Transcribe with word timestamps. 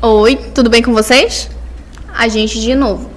Oi, 0.00 0.36
tudo 0.54 0.70
bem 0.70 0.82
com 0.82 0.92
vocês? 0.92 1.50
A 2.16 2.28
gente 2.28 2.60
de 2.60 2.74
novo. 2.74 3.10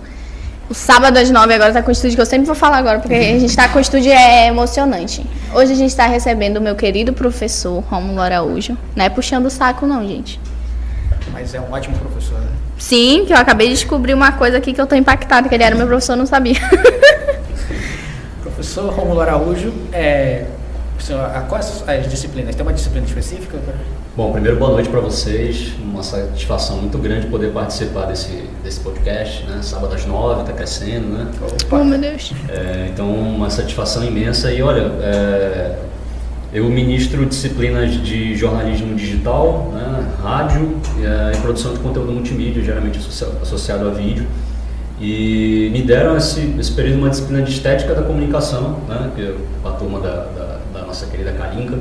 O 0.70 0.74
sábado 0.74 1.18
às 1.18 1.30
nove 1.30 1.54
agora 1.54 1.74
tá 1.74 1.82
com 1.82 1.90
o 1.90 1.92
estúdio 1.92 2.16
que 2.16 2.22
eu 2.22 2.26
sempre 2.26 2.46
vou 2.46 2.56
falar 2.56 2.78
agora, 2.78 3.00
porque 3.00 3.14
a 3.14 3.40
gente 3.40 3.56
tá 3.56 3.68
com 3.68 3.78
o 3.78 3.82
estúdio 3.82 4.12
é 4.12 4.48
emocionante. 4.48 5.26
Hoje 5.54 5.74
a 5.74 5.76
gente 5.76 5.94
tá 5.96 6.08
recebendo 6.08 6.58
o 6.58 6.62
meu 6.62 6.76
querido 6.76 7.12
professor 7.14 7.82
Romulo 7.90 8.22
Araújo. 8.22 8.78
Não 8.96 9.04
é 9.06 9.10
puxando 9.10 9.46
o 9.48 9.50
saco 9.50 9.86
não, 9.86 10.06
gente. 10.08 10.40
Mas 11.32 11.54
é 11.54 11.60
um 11.60 11.72
ótimo 11.72 11.98
professor, 11.98 12.40
né? 12.40 12.48
Sim, 12.78 13.26
que 13.28 13.34
eu 13.34 13.38
acabei 13.38 13.68
de 13.68 13.74
descobrir 13.74 14.14
uma 14.14 14.32
coisa 14.32 14.58
aqui 14.58 14.74
que 14.74 14.82
eu 14.82 14.88
tô 14.88 14.96
impactada, 14.96 15.48
que 15.50 15.54
ele 15.56 15.64
era 15.64 15.76
meu 15.76 15.86
professor, 15.88 16.16
não 16.16 16.26
sabia. 16.26 16.56
Professor 18.42 18.92
Romulo 18.94 19.22
Araújo, 19.22 19.74
é, 19.92 20.46
a- 21.36 21.42
quais 21.42 21.84
as 21.88 22.10
disciplinas? 22.10 22.56
Tem 22.56 22.64
uma 22.66 22.74
disciplina 22.74 23.06
específica? 23.06 23.58
Bom, 24.14 24.34
primeiro 24.34 24.58
boa 24.58 24.72
noite 24.72 24.90
para 24.90 25.00
vocês. 25.00 25.72
Uma 25.82 26.04
satisfação 26.04 26.78
muito 26.78 26.98
grande 26.98 27.28
poder 27.28 27.54
participar 27.54 28.08
desse, 28.08 28.44
desse 28.62 28.82
podcast, 28.82 29.46
né? 29.46 29.60
Sábado 29.62 29.96
às 29.96 30.06
nove, 30.06 30.42
está 30.42 30.52
crescendo, 30.52 31.08
né? 31.08 31.32
oh, 31.72 31.84
meu 31.86 31.98
Deus. 31.98 32.34
É, 32.50 32.90
então, 32.92 33.10
uma 33.10 33.50
satisfação 33.50 34.04
imensa. 34.04 34.52
E 34.52 34.62
olha, 34.62 34.82
é, 35.02 35.80
eu 36.52 36.66
ministro 36.66 37.26
disciplinas 37.26 37.94
de 38.04 38.36
jornalismo 38.36 38.94
digital, 38.96 39.72
né? 39.74 40.06
rádio 40.22 40.76
é, 41.00 41.38
e 41.38 41.38
produção 41.40 41.74
de 41.74 41.80
conteúdo 41.80 42.12
multimídia, 42.12 42.62
geralmente 42.62 43.00
associa- 43.00 43.30
associado 43.42 43.88
a 43.88 43.92
vídeo. 43.92 44.28
E 45.00 45.70
me 45.72 45.82
deram 45.84 46.18
esse, 46.18 46.54
esse 46.60 46.74
período 46.74 46.98
uma 47.00 47.10
disciplina 47.10 47.44
de 47.44 47.52
estética 47.52 47.96
da 47.96 48.02
comunicação, 48.02 48.78
né? 48.90 49.10
que 49.16 49.22
é 49.22 49.36
a 49.64 49.72
turma 49.72 50.02
da, 50.02 50.26
da, 50.26 50.60
da 50.74 50.82
nossa 50.86 51.06
querida 51.06 51.32
Kalinka. 51.32 51.80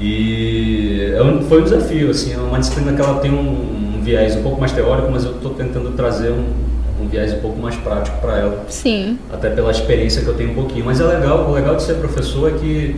E 0.00 1.12
é 1.14 1.42
foi 1.48 1.60
um 1.60 1.64
desafio, 1.64 2.10
assim, 2.10 2.32
é 2.34 2.38
uma 2.38 2.58
disciplina 2.58 2.92
que 2.92 3.00
ela 3.00 3.18
tem 3.20 3.30
um, 3.30 3.96
um 3.96 4.00
viés 4.02 4.36
um 4.36 4.42
pouco 4.42 4.60
mais 4.60 4.72
teórico, 4.72 5.10
mas 5.10 5.24
eu 5.24 5.32
estou 5.32 5.54
tentando 5.54 5.90
trazer 5.96 6.30
um, 6.30 6.44
um 7.02 7.08
viés 7.08 7.32
um 7.32 7.40
pouco 7.40 7.58
mais 7.60 7.74
prático 7.76 8.20
para 8.20 8.38
ela 8.38 8.64
Sim. 8.68 9.18
até 9.32 9.50
pela 9.50 9.70
experiência 9.70 10.22
que 10.22 10.28
eu 10.28 10.34
tenho 10.34 10.52
um 10.52 10.54
pouquinho. 10.54 10.84
Mas 10.84 11.00
é 11.00 11.04
legal, 11.04 11.48
o 11.48 11.52
legal 11.52 11.74
de 11.74 11.82
ser 11.82 11.94
professor 11.94 12.50
é 12.50 12.58
que 12.58 12.96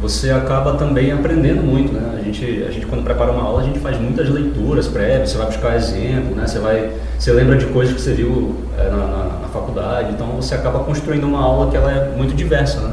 você 0.00 0.30
acaba 0.30 0.74
também 0.74 1.12
aprendendo 1.12 1.62
muito, 1.62 1.92
né? 1.92 2.18
A 2.18 2.24
gente, 2.24 2.64
a 2.66 2.70
gente 2.70 2.86
quando 2.86 3.04
prepara 3.04 3.30
uma 3.30 3.42
aula, 3.42 3.60
a 3.60 3.64
gente 3.64 3.78
faz 3.80 4.00
muitas 4.00 4.28
leituras 4.30 4.88
prévias, 4.88 5.30
você 5.30 5.38
vai 5.38 5.46
buscar 5.46 5.76
exemplo, 5.76 6.34
né? 6.34 6.46
Você 6.46 6.58
vai, 6.58 6.90
você 7.18 7.32
lembra 7.32 7.56
de 7.56 7.66
coisas 7.66 7.94
que 7.94 8.00
você 8.00 8.14
viu 8.14 8.56
é, 8.78 8.84
na, 8.84 8.96
na, 8.96 9.24
na 9.42 9.48
faculdade, 9.52 10.12
então 10.12 10.26
você 10.36 10.54
acaba 10.54 10.80
construindo 10.80 11.24
uma 11.24 11.40
aula 11.40 11.70
que 11.70 11.76
ela 11.76 11.92
é 11.92 12.16
muito 12.16 12.34
diversa, 12.34 12.80
né? 12.80 12.92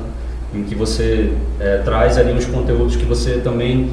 Em 0.53 0.63
que 0.63 0.75
você 0.75 1.33
é, 1.59 1.79
traz 1.79 2.17
ali 2.17 2.31
uns 2.31 2.45
conteúdos 2.45 2.95
que 2.95 3.05
você 3.05 3.39
também 3.43 3.91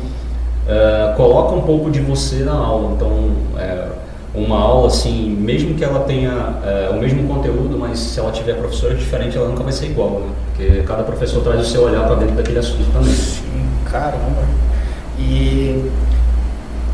é, 0.68 1.14
coloca 1.16 1.54
um 1.54 1.62
pouco 1.62 1.90
de 1.90 2.00
você 2.00 2.36
na 2.36 2.54
aula. 2.54 2.94
Então, 2.94 3.32
é, 3.58 3.88
uma 4.34 4.58
aula 4.58 4.88
assim, 4.88 5.30
mesmo 5.30 5.74
que 5.74 5.84
ela 5.84 6.00
tenha 6.00 6.56
o 6.90 6.94
mesmo 6.98 7.28
conteúdo, 7.28 7.78
mas 7.78 8.00
se 8.00 8.18
ela 8.18 8.32
tiver 8.32 8.54
professores 8.54 8.98
diferentes, 8.98 9.36
ela 9.36 9.48
nunca 9.48 9.62
vai 9.62 9.72
ser 9.72 9.86
igual, 9.86 10.10
né? 10.20 10.26
Porque 10.46 10.82
cada 10.82 11.04
professor 11.04 11.40
traz 11.40 11.60
o 11.60 11.64
seu 11.64 11.84
olhar 11.84 12.04
para 12.04 12.16
dentro 12.16 12.34
daquele 12.34 12.58
assunto 12.58 12.90
também. 12.92 13.14
Sim, 13.14 13.64
caramba. 13.84 14.42
E 15.20 15.88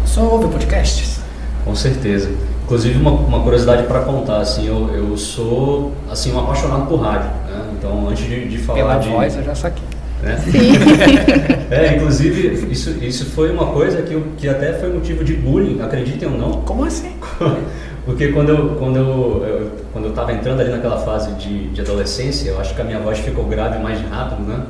só 0.05 0.23
ouve 0.23 0.49
podcasts? 0.49 1.21
Com 1.65 1.75
certeza. 1.75 2.29
Inclusive 2.71 3.01
uma, 3.01 3.11
uma 3.11 3.41
curiosidade 3.41 3.83
para 3.89 3.99
contar, 4.03 4.37
assim, 4.39 4.69
eu, 4.69 4.89
eu 4.95 5.17
sou 5.17 5.91
assim 6.09 6.33
um 6.33 6.39
apaixonado 6.39 6.87
por 6.87 7.01
rádio, 7.01 7.29
né? 7.49 7.65
Então 7.77 8.09
antes 8.09 8.25
de, 8.25 8.49
de 8.49 8.59
falar 8.59 8.79
Pela 8.79 8.99
de 8.99 9.09
voz 9.09 9.37
eu 9.37 9.43
já 9.43 9.57
saquei. 9.57 9.83
né? 10.23 10.39
é, 11.69 11.97
inclusive 11.97 12.71
isso, 12.71 12.91
isso 13.03 13.25
foi 13.31 13.51
uma 13.51 13.67
coisa 13.73 14.03
que, 14.03 14.15
eu, 14.15 14.23
que 14.37 14.49
até 14.49 14.75
foi 14.75 14.93
motivo 14.93 15.25
de 15.25 15.35
bullying, 15.35 15.83
acreditem 15.83 16.29
ou 16.29 16.39
não, 16.39 16.53
Como 16.63 16.85
assim? 16.85 17.11
Porque 18.07 18.29
quando 18.29 18.51
eu, 18.51 18.77
quando 18.79 18.97
eu, 18.97 19.45
eu- 19.49 19.71
quando 19.93 20.05
eu 20.05 20.13
tava 20.13 20.33
entrando 20.33 20.61
ali 20.61 20.71
naquela 20.71 20.99
fase 20.99 21.33
de, 21.33 21.71
de 21.71 21.81
adolescência, 21.81 22.51
eu 22.51 22.61
acho 22.61 22.73
que 22.73 22.81
a 22.81 22.85
minha 22.85 23.01
voz 23.01 23.19
ficou 23.19 23.45
grave 23.47 23.83
mais 23.83 24.01
rápido, 24.09 24.43
né? 24.47 24.61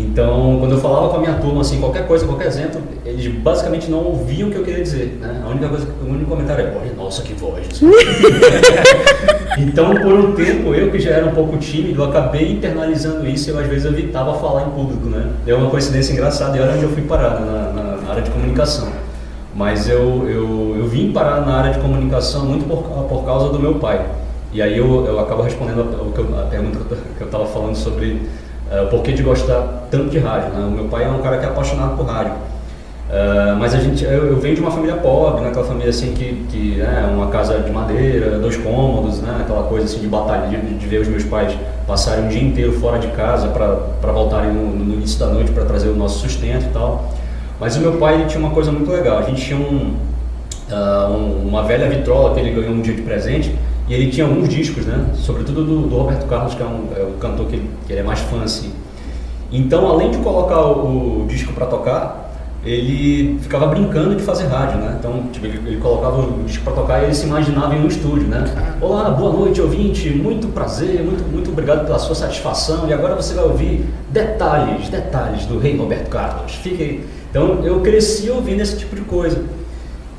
Então, 0.00 0.56
quando 0.58 0.72
eu 0.72 0.78
falava 0.80 1.08
com 1.10 1.16
a 1.16 1.20
minha 1.20 1.34
turma, 1.34 1.60
assim, 1.60 1.78
qualquer 1.78 2.06
coisa, 2.06 2.24
qualquer 2.26 2.46
exemplo, 2.48 2.80
eles 3.04 3.26
basicamente 3.28 3.90
não 3.90 3.98
ouviam 4.04 4.48
o 4.48 4.50
que 4.50 4.56
eu 4.58 4.64
queria 4.64 4.82
dizer, 4.82 5.18
né? 5.20 5.42
A 5.44 5.48
única 5.48 5.68
coisa, 5.68 5.86
o 6.02 6.08
único 6.10 6.30
comentário 6.30 6.64
é, 6.64 6.72
olha, 6.80 6.92
nossa, 6.96 7.22
que 7.22 7.34
voz. 7.34 7.66
então, 9.58 9.94
por 9.94 10.12
um 10.12 10.32
tempo, 10.32 10.74
eu 10.74 10.90
que 10.90 10.98
já 10.98 11.10
era 11.10 11.26
um 11.26 11.32
pouco 11.32 11.56
tímido, 11.58 12.02
acabei 12.02 12.50
internalizando 12.52 13.26
isso 13.26 13.50
e 13.50 13.52
eu, 13.52 13.58
às 13.58 13.66
vezes, 13.66 13.84
evitava 13.84 14.34
falar 14.38 14.62
em 14.66 14.70
público, 14.70 15.06
né? 15.08 15.30
É 15.46 15.54
uma 15.54 15.70
coincidência 15.70 16.12
engraçada 16.12 16.56
e 16.56 16.60
olha 16.60 16.72
onde 16.74 16.82
eu 16.84 16.90
fui 16.90 17.02
parar, 17.02 17.40
na, 17.40 17.72
na- 17.72 17.96
na 17.96 18.10
área 18.10 18.22
de 18.22 18.30
comunicação. 18.30 18.88
Mas 19.54 19.88
eu, 19.88 20.26
eu, 20.28 20.76
eu 20.78 20.86
vim 20.86 21.12
parar 21.12 21.40
na 21.44 21.54
área 21.56 21.72
de 21.72 21.78
comunicação 21.80 22.46
muito 22.46 22.64
por, 22.66 22.82
por 23.06 23.24
causa 23.24 23.48
do 23.52 23.58
meu 23.58 23.74
pai. 23.74 24.00
E 24.52 24.62
aí 24.62 24.78
eu, 24.78 25.04
eu 25.06 25.18
acabo 25.20 25.42
respondendo 25.42 25.80
a, 25.80 26.40
a 26.42 26.46
pergunta 26.46 26.78
que 27.16 27.20
eu 27.22 27.26
estava 27.26 27.46
falando 27.46 27.74
sobre 27.76 28.22
o 28.82 28.86
porquê 28.86 29.12
de 29.12 29.22
gostar 29.22 29.86
tanto 29.90 30.10
de 30.10 30.18
rádio. 30.18 30.50
Né? 30.50 30.64
O 30.64 30.70
meu 30.70 30.84
pai 30.84 31.04
é 31.04 31.08
um 31.08 31.20
cara 31.20 31.38
que 31.38 31.44
é 31.44 31.48
apaixonado 31.48 31.96
por 31.96 32.06
rádio. 32.06 32.32
Eh, 33.12 33.56
mas 33.58 33.74
a 33.74 33.78
gente, 33.78 34.04
eu, 34.04 34.28
eu 34.28 34.36
venho 34.38 34.54
de 34.54 34.60
uma 34.60 34.70
família 34.70 34.94
pobre, 34.96 35.40
né? 35.42 35.48
aquela 35.48 35.64
família 35.64 35.90
assim 35.90 36.12
que, 36.12 36.46
que 36.48 36.80
é 36.80 37.04
uma 37.12 37.26
casa 37.26 37.58
de 37.58 37.70
madeira, 37.72 38.38
dois 38.38 38.56
cômodos, 38.56 39.20
né? 39.20 39.38
aquela 39.40 39.64
coisa 39.64 39.86
assim 39.86 39.98
de 39.98 40.06
batalha, 40.06 40.46
de, 40.46 40.74
de 40.78 40.86
ver 40.86 41.00
os 41.00 41.08
meus 41.08 41.24
pais 41.24 41.52
passarem 41.88 42.26
um 42.26 42.28
dia 42.28 42.40
inteiro 42.42 42.72
fora 42.74 43.00
de 43.00 43.08
casa 43.08 43.48
para 43.48 44.12
voltarem 44.12 44.52
no, 44.52 44.64
no 44.76 44.94
início 44.94 45.18
da 45.18 45.26
noite 45.26 45.50
para 45.50 45.64
trazer 45.64 45.88
o 45.88 45.96
nosso 45.96 46.20
sustento 46.20 46.66
e 46.66 46.72
tal. 46.72 47.12
Mas 47.58 47.76
o 47.76 47.80
meu 47.80 47.94
pai 47.94 48.26
tinha 48.28 48.38
uma 48.38 48.50
coisa 48.54 48.70
muito 48.70 48.88
legal. 48.92 49.18
A 49.18 49.22
gente 49.22 49.42
tinha 49.44 49.58
um, 49.58 49.96
ah, 50.70 51.08
um- 51.10 51.48
uma 51.48 51.64
velha 51.64 51.88
vitrola 51.88 52.32
que 52.32 52.38
ele 52.40 52.50
ganhou 52.52 52.72
um 52.72 52.80
dia 52.80 52.94
de 52.94 53.02
presente 53.02 53.54
e 53.90 53.94
ele 53.94 54.08
tinha 54.08 54.24
alguns 54.24 54.48
discos, 54.48 54.86
né? 54.86 55.04
Sobretudo 55.14 55.64
do, 55.64 55.88
do 55.88 55.96
Roberto 55.96 56.24
Carlos, 56.28 56.54
que 56.54 56.62
é, 56.62 56.64
um, 56.64 56.86
é 56.96 57.02
o 57.02 57.14
cantor 57.18 57.46
que, 57.48 57.60
que 57.88 57.92
ele 57.92 57.98
é 57.98 58.02
mais 58.04 58.20
fã 58.20 58.44
assim. 58.44 58.70
Então, 59.50 59.84
além 59.88 60.12
de 60.12 60.18
colocar 60.18 60.64
o, 60.64 61.24
o 61.24 61.26
disco 61.26 61.52
para 61.52 61.66
tocar, 61.66 62.32
ele 62.64 63.36
ficava 63.40 63.66
brincando 63.66 64.14
de 64.14 64.22
fazer 64.22 64.46
rádio, 64.46 64.78
né? 64.78 64.94
Então, 64.96 65.24
tipo, 65.32 65.44
ele, 65.44 65.60
ele 65.66 65.76
colocava 65.78 66.20
o 66.20 66.44
disco 66.44 66.62
para 66.62 66.74
tocar 66.74 67.00
e 67.00 67.06
ele 67.06 67.14
se 67.14 67.26
imaginava 67.26 67.74
em 67.74 67.82
um 67.82 67.88
estúdio, 67.88 68.28
né? 68.28 68.44
Olá, 68.80 69.10
boa 69.10 69.32
noite, 69.32 69.60
ouvinte, 69.60 70.08
muito 70.10 70.46
prazer, 70.46 71.02
muito, 71.02 71.24
muito 71.24 71.50
obrigado 71.50 71.84
pela 71.84 71.98
sua 71.98 72.14
satisfação. 72.14 72.88
E 72.88 72.92
agora 72.92 73.16
você 73.16 73.34
vai 73.34 73.42
ouvir 73.42 73.84
detalhes, 74.08 74.88
detalhes 74.88 75.46
do 75.46 75.58
rei 75.58 75.76
Roberto 75.76 76.08
Carlos. 76.10 76.54
Fique 76.54 76.80
aí. 76.80 77.06
Então, 77.28 77.64
eu 77.64 77.80
cresci 77.80 78.30
ouvindo 78.30 78.60
esse 78.60 78.78
tipo 78.78 78.94
de 78.94 79.02
coisa. 79.02 79.42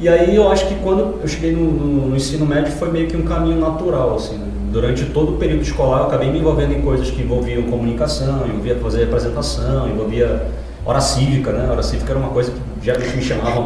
E 0.01 0.09
aí 0.09 0.35
eu 0.35 0.49
acho 0.51 0.67
que 0.67 0.75
quando 0.75 1.19
eu 1.21 1.27
cheguei 1.27 1.51
no, 1.51 1.63
no- 1.71 2.07
no 2.09 2.15
ensino 2.15 2.45
médio 2.45 2.71
foi 2.73 2.89
meio 2.91 3.07
que 3.07 3.15
um 3.15 3.21
caminho 3.21 3.59
natural, 3.59 4.15
assim. 4.15 4.35
né? 4.35 4.47
Durante 4.71 5.05
todo 5.05 5.33
o 5.35 5.37
período 5.37 5.61
escolar 5.61 5.99
eu 5.99 6.05
acabei 6.07 6.31
me 6.31 6.39
envolvendo 6.39 6.73
em 6.73 6.81
coisas 6.81 7.11
que 7.11 7.21
envolviam 7.21 7.61
comunicação, 7.63 8.47
envolvia 8.47 8.75
fazer 8.77 9.03
apresentação, 9.03 9.87
envolvia 9.87 10.47
hora 10.85 10.99
cívica, 11.01 11.51
né? 11.51 11.69
Hora 11.69 11.83
cívica 11.83 12.11
era 12.11 12.19
uma 12.19 12.29
coisa 12.29 12.51
que 12.51 12.59
geralmente 12.85 13.15
me 13.15 13.21
chamavam 13.21 13.65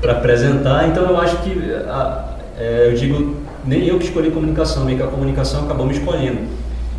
para 0.00 0.12
apresentar, 0.12 0.88
então 0.88 1.04
eu 1.04 1.16
acho 1.18 1.36
que, 1.38 1.52
a- 1.88 2.24
é, 2.58 2.88
eu 2.90 2.94
digo, 2.96 3.36
nem 3.64 3.86
eu 3.86 3.98
que 3.98 4.06
escolhi 4.06 4.30
comunicação, 4.30 4.84
meio 4.84 4.98
que 4.98 5.04
a 5.04 5.06
comunicação 5.06 5.64
acabou 5.64 5.86
me 5.86 5.92
escolhendo. 5.92 6.38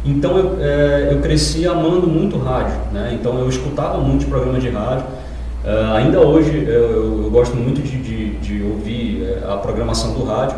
Então 0.06 0.38
eu, 0.38 0.58
é, 0.62 1.10
eu 1.12 1.20
cresci 1.20 1.66
amando 1.68 2.08
muito 2.08 2.38
rádio, 2.38 2.76
né? 2.94 3.18
Então 3.20 3.38
eu 3.40 3.50
escutava 3.50 3.98
muitos 3.98 4.26
programas 4.28 4.62
de 4.62 4.70
rádio. 4.70 5.06
Ah, 5.66 5.94
ainda 5.96 6.20
hoje 6.20 6.66
eu- 6.68 7.24
eu 7.24 7.30
gosto 7.32 7.56
muito 7.56 7.82
de, 7.82 7.98
de- 7.98 8.13
de 8.58 8.64
ouvir 8.64 9.24
eh, 9.24 9.44
a 9.48 9.58
programação 9.58 10.14
do 10.14 10.24
rádio, 10.24 10.58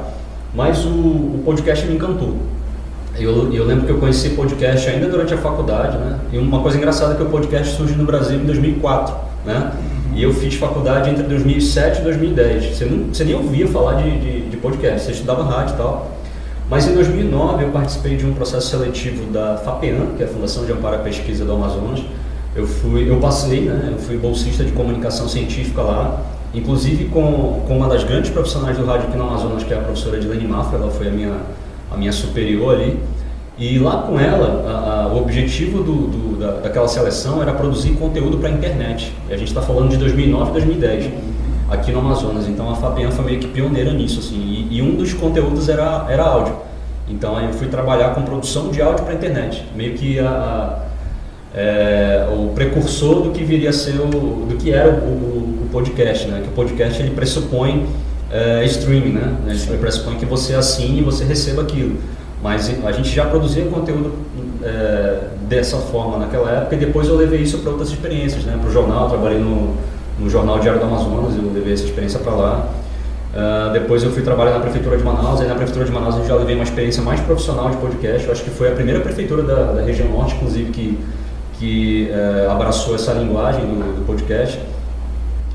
mas 0.54 0.86
o, 0.86 0.90
o 0.90 1.42
podcast 1.46 1.86
me 1.86 1.96
encantou. 1.96 2.38
Eu, 3.18 3.54
eu 3.54 3.66
lembro 3.66 3.86
que 3.86 3.92
eu 3.92 3.98
conheci 3.98 4.32
podcast 4.32 4.90
ainda 4.90 5.08
durante 5.08 5.34
a 5.34 5.38
faculdade, 5.38 5.98
né? 5.98 6.20
E 6.34 6.38
uma 6.38 6.62
coisa 6.62 6.78
engraçada 6.78 7.14
é 7.14 7.16
que 7.16 7.24
o 7.24 7.30
podcast 7.30 7.76
surgiu 7.76 7.98
no 7.98 8.06
Brasil 8.06 8.38
em 8.38 8.46
2004, 8.46 9.16
né? 9.46 9.72
E 10.14 10.24
eu 10.24 10.34
fiz 10.34 10.56
faculdade 10.56 11.10
entre 11.10 11.24
2007 11.24 12.00
e 12.00 12.04
2010. 12.04 12.76
Você, 12.76 12.86
não, 12.86 13.14
você 13.14 13.24
nem 13.24 13.36
ouvia 13.36 13.68
falar 13.68 14.02
de, 14.02 14.20
de, 14.20 14.50
de 14.50 14.58
podcast, 14.58 15.06
você 15.06 15.12
estudava 15.12 15.44
rádio 15.44 15.76
e 15.76 15.78
tal. 15.78 16.12
Mas 16.70 16.88
em 16.88 16.94
2009 16.94 17.64
eu 17.64 17.70
participei 17.70 18.18
de 18.18 18.26
um 18.26 18.34
processo 18.34 18.70
seletivo 18.70 19.32
da 19.32 19.58
FAPEAN, 19.58 20.16
que 20.18 20.24
é 20.24 20.26
a 20.26 20.30
Fundação 20.30 20.66
de 20.66 20.72
Amparo 20.72 20.96
à 20.96 21.00
Pesquisa 21.00 21.46
do 21.46 21.54
Amazonas. 21.54 22.02
Eu 22.56 22.66
fui, 22.66 23.10
eu 23.10 23.18
passei, 23.18 23.62
né? 23.62 23.90
Eu 23.92 23.98
fui 24.00 24.18
bolsista 24.18 24.64
de 24.64 24.72
comunicação 24.72 25.28
científica 25.28 25.82
lá, 25.82 26.22
inclusive 26.58 27.06
com, 27.06 27.64
com 27.68 27.78
uma 27.78 27.88
das 27.88 28.04
grandes 28.04 28.30
profissionais 28.32 28.78
do 28.78 28.86
rádio 28.86 29.08
aqui 29.10 29.18
no 29.18 29.24
Amazonas, 29.28 29.64
que 29.64 29.74
é 29.74 29.78
a 29.78 29.82
professora 29.82 30.18
Edilene 30.18 30.48
Mafra, 30.48 30.78
ela 30.80 30.90
foi 30.92 31.08
a 31.08 31.12
minha, 31.12 31.34
a 31.92 31.98
minha 31.98 32.12
superior 32.12 32.76
ali. 32.76 33.00
E 33.58 33.80
lá 33.80 34.02
com 34.02 34.20
ela, 34.20 34.64
a- 34.68 35.04
a- 35.04 35.08
o 35.14 35.18
objetivo 35.22 35.82
do, 35.82 35.94
do- 36.08 36.40
da, 36.40 36.52
daquela 36.62 36.88
seleção 36.88 37.42
era 37.42 37.54
produzir 37.54 37.92
conteúdo 37.92 38.38
para 38.38 38.50
a 38.50 38.52
internet. 38.52 39.14
E 39.30 39.34
a 39.34 39.38
gente 39.38 39.48
está 39.48 39.62
falando 39.62 39.90
de 39.90 39.98
2009 39.98 40.50
e 40.50 40.54
2010, 40.54 41.10
aqui 41.70 41.92
no 41.92 42.00
Amazonas. 42.00 42.48
Então 42.50 42.70
a 42.70 42.76
Fabian 42.76 43.12
foi 43.12 43.24
meio 43.26 43.40
que 43.40 43.48
pioneira 43.48 43.94
nisso. 43.94 44.20
Assim, 44.20 44.36
e, 44.36 44.78
e 44.78 44.82
um 44.82 44.96
dos 44.96 45.14
conteúdos 45.14 45.70
era, 45.70 46.06
era 46.10 46.24
áudio. 46.24 46.54
Então 47.08 47.38
aí 47.38 47.46
eu 47.46 47.54
fui 47.54 47.68
trabalhar 47.68 48.10
com 48.16 48.24
produção 48.24 48.70
de 48.70 48.82
áudio 48.82 49.04
para 49.06 49.14
a 49.14 49.16
internet. 49.16 49.64
Meio 49.74 49.94
que 49.94 50.20
a, 50.20 50.28
a- 50.30 50.86
é, 51.56 52.28
o 52.32 52.50
precursor 52.54 53.22
do 53.22 53.32
que 53.32 53.44
viria 53.44 53.70
a 53.70 53.74
ser 53.74 53.96
o, 54.00 54.46
do 54.48 54.56
que 54.58 54.72
era 54.72 54.90
o, 54.90 54.94
o- 54.94 55.60
o 55.66 55.70
podcast, 55.72 56.28
né? 56.28 56.42
Que 56.44 56.50
o 56.50 56.52
podcast 56.52 57.02
ele 57.02 57.12
pressupõe 57.12 57.86
é, 58.32 58.64
streaming, 58.66 59.14
né? 59.14 59.36
Gente 59.54 59.78
pressupõe 59.78 60.16
que 60.16 60.26
você 60.26 60.54
assine 60.54 61.00
e 61.00 61.02
você 61.02 61.24
receba 61.24 61.62
aquilo. 61.62 61.98
Mas 62.44 62.70
a 62.86 62.92
gente 62.92 63.10
já 63.10 63.26
produzia 63.26 63.66
conteúdo 63.66 64.14
é, 64.64 65.20
dessa 65.48 65.78
forma 65.78 66.18
naquela 66.18 66.52
época 66.52 66.76
e 66.76 66.78
depois 66.80 67.08
eu 67.08 67.16
levei 67.16 67.42
isso 67.42 67.60
para 67.60 67.72
outras 67.72 67.90
experiências, 67.90 68.44
né? 68.44 68.58
Para 68.60 68.70
o 68.70 68.74
jornal, 68.74 69.10
trabalhei 69.10 69.40
no, 69.40 69.76
no 70.20 70.30
Jornal 70.30 70.60
Diário 70.60 70.80
do 70.80 70.86
Amazonas, 70.86 71.36
eu 71.36 71.52
levei 71.54 71.74
essa 71.74 71.86
experiência 71.86 72.20
para 72.20 72.34
lá. 72.34 72.70
Uh, 73.34 73.74
depois 73.74 74.02
eu 74.04 74.12
fui 74.12 74.22
trabalhar 74.24 74.52
na 74.54 74.60
Prefeitura 74.60 74.98
de 74.98 75.04
Manaus, 75.04 75.42
aí 75.42 75.48
na 75.48 75.56
Prefeitura 75.56 75.84
de 75.86 75.92
Manaus 75.92 76.16
eu 76.16 76.26
já 76.26 76.36
levei 76.36 76.56
uma 76.56 76.64
experiência 76.64 77.02
mais 77.04 77.20
profissional 77.22 77.70
de 77.70 77.78
podcast. 77.78 78.26
Eu 78.26 78.32
acho 78.32 78.44
que 78.44 78.50
foi 78.50 78.70
a 78.70 78.72
primeira 78.72 79.02
prefeitura 79.02 79.44
da, 79.44 79.74
da 79.74 79.82
região 79.82 80.08
norte, 80.10 80.36
inclusive, 80.36 80.72
que, 80.72 80.98
que 81.60 82.10
uh, 82.12 82.52
abraçou 82.52 82.96
essa 82.96 83.14
linguagem 83.14 83.62
do, 83.62 83.98
do, 83.98 84.06
podcast. 84.06 84.60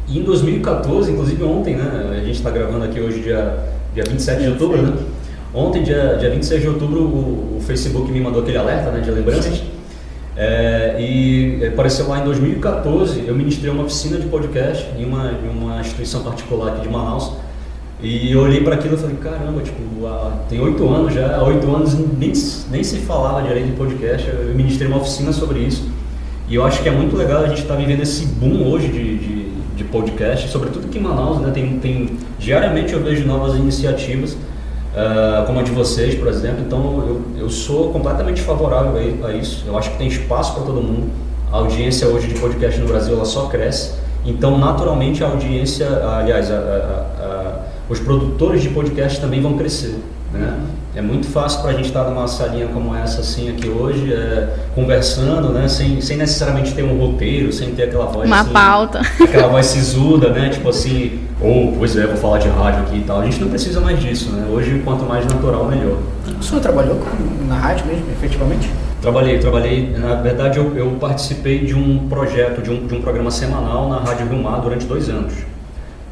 E 0.09 0.19
em 0.19 0.23
2014, 0.23 1.13
inclusive 1.13 1.43
ontem, 1.45 1.77
né, 1.77 2.19
a 2.21 2.25
gente 2.25 2.37
está 2.37 2.51
gravando 2.51 2.85
aqui 2.85 3.01
hoje 3.01 3.21
dia, 3.21 3.59
dia 3.95 4.05
27 4.05 4.43
de 4.43 4.49
outubro, 4.49 4.83
né? 4.83 4.97
Ontem, 5.53 5.83
dia, 5.83 6.17
dia 6.19 6.31
26 6.31 6.63
de 6.63 6.69
outubro, 6.69 7.03
o, 7.03 7.57
o 7.59 7.61
Facebook 7.61 8.11
me 8.11 8.21
mandou 8.21 8.43
aquele 8.43 8.57
alerta 8.57 8.91
né, 8.91 9.01
de 9.01 9.11
lembranças. 9.11 9.63
É, 10.37 10.97
e 10.99 11.67
apareceu 11.67 12.09
lá 12.09 12.21
em 12.21 12.25
2014, 12.25 13.25
eu 13.27 13.35
ministrei 13.35 13.71
uma 13.71 13.83
oficina 13.83 14.17
de 14.17 14.27
podcast 14.27 14.89
em 14.97 15.05
uma, 15.05 15.33
em 15.33 15.49
uma 15.49 15.81
instituição 15.81 16.23
particular 16.23 16.73
aqui 16.73 16.83
de 16.83 16.89
Manaus. 16.89 17.33
E 18.03 18.33
eu 18.33 18.41
olhei 18.41 18.63
para 18.63 18.77
aquilo 18.77 18.95
e 18.95 18.99
falei, 18.99 19.17
caramba, 19.17 19.61
tipo, 19.61 19.83
tem 20.49 20.59
oito 20.59 20.89
anos 20.89 21.13
já, 21.13 21.37
há 21.37 21.43
oito 21.45 21.75
anos 21.75 21.95
nem, 22.19 22.33
nem 22.71 22.83
se 22.83 22.99
falava 23.01 23.47
direito 23.47 23.67
de 23.67 23.73
podcast, 23.73 24.27
eu 24.27 24.55
ministrei 24.55 24.89
uma 24.89 24.97
oficina 24.97 25.33
sobre 25.33 25.61
isso. 25.61 25.87
E 26.49 26.55
eu 26.55 26.65
acho 26.65 26.83
que 26.83 26.89
é 26.89 26.93
muito 26.93 27.15
legal 27.15 27.45
a 27.45 27.49
gente 27.49 27.61
estar 27.61 27.75
tá 27.75 27.81
vivendo 27.81 28.01
esse 28.01 28.25
boom 28.27 28.69
hoje 28.69 28.89
de, 28.89 29.19
de, 29.19 29.51
de, 29.77 29.85
podcast, 29.85 30.49
sobretudo 30.49 30.87
aqui 30.87 30.99
em 30.99 31.01
Manaus, 31.03 31.41
né? 31.41 31.51
Tem, 31.53 31.79
tem, 31.79 32.19
diariamente 32.39 32.93
eu 32.93 33.03
vejo 33.03 33.27
novas 33.27 33.55
iniciativas, 33.55 34.33
uh, 34.33 35.47
como 35.47 35.61
a 35.61 35.63
de 35.63 35.71
vocês, 35.71 36.15
por 36.15 36.27
exemplo, 36.27 36.65
então 36.67 37.05
eu, 37.07 37.43
eu 37.43 37.51
sou 37.51 37.93
completamente 37.93 38.41
favorável 38.41 38.93
a, 39.23 39.29
a 39.29 39.33
isso. 39.35 39.65
Eu 39.67 39.79
acho 39.79 39.91
que 39.91 39.99
tem 39.99 40.09
espaço 40.09 40.55
para 40.55 40.65
todo 40.65 40.81
mundo. 40.81 41.11
A 41.53 41.59
audiência 41.59 42.09
hoje 42.09 42.29
de 42.29 42.41
podcast 42.41 42.81
no 42.81 42.89
Brasil 42.89 43.15
ela 43.15 43.25
só 43.25 43.47
cresce, 43.47 43.93
então 44.25 44.59
naturalmente 44.59 45.23
a 45.23 45.29
audiência, 45.29 45.87
aliás, 46.05 46.51
a, 46.51 46.55
a 46.55 47.20
os 47.91 47.99
produtores 47.99 48.63
de 48.63 48.69
podcast 48.69 49.21
também 49.21 49.43
vão 49.43 49.59
crescer. 49.59 49.99
Né? 50.33 50.59
É 50.95 51.03
muito 51.03 51.27
fácil 51.27 51.61
para 51.61 51.71
a 51.71 51.75
gente 51.75 51.87
estar 51.87 52.05
numa 52.05 52.27
salinha 52.29 52.69
como 52.69 52.95
essa 52.95 53.21
assim 53.21 53.51
aqui 53.51 53.69
hoje, 53.69 54.13
é, 54.13 54.49
conversando, 54.75 55.51
né? 55.51 55.67
sem, 55.67 56.01
sem 56.01 56.17
necessariamente 56.17 56.73
ter 56.73 56.85
um 56.85 56.97
roteiro, 56.99 57.53
sem 57.53 57.73
ter 57.75 57.85
aquela 57.85 58.07
voz 58.07 58.27
uma 58.27 58.41
assim, 58.41 58.53
pauta, 58.53 59.01
aquela 59.21 59.49
voz 59.49 59.67
sisuda, 59.67 60.31
né? 60.31 60.51
Tipo 60.51 60.69
assim, 60.69 61.21
ou 61.41 61.69
oh, 61.69 61.77
pois 61.79 61.97
é, 61.97 62.07
vou 62.07 62.17
falar 62.17 62.39
de 62.39 62.49
rádio 62.49 62.83
aqui 62.83 62.99
e 62.99 63.03
tal. 63.03 63.21
A 63.21 63.25
gente 63.25 63.41
não 63.41 63.49
precisa 63.49 63.81
mais 63.81 63.99
disso, 64.01 64.31
né? 64.31 64.47
Hoje 64.51 64.81
quanto 64.85 65.05
mais 65.05 65.27
natural 65.27 65.65
melhor. 65.65 65.99
O 66.39 66.43
senhor 66.43 66.61
trabalhou 66.61 67.01
na 67.49 67.57
rádio 67.57 67.87
mesmo, 67.87 68.07
efetivamente? 68.13 68.71
Trabalhei, 69.03 69.39
trabalhei. 69.39 69.97
Na 69.97 70.15
verdade, 70.15 70.59
eu, 70.59 70.77
eu 70.77 70.91
participei 71.01 71.65
de 71.65 71.75
um 71.75 72.09
projeto, 72.09 72.63
de 72.63 72.71
um, 72.71 72.87
de 72.87 72.95
um 72.95 73.01
programa 73.01 73.31
semanal 73.31 73.89
na 73.89 73.99
Rádio 73.99 74.29
Rio 74.29 74.43
Mar 74.43 74.61
durante 74.61 74.87
dois 74.87 75.09
anos. 75.09 75.35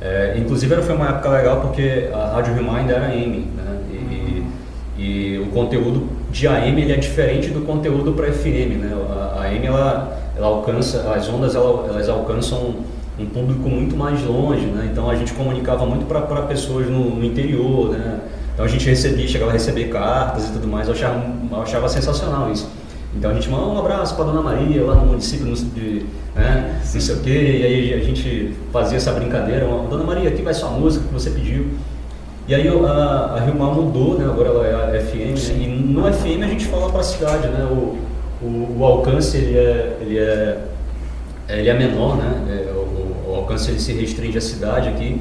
É, 0.01 0.37
inclusive 0.39 0.81
foi 0.83 0.95
uma 0.95 1.09
época 1.09 1.29
legal 1.29 1.61
porque 1.61 2.09
a 2.13 2.35
Rádio 2.35 2.55
Rio 2.55 2.71
ainda 2.71 2.93
era 2.93 3.07
AM, 3.07 3.47
né? 3.57 3.81
E, 3.91 4.47
e, 4.97 5.39
o 5.39 5.47
conteúdo 5.47 6.09
de 6.31 6.47
AM 6.47 6.81
ele 6.81 6.93
é 6.93 6.97
diferente 6.97 7.49
do 7.49 7.63
conteúdo 7.63 8.13
para 8.13 8.33
FM, 8.33 8.79
né? 8.81 8.97
A, 9.11 9.41
a 9.41 9.43
AM 9.47 9.67
ela, 9.67 10.33
ela 10.37 10.47
alcança, 10.47 11.13
as 11.13 11.29
ondas 11.29 11.57
ela, 11.57 11.87
elas 11.89 12.09
alcançam 12.09 12.77
um 13.19 13.27
público 13.27 13.69
muito 13.69 13.97
mais 13.97 14.23
longe, 14.25 14.67
né? 14.67 14.89
Então 14.93 15.11
a 15.11 15.17
gente 15.17 15.33
comunicava 15.33 15.85
muito 15.85 16.07
para 16.07 16.43
pessoas 16.43 16.89
no, 16.89 17.17
no, 17.17 17.25
interior, 17.25 17.91
né? 17.91 18.21
Então 18.55 18.65
a 18.65 18.69
gente 18.69 18.89
recebia, 18.89 19.27
chegava 19.27 19.51
a 19.51 19.55
receber 19.55 19.89
cartas 19.89 20.49
e 20.49 20.53
tudo 20.53 20.69
mais, 20.69 20.87
eu 20.87 20.95
achava, 20.95 21.25
eu 21.51 21.61
achava 21.61 21.89
sensacional 21.89 22.53
isso. 22.53 22.69
Então 23.19 23.33
a 23.33 23.35
gente 23.35 23.51
manda 23.51 23.67
um 23.67 23.77
abraço 23.77 24.15
para 24.15 24.27
Dona 24.27 24.41
Maria 24.41 24.85
lá 24.85 24.95
no 24.95 25.07
município 25.07 25.53
de 25.53 26.07
né, 26.37 26.81
não 26.95 27.01
sei 27.01 27.15
o 27.17 27.19
quê, 27.19 27.31
e 27.31 27.65
aí 27.65 27.95
a 27.95 27.99
gente 27.99 28.55
fazia 28.73 28.97
essa 28.97 29.11
brincadeira, 29.13 29.67
Dona 29.91 30.05
Maria, 30.05 30.29
aqui 30.29 30.41
vai 30.41 30.55
sua 30.55 30.71
música 30.71 31.05
que 31.05 31.13
você 31.13 31.31
pediu. 31.31 31.67
E 32.47 32.55
aí 32.55 32.69
a, 32.69 33.35
a 33.35 33.41
Rio 33.41 33.57
Mar 33.57 33.75
mudou, 33.75 34.17
né, 34.17 34.25
agora 34.25 34.49
ela 34.51 34.67
é 34.67 34.99
a 34.99 35.01
FM, 35.03 35.35
né, 35.49 35.65
e 35.65 35.67
no 35.67 36.13
FM 36.13 36.45
a 36.45 36.47
gente 36.47 36.67
fala 36.67 36.91
para 36.91 37.01
a 37.01 37.05
cidade, 37.05 37.49
né, 37.49 37.67
o, 37.69 37.99
o, 38.41 38.77
o, 38.79 38.85
alcance 38.85 39.37
ele 39.37 39.59
é, 39.59 39.97
ele 40.01 40.19
é, 40.19 40.59
ele 41.49 41.69
é 41.69 41.75
menor, 41.75 42.17
né, 42.17 42.41
é, 42.49 42.73
o, 42.73 43.31
o, 43.31 43.35
alcance 43.35 43.69
ele 43.69 43.81
se 43.81 43.93
restringe 43.95 44.39
à 44.39 44.41
cidade 44.41 44.89
aqui, 44.89 45.21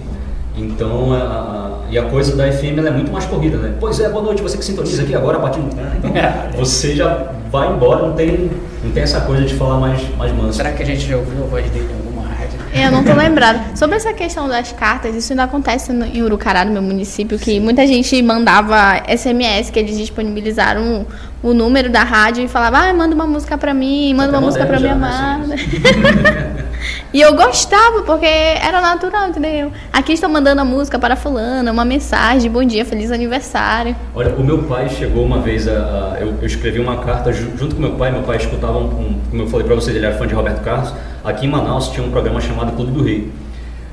então 0.55 1.11
a, 1.11 1.17
a 1.17 1.66
e 1.89 1.97
a 1.97 2.03
coisa 2.03 2.35
da 2.35 2.51
FM 2.51 2.79
é 2.85 2.91
muito 2.91 3.11
mais 3.11 3.25
corrida, 3.25 3.57
né? 3.57 3.73
Pois 3.79 3.99
é, 3.99 4.09
boa 4.09 4.23
noite, 4.23 4.41
você 4.41 4.57
que 4.57 4.65
sintoniza 4.65 5.03
aqui 5.03 5.15
agora 5.15 5.37
a 5.37 5.41
partir 5.41 5.59
do. 5.59 5.67
Então, 5.67 6.11
você 6.57 6.95
já 6.95 7.31
vai 7.49 7.71
embora, 7.71 8.07
não 8.07 8.13
tem, 8.13 8.51
não 8.83 8.91
tem 8.91 9.03
essa 9.03 9.21
coisa 9.21 9.45
de 9.45 9.53
falar 9.53 9.79
mais, 9.79 10.01
mais 10.17 10.31
manso. 10.33 10.53
Será 10.53 10.71
que 10.71 10.83
a 10.83 10.85
gente 10.85 11.07
já 11.07 11.17
ouviu 11.17 11.43
a 11.43 11.47
voz 11.47 11.69
dele 11.69 11.87
em 11.89 11.95
alguma 11.95 12.27
rádio? 12.27 12.59
É, 12.73 12.87
eu 12.87 12.91
não 12.91 13.03
tô 13.03 13.13
lembrada. 13.13 13.61
Sobre 13.75 13.95
essa 13.95 14.13
questão 14.13 14.49
das 14.49 14.73
cartas, 14.73 15.15
isso 15.15 15.31
ainda 15.31 15.43
acontece 15.43 15.93
no, 15.93 16.05
em 16.05 16.21
Urucará, 16.21 16.65
no 16.65 16.73
meu 16.73 16.81
município, 16.81 17.39
que 17.39 17.59
muita 17.59 17.87
gente 17.87 18.21
mandava 18.21 19.01
SMS, 19.07 19.69
que 19.69 19.79
eles 19.79 19.97
disponibilizaram 19.97 21.05
o, 21.41 21.53
número 21.53 21.89
da 21.89 22.03
rádio 22.03 22.43
e 22.43 22.47
falava, 22.49 22.79
ah, 22.79 22.93
manda 22.93 23.15
uma 23.15 23.25
música 23.25 23.57
pra 23.57 23.73
mim, 23.73 24.13
manda 24.13 24.37
uma 24.37 24.41
música 24.41 24.65
pra 24.65 24.77
minha 24.77 24.95
né, 24.95 25.07
amada. 25.07 25.55
E 27.13 27.21
eu 27.21 27.33
gostava, 27.35 28.03
porque 28.03 28.25
era 28.25 28.81
natural, 28.81 29.29
entendeu? 29.29 29.71
Aqui 29.91 30.13
estão 30.13 30.29
mandando 30.29 30.61
a 30.61 30.65
música 30.65 30.99
para 30.99 31.15
fulana, 31.15 31.71
uma 31.71 31.85
mensagem, 31.85 32.49
bom 32.49 32.63
dia, 32.63 32.85
feliz 32.85 33.11
aniversário. 33.11 33.95
Olha, 34.13 34.33
o 34.35 34.43
meu 34.43 34.63
pai 34.63 34.89
chegou 34.89 35.23
uma 35.23 35.39
vez 35.39 35.67
a... 35.67 35.71
a 35.71 36.17
eu, 36.19 36.35
eu, 36.41 36.45
escrevi 36.45 36.79
uma 36.79 36.97
carta 36.97 37.31
junto 37.31 37.75
com 37.75 37.81
meu 37.81 37.93
pai, 37.93 38.11
meu 38.11 38.23
pai 38.23 38.37
escutava, 38.37 38.77
um, 38.77 38.85
um, 38.85 39.21
como 39.29 39.43
eu 39.43 39.47
falei 39.47 39.65
para 39.65 39.75
vocês, 39.75 39.95
ele 39.95 40.05
era 40.05 40.17
fã 40.17 40.27
de 40.27 40.33
Roberto 40.33 40.63
Carlos. 40.63 40.93
Aqui 41.23 41.45
em 41.45 41.49
Manaus 41.49 41.89
tinha 41.89 42.05
um 42.05 42.11
programa 42.11 42.39
chamado 42.41 42.73
Clube 42.73 42.91
do 42.91 43.03
Rei, 43.03 43.31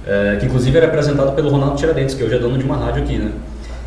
é, 0.06 0.36
que 0.38 0.46
inclusive 0.46 0.76
era 0.76 0.86
apresentado 0.86 1.32
pelo 1.32 1.50
Ronaldo 1.50 1.76
Tiradentes, 1.76 2.14
que 2.14 2.22
hoje 2.22 2.34
é 2.34 2.38
dono 2.38 2.58
de 2.58 2.64
uma 2.64 2.76
rádio 2.76 3.02
aqui, 3.02 3.16
né? 3.16 3.32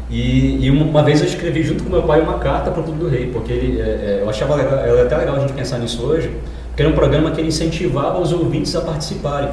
E, 0.10 0.66
e, 0.66 0.72
uma 0.72 1.04
vez 1.04 1.20
eu 1.20 1.28
escrevi 1.28 1.64
junto 1.64 1.84
com 1.84 1.90
meu 1.90 2.04
pai 2.04 2.22
uma 2.22 2.40
carta 2.40 2.72
para 2.72 2.80
o 2.80 2.84
Clube 2.84 3.00
do 3.00 3.10
Rei, 3.10 3.30
porque 3.32 3.52
ele, 3.52 3.82
é, 3.82 3.84
é, 3.84 4.20
eu 4.22 4.30
achava 4.30 4.56
legal, 4.56 4.80
é 4.80 5.02
até 5.02 5.18
legal 5.18 5.36
a 5.36 5.40
gente 5.40 5.52
pensar 5.52 5.78
nisso 5.80 6.02
hoje, 6.02 6.32
que 6.78 6.84
era 6.84 6.92
um 6.92 6.96
programa 6.96 7.32
que 7.32 7.42
ele 7.42 7.48
incentivava 7.48 8.20
os 8.22 8.32
ouvintes 8.32 8.76
a 8.76 8.82
participarem. 8.82 9.50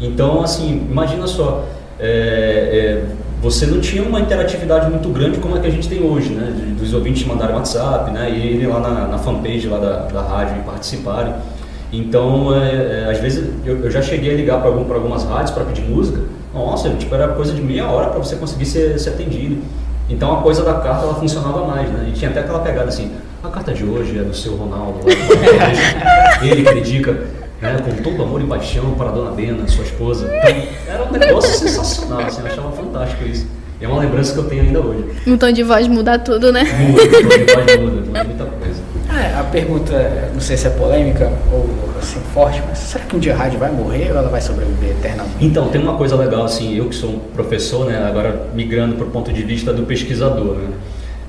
Então, 0.00 0.42
assim, 0.42 0.86
imagina 0.90 1.26
só, 1.26 1.66
é, 2.00 2.06
é, 2.06 3.04
você 3.42 3.66
não 3.66 3.78
tinha 3.78 4.02
uma 4.02 4.18
interatividade 4.18 4.88
muito 4.88 5.10
grande 5.10 5.38
como 5.38 5.54
a 5.54 5.60
que 5.60 5.66
a 5.66 5.70
gente 5.70 5.86
tem 5.86 6.02
hoje, 6.02 6.30
né? 6.30 6.74
Dos 6.78 6.94
ouvintes 6.94 7.26
mandarem 7.26 7.54
WhatsApp, 7.54 8.10
né? 8.10 8.30
E 8.30 8.54
irem 8.54 8.68
lá 8.68 8.80
na, 8.80 9.06
na 9.06 9.18
fanpage 9.18 9.68
lá 9.68 9.78
da, 9.78 9.96
da 10.06 10.22
rádio 10.22 10.56
e 10.60 10.62
participarem. 10.62 11.34
Então, 11.92 12.56
é, 12.56 13.04
é 13.04 13.10
às 13.10 13.18
vezes 13.18 13.50
eu, 13.66 13.84
eu, 13.84 13.90
já 13.90 14.00
cheguei 14.00 14.32
a 14.32 14.34
ligar 14.34 14.58
para 14.60 14.68
algum, 14.68 14.90
algumas 14.94 15.24
rádios 15.24 15.50
para 15.50 15.64
pedir 15.64 15.82
música. 15.82 16.22
Nossa, 16.54 16.88
tipo, 16.90 17.14
era 17.14 17.28
coisa 17.28 17.52
de 17.52 17.60
meia 17.60 17.86
hora 17.86 18.08
para 18.08 18.18
você 18.18 18.34
conseguir 18.36 18.64
ser, 18.64 18.98
ser 18.98 19.10
atendido. 19.10 19.58
Então 20.08 20.38
a 20.38 20.40
coisa 20.40 20.64
da 20.64 20.74
carta 20.74 21.04
ela 21.04 21.14
funcionava 21.16 21.66
mais, 21.66 21.90
né? 21.90 22.06
E 22.08 22.12
tinha 22.12 22.30
até 22.30 22.40
aquela 22.40 22.60
pegada 22.60 22.88
assim, 22.88 23.12
a 23.42 23.48
carta 23.48 23.72
de 23.74 23.84
hoje 23.84 24.18
é 24.18 24.22
do 24.22 24.34
seu 24.34 24.54
Ronaldo, 24.54 25.00
ele 26.42 26.62
que 26.62 26.74
dedica 26.74 27.12
né, 27.60 27.76
com 27.84 28.02
todo 28.02 28.22
amor 28.22 28.40
e 28.40 28.46
paixão 28.46 28.94
para 28.94 29.08
a 29.08 29.12
dona 29.12 29.32
Bena, 29.32 29.66
sua 29.66 29.84
esposa. 29.84 30.26
Então, 30.26 30.62
era 30.86 31.04
um 31.04 31.10
negócio 31.18 31.58
sensacional, 31.58 32.20
assim, 32.20 32.40
eu 32.40 32.46
achava 32.46 32.72
fantástico 32.72 33.24
isso. 33.24 33.46
E 33.80 33.84
é 33.84 33.88
uma 33.88 34.00
lembrança 34.00 34.32
que 34.32 34.38
eu 34.38 34.44
tenho 34.44 34.62
ainda 34.62 34.80
hoje. 34.80 35.04
Um 35.26 35.36
tom 35.36 35.50
de 35.50 35.64
voz 35.64 35.88
muda 35.88 36.16
tudo, 36.18 36.52
né? 36.52 36.62
Muda, 36.62 37.02
o 37.02 37.08
tom 37.10 37.28
de 37.28 37.52
voz 37.52 37.80
muda, 37.80 38.00
muda 38.06 38.24
muita 38.24 38.44
coisa. 38.44 38.80
É, 39.10 39.34
a 39.38 39.44
pergunta, 39.44 40.30
não 40.32 40.40
sei 40.40 40.56
se 40.56 40.68
é 40.68 40.70
polêmica 40.70 41.30
ou 41.52 41.68
assim, 42.00 42.20
forte, 42.32 42.62
mas 42.66 42.78
será 42.78 43.04
que 43.04 43.16
um 43.16 43.18
dia 43.18 43.34
a 43.34 43.36
rádio 43.36 43.58
vai 43.58 43.72
morrer 43.72 44.12
ou 44.12 44.18
ela 44.18 44.28
vai 44.28 44.40
sobreviver 44.40 44.90
eternamente? 44.90 45.36
Então, 45.40 45.68
tem 45.68 45.80
uma 45.80 45.96
coisa 45.96 46.14
legal, 46.14 46.44
assim, 46.44 46.76
eu 46.76 46.88
que 46.88 46.94
sou 46.94 47.10
um 47.10 47.18
professor, 47.18 47.86
né, 47.86 48.04
agora 48.06 48.46
migrando 48.54 48.94
para 48.94 49.04
o 49.04 49.10
ponto 49.10 49.32
de 49.32 49.42
vista 49.42 49.72
do 49.72 49.82
pesquisador, 49.82 50.54
né? 50.58 50.70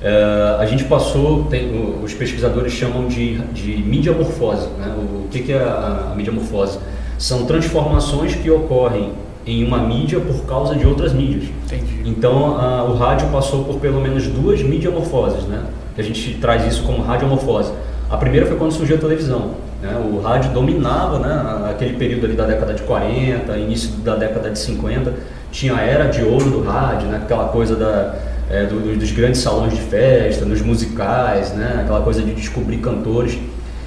Uh, 0.04 0.60
a 0.60 0.66
gente 0.66 0.84
passou, 0.84 1.44
tem, 1.44 1.98
os 2.02 2.12
pesquisadores 2.12 2.74
chamam 2.74 3.08
de, 3.08 3.38
de 3.38 3.82
morfose. 4.12 4.68
Né? 4.78 4.94
O, 4.98 5.28
que, 5.30 5.40
que 5.40 5.50
é 5.50 5.56
a, 5.56 6.12
a 6.12 6.14
morfose? 6.30 6.78
São 7.16 7.46
transformações 7.46 8.34
que 8.34 8.50
ocorrem 8.50 9.12
em 9.46 9.64
uma 9.64 9.78
mídia 9.78 10.20
por 10.20 10.44
causa 10.44 10.74
de 10.74 10.86
outras 10.86 11.14
mídias. 11.14 11.44
Entendi. 11.64 12.02
Então, 12.04 12.50
uh, 12.50 12.90
o 12.90 12.96
rádio 12.96 13.28
passou 13.28 13.64
por 13.64 13.80
pelo 13.80 13.98
menos 13.98 14.26
duas 14.26 14.62
morfoses, 14.92 15.44
né? 15.44 15.64
a 15.96 16.02
gente 16.02 16.34
traz 16.34 16.66
isso 16.66 16.82
como 16.82 17.02
radiomorfose. 17.02 17.72
A 18.10 18.18
primeira 18.18 18.44
foi 18.44 18.58
quando 18.58 18.72
surgiu 18.72 18.96
a 18.96 19.00
televisão. 19.00 19.52
Né? 19.80 19.96
O 20.12 20.20
rádio 20.20 20.52
dominava 20.52 21.18
né? 21.18 21.70
aquele 21.70 21.96
período 21.96 22.26
ali 22.26 22.36
da 22.36 22.44
década 22.44 22.74
de 22.74 22.82
40, 22.82 23.56
início 23.56 23.90
da 24.02 24.16
década 24.16 24.50
de 24.50 24.58
50. 24.58 25.14
Tinha 25.50 25.74
a 25.76 25.80
era 25.80 26.08
de 26.10 26.22
ouro 26.22 26.50
do 26.50 26.62
rádio, 26.62 27.08
né? 27.08 27.20
aquela 27.24 27.48
coisa 27.48 27.74
da 27.74 28.33
é, 28.50 28.64
do, 28.64 28.98
dos 28.98 29.10
grandes 29.12 29.40
salões 29.40 29.72
de 29.72 29.80
festa, 29.80 30.44
nos 30.44 30.60
musicais, 30.60 31.52
né? 31.52 31.80
aquela 31.80 32.00
coisa 32.00 32.22
de 32.22 32.34
descobrir 32.34 32.78
cantores. 32.78 33.38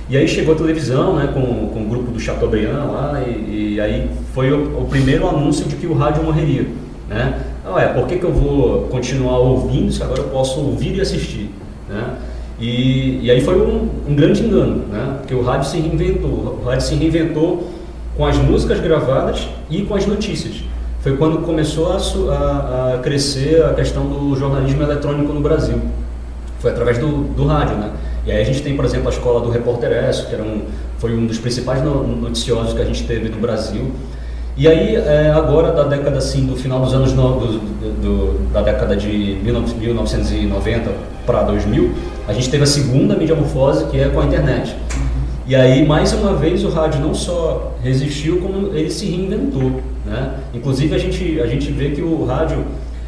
E 0.10 0.16
aí 0.16 0.28
chegou 0.28 0.56
a 0.56 0.58
televisão 0.58 1.16
né, 1.18 1.30
com, 1.34 1.68
com 1.68 1.82
o 1.82 1.86
grupo 1.86 2.12
do 2.12 2.20
Chateaubriand 2.20 2.86
lá, 2.92 3.22
e, 3.28 3.74
e 3.74 3.82
aí 3.82 4.10
foi 4.34 4.52
o, 4.54 4.82
o, 4.82 4.86
primeiro 4.86 5.28
anúncio 5.28 5.66
de 5.66 5.76
que 5.76 5.86
o 5.86 5.94
rádio 5.94 6.24
morreria. 6.24 6.66
Né? 7.10 7.42
Não 7.64 7.78
é, 7.78 7.88
por 7.88 8.08
que, 8.08 8.18
que 8.18 8.24
eu 8.24 8.32
vou 8.32 8.84
continuar 8.84 9.38
ouvindo 9.40 9.92
se 9.92 10.02
agora 10.02 10.22
eu 10.22 10.30
posso 10.30 10.62
ouvir 10.62 10.96
e 10.96 11.02
assistir? 11.02 11.50
Né? 11.90 12.16
E, 12.58 13.20
e 13.22 13.30
aí 13.30 13.42
foi 13.42 13.60
um, 13.60 13.90
um, 14.08 14.16
grande 14.16 14.44
engano, 14.44 14.86
né? 14.88 15.18
porque 15.20 15.36
o 15.36 15.44
rádio 15.44 15.70
se 15.70 15.78
reinventou. 15.78 16.60
O 16.62 16.66
rádio 16.66 16.88
se 16.88 16.96
reinventou 16.96 17.70
com 18.16 18.26
as 18.26 18.38
músicas 18.38 18.80
gravadas 18.80 19.48
e 19.70 19.82
com 19.82 19.94
as 19.94 20.06
notícias. 20.06 20.64
Foi 21.08 21.16
quando 21.16 21.38
começou 21.38 21.94
a, 21.94 21.96
a, 21.96 22.96
a 22.96 22.98
crescer 22.98 23.64
a 23.64 23.74
questão 23.74 24.06
do 24.08 24.36
jornalismo 24.36 24.84
eletrônico 24.84 25.32
no 25.32 25.40
Brasil. 25.40 25.80
Foi 26.60 26.72
através 26.72 26.98
do, 26.98 27.34
do 27.34 27.46
rádio, 27.46 27.78
né? 27.78 27.92
E 28.26 28.32
aí 28.34 28.42
a 28.42 28.44
gente 28.44 28.62
tem, 28.62 28.76
por 28.76 28.84
exemplo, 28.84 29.08
a 29.08 29.12
escola 29.12 29.40
do 29.40 29.50
Repórter 29.50 29.90
Esso, 29.90 30.28
que 30.28 30.36
era 30.36 30.44
um, 30.44 30.64
foi 30.98 31.16
um 31.16 31.26
dos 31.26 31.40
principais 31.40 31.82
noticiosos 31.82 32.74
que 32.74 32.82
a 32.82 32.84
gente 32.84 33.06
teve 33.06 33.30
no 33.30 33.38
Brasil. 33.38 33.90
E 34.58 34.68
aí, 34.68 34.98
é, 34.98 35.32
agora, 35.34 35.72
da 35.72 35.84
década, 35.84 36.18
assim, 36.18 36.46
do 36.46 36.58
final 36.58 36.82
dos 36.82 36.94
anos, 36.94 37.14
no, 37.14 37.40
do, 37.40 37.60
do, 38.02 38.52
da 38.52 38.62
década 38.62 38.98
de 38.98 39.40
1990 39.42 40.92
para 41.26 41.44
2000, 41.44 41.90
a 42.28 42.34
gente 42.34 42.50
teve 42.50 42.64
a 42.64 42.68
segunda 42.68 43.16
metamorfose, 43.16 43.86
que 43.86 43.98
é 43.98 44.10
com 44.10 44.20
a 44.20 44.26
internet. 44.26 44.76
E 45.48 45.56
aí, 45.56 45.86
mais 45.86 46.12
uma 46.12 46.34
vez, 46.34 46.66
o 46.66 46.70
rádio 46.70 47.00
não 47.00 47.14
só 47.14 47.78
resistiu, 47.82 48.42
como 48.42 48.76
ele 48.76 48.92
se 48.92 49.06
reinventou. 49.06 49.82
Né? 50.06 50.34
Inclusive, 50.54 50.94
a 50.94 50.98
gente, 50.98 51.40
a 51.40 51.48
gente 51.48 51.72
vê 51.72 51.92
que 51.92 52.02
o 52.02 52.26
rádio 52.26 52.66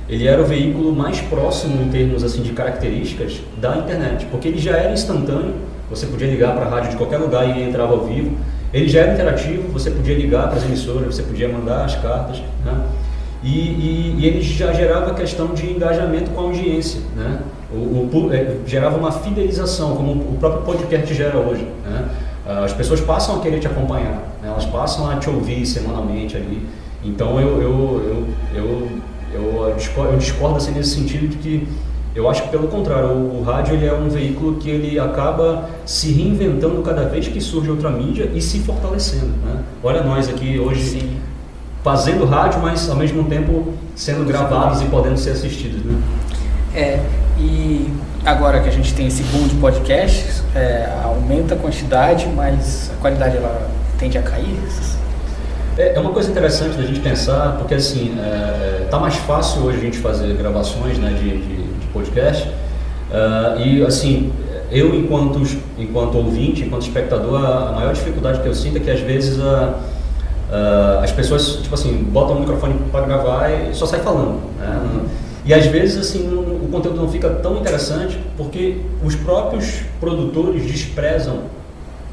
ele 0.07 0.25
era 0.25 0.41
o 0.41 0.45
veículo 0.45 0.95
mais 0.95 1.19
próximo 1.19 1.83
em 1.83 1.89
termos 1.89 2.23
assim 2.23 2.41
de 2.41 2.51
características 2.53 3.41
da 3.57 3.77
internet, 3.77 4.25
porque 4.31 4.47
ele 4.47 4.57
já 4.57 4.77
era 4.77 4.93
instantâneo, 4.93 5.53
você 5.89 6.05
podia 6.05 6.29
ligar 6.29 6.55
para 6.55 6.65
a 6.65 6.69
rádio 6.69 6.91
de 6.91 6.95
qualquer 6.95 7.17
lugar 7.17 7.45
e 7.45 7.61
entrava 7.61 7.91
ao 7.91 8.05
vivo. 8.05 8.31
Ele 8.73 8.87
já 8.87 9.01
era 9.01 9.13
interativo, 9.13 9.67
você 9.73 9.91
podia 9.91 10.15
ligar 10.15 10.47
para 10.47 10.59
as 10.59 10.63
emissoras, 10.63 11.13
você 11.13 11.23
podia 11.23 11.49
mandar 11.49 11.83
as 11.83 11.95
cartas, 11.95 12.41
né? 12.63 12.85
E, 13.43 13.49
e, 13.49 14.15
e, 14.19 14.25
ele 14.25 14.41
já 14.41 14.71
gerava 14.73 15.11
a 15.11 15.13
questão 15.13 15.47
de 15.47 15.65
engajamento 15.65 16.31
com 16.31 16.41
a 16.41 16.43
audiência, 16.43 17.01
né? 17.15 17.39
O, 17.71 17.75
o, 17.75 18.29
é, 18.33 18.57
gerava 18.65 18.97
uma 18.97 19.11
fidelização, 19.11 19.95
como 19.95 20.11
o 20.11 20.37
próprio 20.39 20.63
podcast 20.63 21.13
gera 21.13 21.37
hoje, 21.37 21.65
né? 21.85 22.09
As 22.49 22.73
pessoas 22.73 22.99
passam 22.99 23.35
a 23.35 23.39
querer 23.41 23.59
te 23.59 23.67
acompanhar, 23.67 24.23
né? 24.41 24.47
elas 24.47 24.65
passam 24.65 25.07
a 25.07 25.17
te 25.17 25.29
ouvir 25.29 25.63
semanalmente 25.67 26.35
ali. 26.35 26.67
Então 27.03 27.39
eu, 27.39 27.61
eu, 27.61 28.27
eu, 28.55 28.89
eu, 29.33 29.67
eu, 29.67 29.75
discordo, 29.75 30.13
eu 30.13 30.17
discordo 30.17 30.57
assim, 30.57 30.71
nesse 30.71 30.95
sentido 30.95 31.27
de 31.27 31.37
que 31.37 31.67
eu 32.15 32.27
acho 32.27 32.43
que 32.43 32.49
pelo 32.49 32.67
contrário, 32.67 33.09
o, 33.09 33.39
o, 33.39 33.43
rádio 33.43 33.75
ele 33.75 33.85
é 33.85 33.93
um 33.93 34.09
veículo 34.09 34.55
que 34.55 34.67
ele 34.67 34.99
acaba 34.99 35.69
se 35.85 36.11
reinventando 36.11 36.81
cada 36.81 37.03
vez 37.03 37.27
que 37.27 37.39
surge 37.39 37.69
outra 37.69 37.91
mídia 37.91 38.31
e 38.33 38.41
se 38.41 38.59
fortalecendo. 38.59 39.27
Né? 39.45 39.63
Olha 39.83 40.01
nós 40.01 40.27
aqui 40.27 40.59
hoje 40.59 40.81
Sim. 40.81 41.17
fazendo 41.83 42.25
rádio, 42.25 42.61
mas 42.61 42.89
ao 42.89 42.95
mesmo 42.95 43.25
tempo 43.25 43.73
sendo 43.95 44.25
gravados 44.25 44.81
e 44.81 44.85
podendo 44.85 45.17
ser 45.17 45.31
assistidos. 45.31 45.83
Né? 45.85 46.01
É, 46.73 46.99
e 47.37 47.91
agora 48.25 48.59
que 48.59 48.69
a 48.69 48.71
gente 48.71 48.93
tem 48.93 49.07
esse 49.07 49.23
boom 49.23 49.47
de 49.47 49.55
podcasts, 49.55 50.43
é, 50.55 50.89
aumenta 51.03 51.55
a 51.55 51.57
quantidade, 51.57 52.27
mas 52.35 52.91
a 52.97 53.01
qualidade 53.01 53.37
ela 53.37 53.69
tende 53.97 54.17
a 54.17 54.21
cair? 54.21 54.57
É, 55.77 55.93
é 55.95 55.99
uma 55.99 56.11
coisa 56.11 56.29
interessante 56.29 56.75
da 56.75 56.83
gente 56.83 56.99
pensar, 56.99 57.57
porque 57.57 57.75
assim, 57.75 58.17
é, 58.19 58.87
tá 58.89 58.99
mais 58.99 59.15
fácil 59.15 59.63
hoje 59.63 59.77
a 59.77 59.81
gente 59.81 59.97
fazer 59.97 60.33
gravações 60.35 60.97
né, 60.97 61.11
de, 61.11 61.37
de 61.37 61.87
podcast. 61.93 62.47
Uh, 62.47 63.59
e 63.59 63.83
assim, 63.83 64.31
eu 64.71 64.93
enquanto, 64.93 65.41
enquanto 65.77 66.15
ouvinte, 66.15 66.63
enquanto 66.63 66.83
espectador, 66.83 67.43
a, 67.43 67.71
maior 67.71 67.93
dificuldade 67.93 68.41
que 68.41 68.47
eu 68.47 68.53
sinto 68.53 68.77
é 68.77 68.79
que 68.79 68.91
às 68.91 68.99
vezes 68.99 69.39
a, 69.39 69.79
uh, 70.51 71.03
as 71.03 71.11
pessoas, 71.11 71.57
tipo 71.61 71.73
assim, 71.73 72.03
botam 72.11 72.35
o 72.35 72.39
microfone 72.41 72.75
para 72.91 73.05
gravar 73.05 73.49
e 73.49 73.73
só 73.73 73.85
sai 73.85 74.01
falando. 74.01 74.39
Né? 74.59 75.05
E 75.45 75.53
às 75.53 75.65
vezes 75.65 75.97
assim, 75.97 76.27
o 76.69 76.71
conteúdo 76.71 77.01
não 77.01 77.09
fica 77.09 77.29
tão 77.29 77.57
interessante 77.57 78.19
porque 78.37 78.77
os 79.03 79.15
próprios 79.15 79.81
produtores 79.99 80.63
desprezam 80.63 81.41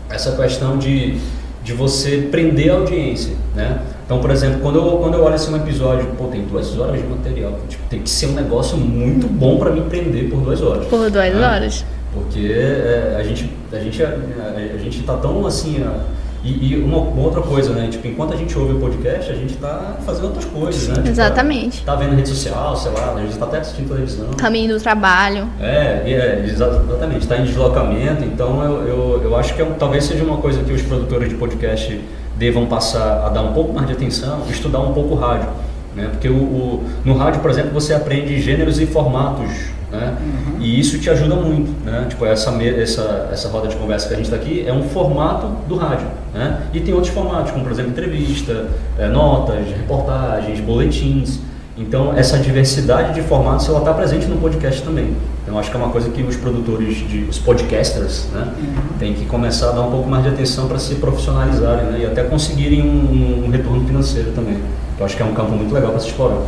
essa 0.08 0.32
questão 0.32 0.78
de, 0.78 1.18
de 1.62 1.72
você 1.74 2.28
prender 2.30 2.70
a 2.70 2.76
audiência, 2.76 3.36
né? 3.54 3.82
Então, 4.04 4.20
por 4.20 4.30
exemplo, 4.30 4.60
quando 4.60 4.78
eu, 4.78 4.98
quando 4.98 5.14
eu 5.14 5.24
olho 5.24 5.34
assim 5.34 5.52
um 5.52 5.56
episódio, 5.56 6.06
pô, 6.16 6.26
tem 6.28 6.42
duas 6.42 6.78
horas 6.78 7.00
de 7.00 7.06
material, 7.06 7.58
tipo, 7.68 7.82
tem 7.88 8.00
que 8.00 8.08
ser 8.08 8.26
um 8.26 8.34
negócio 8.34 8.78
muito 8.78 9.26
bom 9.26 9.58
para 9.58 9.70
me 9.70 9.82
prender 9.82 10.30
por 10.30 10.40
duas 10.40 10.62
horas. 10.62 10.86
Por 10.86 11.10
duas 11.10 11.34
né? 11.34 11.46
horas. 11.46 11.84
Porque 12.14 12.46
é, 12.50 13.16
a 13.18 13.22
gente 13.22 13.50
a 13.72 13.78
gente 13.78 14.02
a, 14.02 14.08
a, 14.08 14.78
gente 14.78 15.02
tá 15.02 15.16
tão 15.16 15.44
assim 15.44 15.82
a, 15.82 16.00
e, 16.46 16.72
e 16.72 16.82
uma, 16.82 16.98
uma, 16.98 17.22
outra 17.22 17.42
coisa, 17.42 17.72
né? 17.72 17.88
Tipo, 17.90 18.06
enquanto 18.06 18.34
a 18.34 18.36
gente 18.36 18.56
ouve 18.58 18.74
o 18.74 18.80
podcast, 18.80 19.30
a 19.30 19.34
gente 19.34 19.54
está 19.54 19.96
fazendo 20.04 20.26
outras 20.26 20.44
coisas, 20.44 20.88
né? 20.88 20.94
Tipo, 20.94 21.08
exatamente. 21.08 21.82
Tá, 21.84 21.92
tá 21.92 21.98
vendo 21.98 22.14
rede 22.14 22.28
social, 22.28 22.76
sei 22.76 22.92
lá, 22.92 23.14
a 23.14 23.20
gente 23.20 23.32
está 23.32 23.46
até 23.46 23.58
assistindo 23.58 23.88
televisão. 23.88 24.28
Caminho 24.36 24.74
do 24.74 24.80
trabalho. 24.80 25.48
É, 25.60 26.02
é 26.06 26.44
exatamente. 26.46 27.22
Está 27.22 27.38
em 27.38 27.44
deslocamento, 27.44 28.24
então 28.24 28.62
eu, 28.62 28.86
eu, 28.86 29.22
eu 29.24 29.36
acho 29.36 29.54
que 29.54 29.62
é, 29.62 29.64
talvez 29.78 30.04
seja 30.04 30.22
uma 30.22 30.36
coisa 30.36 30.62
que 30.62 30.72
os 30.72 30.82
produtores 30.82 31.28
de 31.28 31.34
podcast 31.34 32.00
devam 32.36 32.66
passar 32.66 33.26
a 33.26 33.28
dar 33.30 33.42
um 33.42 33.52
pouco 33.52 33.72
mais 33.72 33.86
de 33.86 33.94
atenção, 33.94 34.42
estudar 34.48 34.80
um 34.80 34.92
pouco 34.92 35.14
o 35.14 35.18
rádio. 35.18 35.48
Né? 35.94 36.08
Porque 36.10 36.28
o, 36.28 36.34
o, 36.34 36.84
no 37.04 37.14
rádio, 37.16 37.40
por 37.40 37.50
exemplo, 37.50 37.72
você 37.72 37.94
aprende 37.94 38.40
gêneros 38.40 38.78
e 38.78 38.86
formatos, 38.86 39.50
né? 39.90 40.16
Uhum. 40.20 40.60
e 40.60 40.78
isso 40.78 40.98
te 40.98 41.08
ajuda 41.08 41.36
muito. 41.36 41.72
Né? 41.84 42.06
Tipo, 42.08 42.26
essa, 42.26 42.50
essa, 42.62 43.28
essa 43.32 43.48
roda 43.48 43.68
de 43.68 43.76
conversa 43.76 44.08
que 44.08 44.14
a 44.14 44.16
gente 44.16 44.26
está 44.26 44.36
aqui 44.36 44.64
é 44.66 44.72
um 44.72 44.82
formato 44.88 45.46
do 45.66 45.76
rádio. 45.76 46.06
Né? 46.36 46.60
E 46.74 46.80
tem 46.80 46.92
outros 46.92 47.12
formatos, 47.12 47.50
como 47.50 47.64
por 47.64 47.72
exemplo 47.72 47.92
entrevista, 47.92 48.68
é, 48.98 49.08
notas, 49.08 49.66
reportagens, 49.68 50.60
boletins. 50.60 51.38
Então, 51.78 52.14
essa 52.16 52.38
diversidade 52.38 53.14
de 53.14 53.22
formatos 53.22 53.68
ela 53.68 53.78
está 53.78 53.92
presente 53.94 54.26
no 54.26 54.36
podcast 54.36 54.82
também. 54.82 55.14
Então, 55.42 55.58
acho 55.58 55.70
que 55.70 55.76
é 55.76 55.80
uma 55.80 55.90
coisa 55.90 56.10
que 56.10 56.22
os 56.22 56.36
produtores, 56.36 56.96
de, 57.08 57.24
os 57.24 57.38
podcasters, 57.38 58.26
né, 58.32 58.52
uhum. 58.58 58.98
têm 58.98 59.14
que 59.14 59.24
começar 59.26 59.70
a 59.70 59.72
dar 59.72 59.82
um 59.82 59.90
pouco 59.90 60.08
mais 60.08 60.24
de 60.24 60.30
atenção 60.30 60.68
para 60.68 60.78
se 60.78 60.96
profissionalizarem 60.96 61.86
né, 61.86 61.98
e 62.02 62.06
até 62.06 62.22
conseguirem 62.24 62.82
um, 62.82 63.46
um, 63.46 63.50
retorno 63.50 63.86
financeiro 63.86 64.32
também. 64.32 64.58
Eu 64.98 65.06
acho 65.06 65.16
que 65.16 65.22
é 65.22 65.24
um 65.24 65.34
campo 65.34 65.52
muito 65.52 65.72
legal 65.72 65.90
para 65.90 66.00
se 66.00 66.08
explorar. 66.08 66.40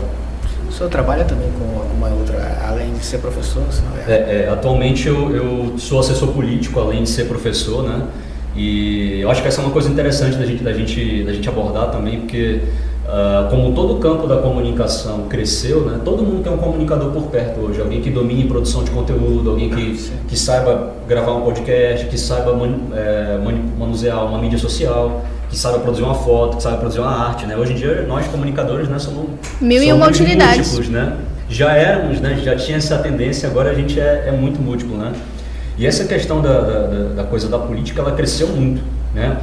O 0.69 0.73
senhor 0.73 0.91
trabalha 0.91 1.25
também 1.25 1.49
com 1.59 1.79
alguma 1.79 2.09
outra, 2.09 2.59
além 2.67 2.93
de 2.93 3.05
ser 3.05 3.19
professor? 3.19 3.63
É, 4.07 4.13
é, 4.13 4.51
atualmente 4.51 5.09
eu, 5.09 5.35
eu 5.35 5.79
sou 5.79 6.01
assessor 6.01 6.29
político, 6.29 6.79
além 6.81 7.03
de 7.05 7.09
ser 7.09 7.25
professor, 7.27 7.83
né? 7.83 8.03
E 8.57 9.21
eu 9.21 9.31
acho 9.31 9.43
que 9.43 9.49
essa 9.49 9.61
é 9.61 9.65
uma 9.65 9.73
coisa 9.73 9.89
interessante 9.89 10.37
da 10.37 10.47
gente, 10.47 10.63
da 10.63 10.73
gente, 10.73 11.23
da 11.25 11.33
gente 11.33 11.49
abordar 11.49 11.91
também, 11.91 12.21
porque 12.21 12.61
Uh, 13.09 13.49
como 13.49 13.73
todo 13.73 13.95
o 13.95 14.01
campo 14.01 14.27
da 14.27 14.37
comunicação 14.37 15.29
cresceu, 15.31 15.81
né, 15.81 15.99
todo 16.05 16.23
mundo 16.23 16.43
tem 16.43 16.53
um 16.53 16.59
comunicador 16.59 17.11
por 17.11 17.23
perto 17.29 17.59
hoje, 17.61 17.81
alguém 17.81 18.03
que 18.03 18.11
domine 18.11 18.45
produção 18.45 18.85
de 18.85 18.91
conteúdo, 18.91 19.49
alguém 19.49 19.71
que, 19.71 20.11
que 20.29 20.39
saiba 20.39 20.93
gravar 21.09 21.33
um 21.33 21.41
podcast, 21.41 22.05
que 22.05 22.19
saiba 22.19 22.53
man, 22.53 22.75
é, 22.95 23.39
manusear 23.79 24.27
uma 24.27 24.37
mídia 24.37 24.59
social, 24.59 25.25
que 25.49 25.57
saiba 25.57 25.79
produzir 25.79 26.03
uma 26.03 26.17
foto, 26.17 26.59
que 26.59 26.63
saiba 26.63 26.77
produzir 26.77 27.01
uma 27.01 27.11
arte. 27.11 27.47
Né? 27.47 27.57
Hoje 27.57 27.73
em 27.73 27.77
dia, 27.77 28.05
nós 28.07 28.27
comunicadores 28.27 28.91
né, 28.91 28.99
somos, 28.99 29.31
Mil 29.59 29.83
e 29.83 29.91
uma 29.91 30.09
utilidades. 30.09 30.73
múltiplos. 30.73 30.91
Né? 30.91 31.17
Já 31.49 31.73
éramos, 31.73 32.21
né, 32.21 32.39
já 32.45 32.57
tinha 32.57 32.77
essa 32.77 32.99
tendência, 32.99 33.49
agora 33.49 33.71
a 33.71 33.75
gente 33.75 33.99
é, 33.99 34.25
é 34.27 34.33
muito 34.33 34.61
múltiplo. 34.61 34.99
Né? 34.99 35.13
E 35.79 35.87
essa 35.87 36.05
questão 36.05 36.43
da, 36.43 36.61
da, 36.61 36.87
da, 37.17 37.25
coisa 37.25 37.49
da 37.49 37.59
política, 37.59 38.03
ela 38.03 38.13
cresceu 38.13 38.49
muito. 38.49 38.83
Né? 39.15 39.39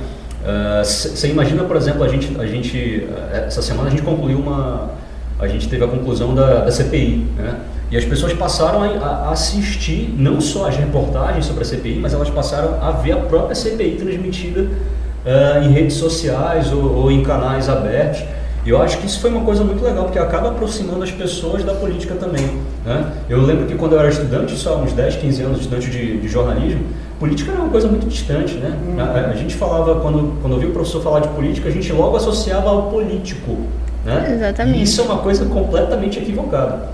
Você 0.83 1.27
uh, 1.27 1.29
imagina, 1.29 1.63
por 1.63 1.77
exemplo, 1.77 2.03
a 2.03 2.07
gente, 2.07 2.39
a 2.39 2.45
gente, 2.45 3.07
essa 3.47 3.61
semana 3.61 3.87
a 3.87 3.91
gente 3.91 4.03
concluiu 4.03 4.39
uma, 4.39 4.91
a 5.39 5.47
gente 5.47 5.67
teve 5.67 5.83
a 5.83 5.87
conclusão 5.87 6.35
da, 6.35 6.65
da 6.65 6.71
CPI, 6.71 7.27
né? 7.37 7.55
E 7.91 7.97
as 7.97 8.03
pessoas 8.03 8.33
passaram 8.33 8.83
a, 8.83 8.87
a, 8.87 9.31
assistir 9.31 10.13
não 10.17 10.41
só 10.41 10.67
as 10.67 10.75
reportagens 10.75 11.45
sobre 11.45 11.61
a 11.61 11.65
CPI, 11.65 11.99
mas 11.99 12.13
elas 12.13 12.29
passaram 12.29 12.81
a 12.81 12.91
ver 12.91 13.11
a 13.11 13.17
própria 13.17 13.55
CPI 13.55 13.95
transmitida 13.95 14.61
uh, 14.61 15.63
em 15.63 15.71
redes 15.71 15.95
sociais 15.95 16.71
ou, 16.71 16.95
ou, 16.95 17.11
em 17.11 17.23
canais 17.23 17.69
abertos. 17.69 18.23
E 18.65 18.69
eu 18.71 18.81
acho 18.81 18.97
que 18.97 19.05
isso 19.05 19.19
foi 19.19 19.29
uma 19.29 19.45
coisa 19.45 19.63
muito 19.63 19.83
legal, 19.83 20.05
porque 20.05 20.17
acaba 20.17 20.49
aproximando 20.49 21.03
as 21.03 21.11
pessoas 21.11 21.63
da 21.63 21.73
política 21.75 22.15
também. 22.15 22.43
Né? 22.83 23.11
Eu 23.29 23.41
lembro 23.41 23.67
que 23.67 23.75
quando 23.75 23.93
eu 23.93 23.99
era 23.99 24.09
estudante, 24.09 24.57
só 24.57 24.77
uns 24.77 24.91
10, 24.91 25.17
15 25.17 25.43
anos, 25.43 25.59
estudante 25.59 25.89
de, 25.91 26.19
de 26.19 26.27
jornalismo, 26.27 26.83
política 27.19 27.51
era 27.51 27.61
uma 27.61 27.69
coisa 27.69 27.87
muito 27.87 28.07
distante, 28.07 28.55
né? 28.55 28.75
Uhum. 28.87 28.99
A, 28.99 29.31
a, 29.31 29.35
gente 29.35 29.53
falava, 29.53 29.99
quando, 30.01 30.41
quando 30.41 30.53
ouvia 30.53 30.69
o 30.69 30.71
professor 30.73 31.01
falar 31.01 31.19
de 31.19 31.27
política, 31.29 31.69
a 31.69 31.71
gente 31.71 31.91
logo 31.93 32.17
associava 32.17 32.69
ao 32.69 32.89
político, 32.89 33.57
né? 34.03 34.33
Exatamente. 34.33 34.79
E 34.79 34.83
isso 34.83 34.99
é 35.01 35.03
uma 35.03 35.19
coisa 35.19 35.45
completamente 35.45 36.17
equivocada. 36.17 36.89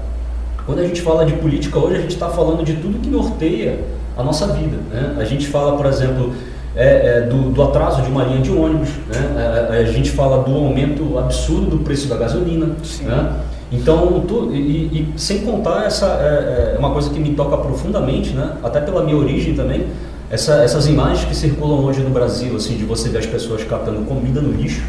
Quando 0.65 0.79
a 0.79 0.85
gente 0.85 1.01
fala 1.01 1.25
de 1.25 1.33
política 1.33 1.79
hoje, 1.79 1.95
a 1.95 2.01
gente 2.01 2.13
está 2.13 2.29
falando 2.29 2.63
de 2.65 2.75
tudo 2.75 2.99
que 2.99 3.09
norteia 3.09 3.79
a 4.17 4.23
nossa 4.23 4.47
vida, 4.47 4.77
né? 4.91 5.15
A 5.17 5.23
gente 5.23 5.47
fala, 5.47 5.77
por 5.77 5.85
exemplo, 5.85 6.33
é, 6.75 7.17
é, 7.17 7.21
do, 7.21 7.49
do, 7.49 7.61
atraso 7.63 8.01
de 8.01 8.09
uma 8.09 8.23
linha 8.23 8.41
de 8.41 8.51
ônibus, 8.51 8.89
né? 9.07 9.69
A, 9.69 9.75
é, 9.75 9.77
é, 9.77 9.83
a, 9.83 9.91
gente 9.91 10.11
fala 10.11 10.43
do 10.43 10.55
aumento 10.55 11.17
absurdo 11.17 11.65
do 11.65 11.79
preço 11.79 12.07
da 12.07 12.15
gasolina, 12.15 12.75
né? 13.01 13.39
Então, 13.71 14.23
tu, 14.27 14.51
e, 14.53 14.59
e, 14.59 15.13
sem 15.17 15.39
contar 15.39 15.85
essa 15.85 16.05
é, 16.05 16.75
é, 16.75 16.79
uma 16.79 16.91
coisa 16.91 17.09
que 17.09 17.19
me 17.19 17.33
toca 17.33 17.57
profundamente, 17.57 18.31
né? 18.31 18.53
Até 18.63 18.81
pela 18.81 19.03
minha 19.03 19.17
origem 19.17 19.53
também, 19.53 19.87
essa, 20.29 20.63
essas 20.63 20.87
imagens 20.87 21.25
que 21.25 21.35
circulam 21.35 21.83
hoje 21.83 22.01
no 22.01 22.09
Brasil, 22.09 22.55
assim, 22.55 22.77
de 22.77 22.85
você 22.85 23.09
ver 23.09 23.19
as 23.19 23.25
pessoas 23.25 23.63
catando 23.63 24.05
comida 24.05 24.41
no 24.41 24.51
lixo. 24.51 24.83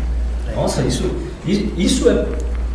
Nossa, 0.54 0.82
isso, 0.82 1.04
isso 1.76 2.08
é 2.08 2.26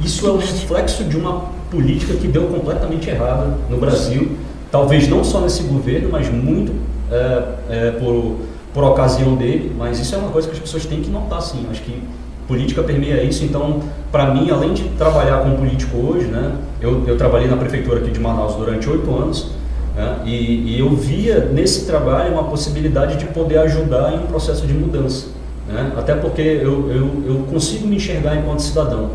isso 0.04 0.28
é 0.28 0.32
um 0.32 0.38
reflexo 0.38 1.04
de 1.04 1.18
uma 1.18 1.46
política 1.72 2.14
que 2.14 2.28
deu 2.28 2.44
completamente 2.48 3.10
errada 3.10 3.58
no 3.70 3.78
Brasil, 3.78 4.32
talvez 4.72 5.08
não 5.08 5.24
só 5.24 5.42
nesse 5.42 5.64
governo, 5.64 6.10
mas 6.12 6.30
muito 6.30 6.72
é, 7.12 7.44
é, 7.70 7.92
por, 7.92 8.38
por 8.78 8.84
ocasião 8.84 9.36
dele, 9.36 9.74
mas 9.76 10.00
isso 10.00 10.14
é 10.14 10.20
uma 10.20 10.30
coisa 10.30 10.48
que 10.48 10.54
as 10.54 10.60
pessoas 10.60 10.86
têm 10.86 11.02
que 11.02 11.10
notar, 11.10 11.42
sim. 11.42 11.66
Acho 11.72 11.82
que 11.82 12.00
política 12.48 12.84
permeia 12.84 13.24
isso, 13.24 13.44
então, 13.44 13.80
para 14.12 14.32
mim, 14.32 14.52
além 14.52 14.72
de 14.72 14.84
trabalhar 14.90 15.40
com 15.40 15.56
político 15.56 15.98
hoje, 15.98 16.28
né, 16.28 16.54
eu, 16.80 17.04
eu 17.08 17.18
trabalhei 17.18 17.48
na 17.48 17.58
prefeitura 17.58 18.02
aqui 18.02 18.12
de 18.12 18.20
Manaus 18.20 18.54
durante 18.54 18.88
oito 18.88 19.12
anos, 19.16 19.50
né, 19.96 20.20
e, 20.26 20.76
e, 20.76 20.80
eu 20.80 20.92
via 20.92 21.40
nesse 21.52 21.88
trabalho 21.88 22.34
uma 22.34 22.44
possibilidade 22.44 23.16
de 23.16 23.26
poder 23.26 23.58
ajudar 23.62 24.14
em 24.14 24.20
um 24.20 24.28
processo 24.28 24.68
de 24.68 24.76
mudança. 24.76 25.30
Né, 25.68 25.94
até 25.98 26.14
porque 26.14 26.44
eu, 26.44 26.92
eu, 26.92 27.24
eu 27.26 27.48
consigo 27.52 27.88
me 27.88 27.96
enxergar 27.96 28.36
enquanto 28.36 28.60
cidadão. 28.60 29.10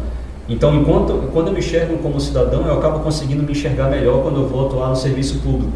Então, 0.48 0.74
enquanto, 0.74 1.30
quando 1.32 1.46
eu 1.46 1.52
me 1.52 1.60
enxergo 1.60 1.98
como 1.98 2.20
cidadão, 2.20 2.66
eu 2.66 2.76
acabo 2.80 2.98
conseguindo 2.98 3.44
me 3.44 3.52
enxergar 3.52 3.88
melhor 3.88 4.24
quando 4.24 4.40
eu 4.40 4.48
vou 4.48 4.66
atuar 4.66 4.88
no 4.88 4.96
serviço 4.96 5.38
público. 5.38 5.70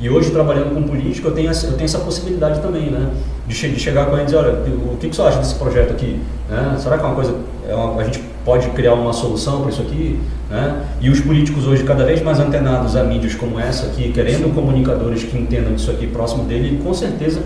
E 0.00 0.08
hoje, 0.08 0.30
trabalhando 0.30 0.74
com 0.74 0.82
político, 0.82 1.28
eu 1.28 1.32
tenho, 1.32 1.50
essa, 1.50 1.66
eu 1.66 1.74
tenho 1.74 1.84
essa 1.84 1.98
possibilidade 1.98 2.60
também, 2.60 2.90
né? 2.90 3.10
De, 3.46 3.54
che 3.54 3.68
de 3.68 3.78
chegar 3.78 4.06
com 4.06 4.16
eles 4.16 4.32
e 4.32 4.34
dizer, 4.34 4.38
olha, 4.38 4.52
o 4.92 4.96
que, 4.96 5.08
que 5.08 5.14
você 5.14 5.22
acha 5.22 5.38
desse 5.38 5.56
projeto 5.56 5.90
aqui? 5.90 6.18
Né? 6.48 6.76
Será 6.78 6.96
que 6.96 7.04
é 7.04 7.06
uma 7.06 7.14
coisa, 7.14 7.34
é 7.68 7.74
uma, 7.74 8.00
a 8.00 8.04
gente 8.04 8.22
pode 8.44 8.70
criar 8.70 8.94
uma 8.94 9.12
solução 9.12 9.60
para 9.60 9.70
isso 9.70 9.82
aqui? 9.82 10.18
Né? 10.48 10.86
E 11.02 11.10
os 11.10 11.20
políticos 11.20 11.66
hoje, 11.66 11.84
cada 11.84 12.04
vez 12.04 12.22
mais 12.22 12.40
antenados 12.40 12.96
a 12.96 13.04
mídias 13.04 13.34
como 13.34 13.60
essa 13.60 13.86
aqui, 13.86 14.10
querendo 14.10 14.54
comunicadores 14.54 15.24
que 15.24 15.36
entendam 15.36 15.74
isso 15.74 15.90
aqui 15.90 16.06
próximo 16.06 16.44
dele, 16.44 16.80
com 16.82 16.94
certeza 16.94 17.42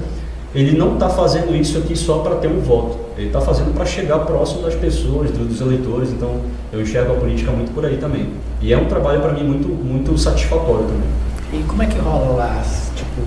ele 0.55 0.79
não 0.79 0.95
está 0.95 1.09
fazendo 1.09 1.55
isso 1.57 1.77
aqui 1.77 1.97
só 1.97 2.19
para 2.19 2.37
ter 2.37 2.47
um 2.47 2.61
voto. 2.61 2.97
Ele 3.19 3.27
está 3.27 3.41
fazendo 3.41 3.75
para 3.75 3.85
chegar 3.85 4.21
próximo 4.21 4.63
das 4.63 4.75
pessoas, 4.77 5.33
dos 5.33 5.61
eleitores. 5.61 6.11
Então, 6.11 6.41
eu 6.73 6.81
enxergo 6.81 7.13
a 7.13 7.17
política 7.17 7.51
muito 7.51 7.75
por 7.75 7.85
aí 7.85 7.97
também. 7.97 8.29
E 8.63 8.73
é 8.73 8.79
um 8.79 8.85
trabalho 8.85 9.21
para 9.21 9.33
mim 9.33 9.43
muito, 9.43 9.69
muito 9.69 10.17
satisfatório 10.17 10.85
também. 10.85 11.09
E 11.55 11.63
como 11.63 11.83
é 11.85 11.87
que 11.87 11.99
rola 11.99 12.37
lá? 12.37 12.63
Tipo, 12.97 13.23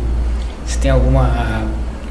se 0.66 0.78
tem 0.80 0.92
alguma 0.92 1.64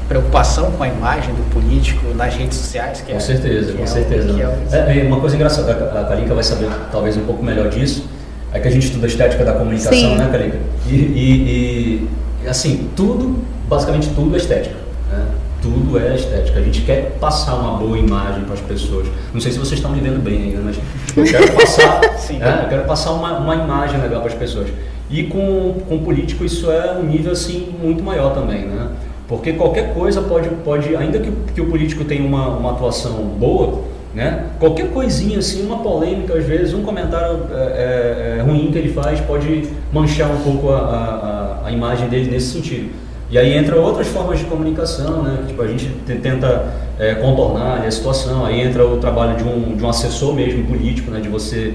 preocupação 0.07 0.71
com 0.71 0.83
a 0.83 0.87
imagem 0.87 1.33
do 1.35 1.47
político 1.51 2.07
nas 2.15 2.33
redes 2.33 2.57
sociais? 2.57 3.01
com 3.01 3.11
é, 3.11 3.19
certeza, 3.19 3.73
com 3.73 3.83
é 3.83 3.85
certeza. 3.85 4.35
É, 4.71 4.99
é, 4.99 5.03
uma 5.03 5.19
coisa 5.19 5.35
engraçada, 5.35 5.71
a 5.73 6.05
Kalinka 6.05 6.33
vai 6.33 6.43
saber 6.43 6.69
talvez 6.91 7.15
um 7.17 7.25
pouco 7.25 7.43
melhor 7.43 7.69
disso, 7.69 8.09
é 8.51 8.59
que 8.59 8.67
a 8.67 8.71
gente 8.71 8.87
estuda 8.87 9.05
a 9.05 9.09
estética 9.09 9.45
da 9.45 9.53
comunicação, 9.53 9.91
Sim. 9.91 10.17
né, 10.17 10.29
Kalinka? 10.31 10.57
E, 10.87 10.95
e, 10.95 12.09
e, 12.43 12.47
assim, 12.47 12.89
tudo, 12.95 13.43
basicamente 13.67 14.09
tudo 14.15 14.33
é 14.33 14.37
estética. 14.37 14.75
Né? 15.11 15.23
Tudo 15.61 15.99
é 15.99 16.15
estética. 16.15 16.59
A 16.59 16.63
gente 16.63 16.81
quer 16.81 17.17
passar 17.19 17.55
uma 17.55 17.77
boa 17.77 17.97
imagem 17.97 18.43
para 18.43 18.55
as 18.55 18.61
pessoas. 18.61 19.07
Não 19.31 19.41
sei 19.41 19.51
se 19.51 19.59
vocês 19.59 19.73
estão 19.73 19.91
me 19.91 19.99
vendo 19.99 20.23
bem 20.23 20.43
ainda, 20.43 20.61
mas 20.63 20.77
eu 21.15 21.23
quero 21.25 21.51
passar, 21.53 22.01
né, 22.39 22.61
eu 22.63 22.69
quero 22.69 22.83
passar 22.85 23.11
uma, 23.11 23.37
uma 23.37 23.55
imagem 23.55 24.01
legal 24.01 24.21
para 24.21 24.31
as 24.31 24.37
pessoas. 24.37 24.69
E 25.09 25.23
com, 25.23 25.75
com 25.87 25.99
político 25.99 26.43
isso 26.43 26.69
é 26.69 26.93
um 26.93 27.03
nível 27.03 27.31
assim 27.31 27.73
muito 27.81 28.03
maior 28.03 28.33
também, 28.33 28.65
né? 28.65 28.89
Porque 29.27 29.53
qualquer 29.53 29.93
coisa 29.93 30.21
pode, 30.21 30.49
pode 30.63 30.95
ainda 30.95 31.19
que, 31.19 31.31
que 31.53 31.61
o 31.61 31.69
político 31.69 32.05
tenha 32.05 32.25
uma, 32.25 32.47
uma 32.49 32.71
atuação 32.71 33.13
boa, 33.37 33.83
né? 34.13 34.45
Qualquer 34.59 34.89
coisinha 34.91 35.39
assim, 35.39 35.65
uma 35.65 35.79
polêmica 35.79 36.33
às 36.33 36.45
vezes, 36.45 36.73
um 36.73 36.81
comentário 36.81 37.41
é, 37.51 37.55
é, 37.55 38.37
é 38.39 38.41
ruim 38.41 38.69
que 38.71 38.77
ele 38.77 38.91
faz 38.91 39.19
pode 39.21 39.69
manchar 39.91 40.31
um 40.31 40.41
pouco 40.41 40.71
a, 40.71 40.77
a, 40.77 41.67
a, 41.67 41.71
imagem 41.71 42.07
dele 42.09 42.31
nesse 42.31 42.53
sentido. 42.53 42.89
E 43.29 43.37
aí 43.37 43.53
entra 43.57 43.75
outras 43.75 44.07
formas 44.07 44.39
de 44.39 44.45
comunicação, 44.45 45.21
né? 45.21 45.43
Tipo, 45.45 45.61
a 45.61 45.67
gente 45.67 45.89
tenta 46.05 46.73
é, 46.97 47.15
contornar 47.15 47.85
a 47.85 47.91
situação, 47.91 48.45
aí 48.45 48.61
entra 48.61 48.85
o 48.87 48.97
trabalho 48.97 49.35
de 49.37 49.43
um, 49.43 49.75
de 49.75 49.83
um 49.83 49.89
assessor 49.89 50.33
mesmo 50.33 50.65
político, 50.65 51.11
né? 51.11 51.19
De 51.19 51.27
você 51.27 51.73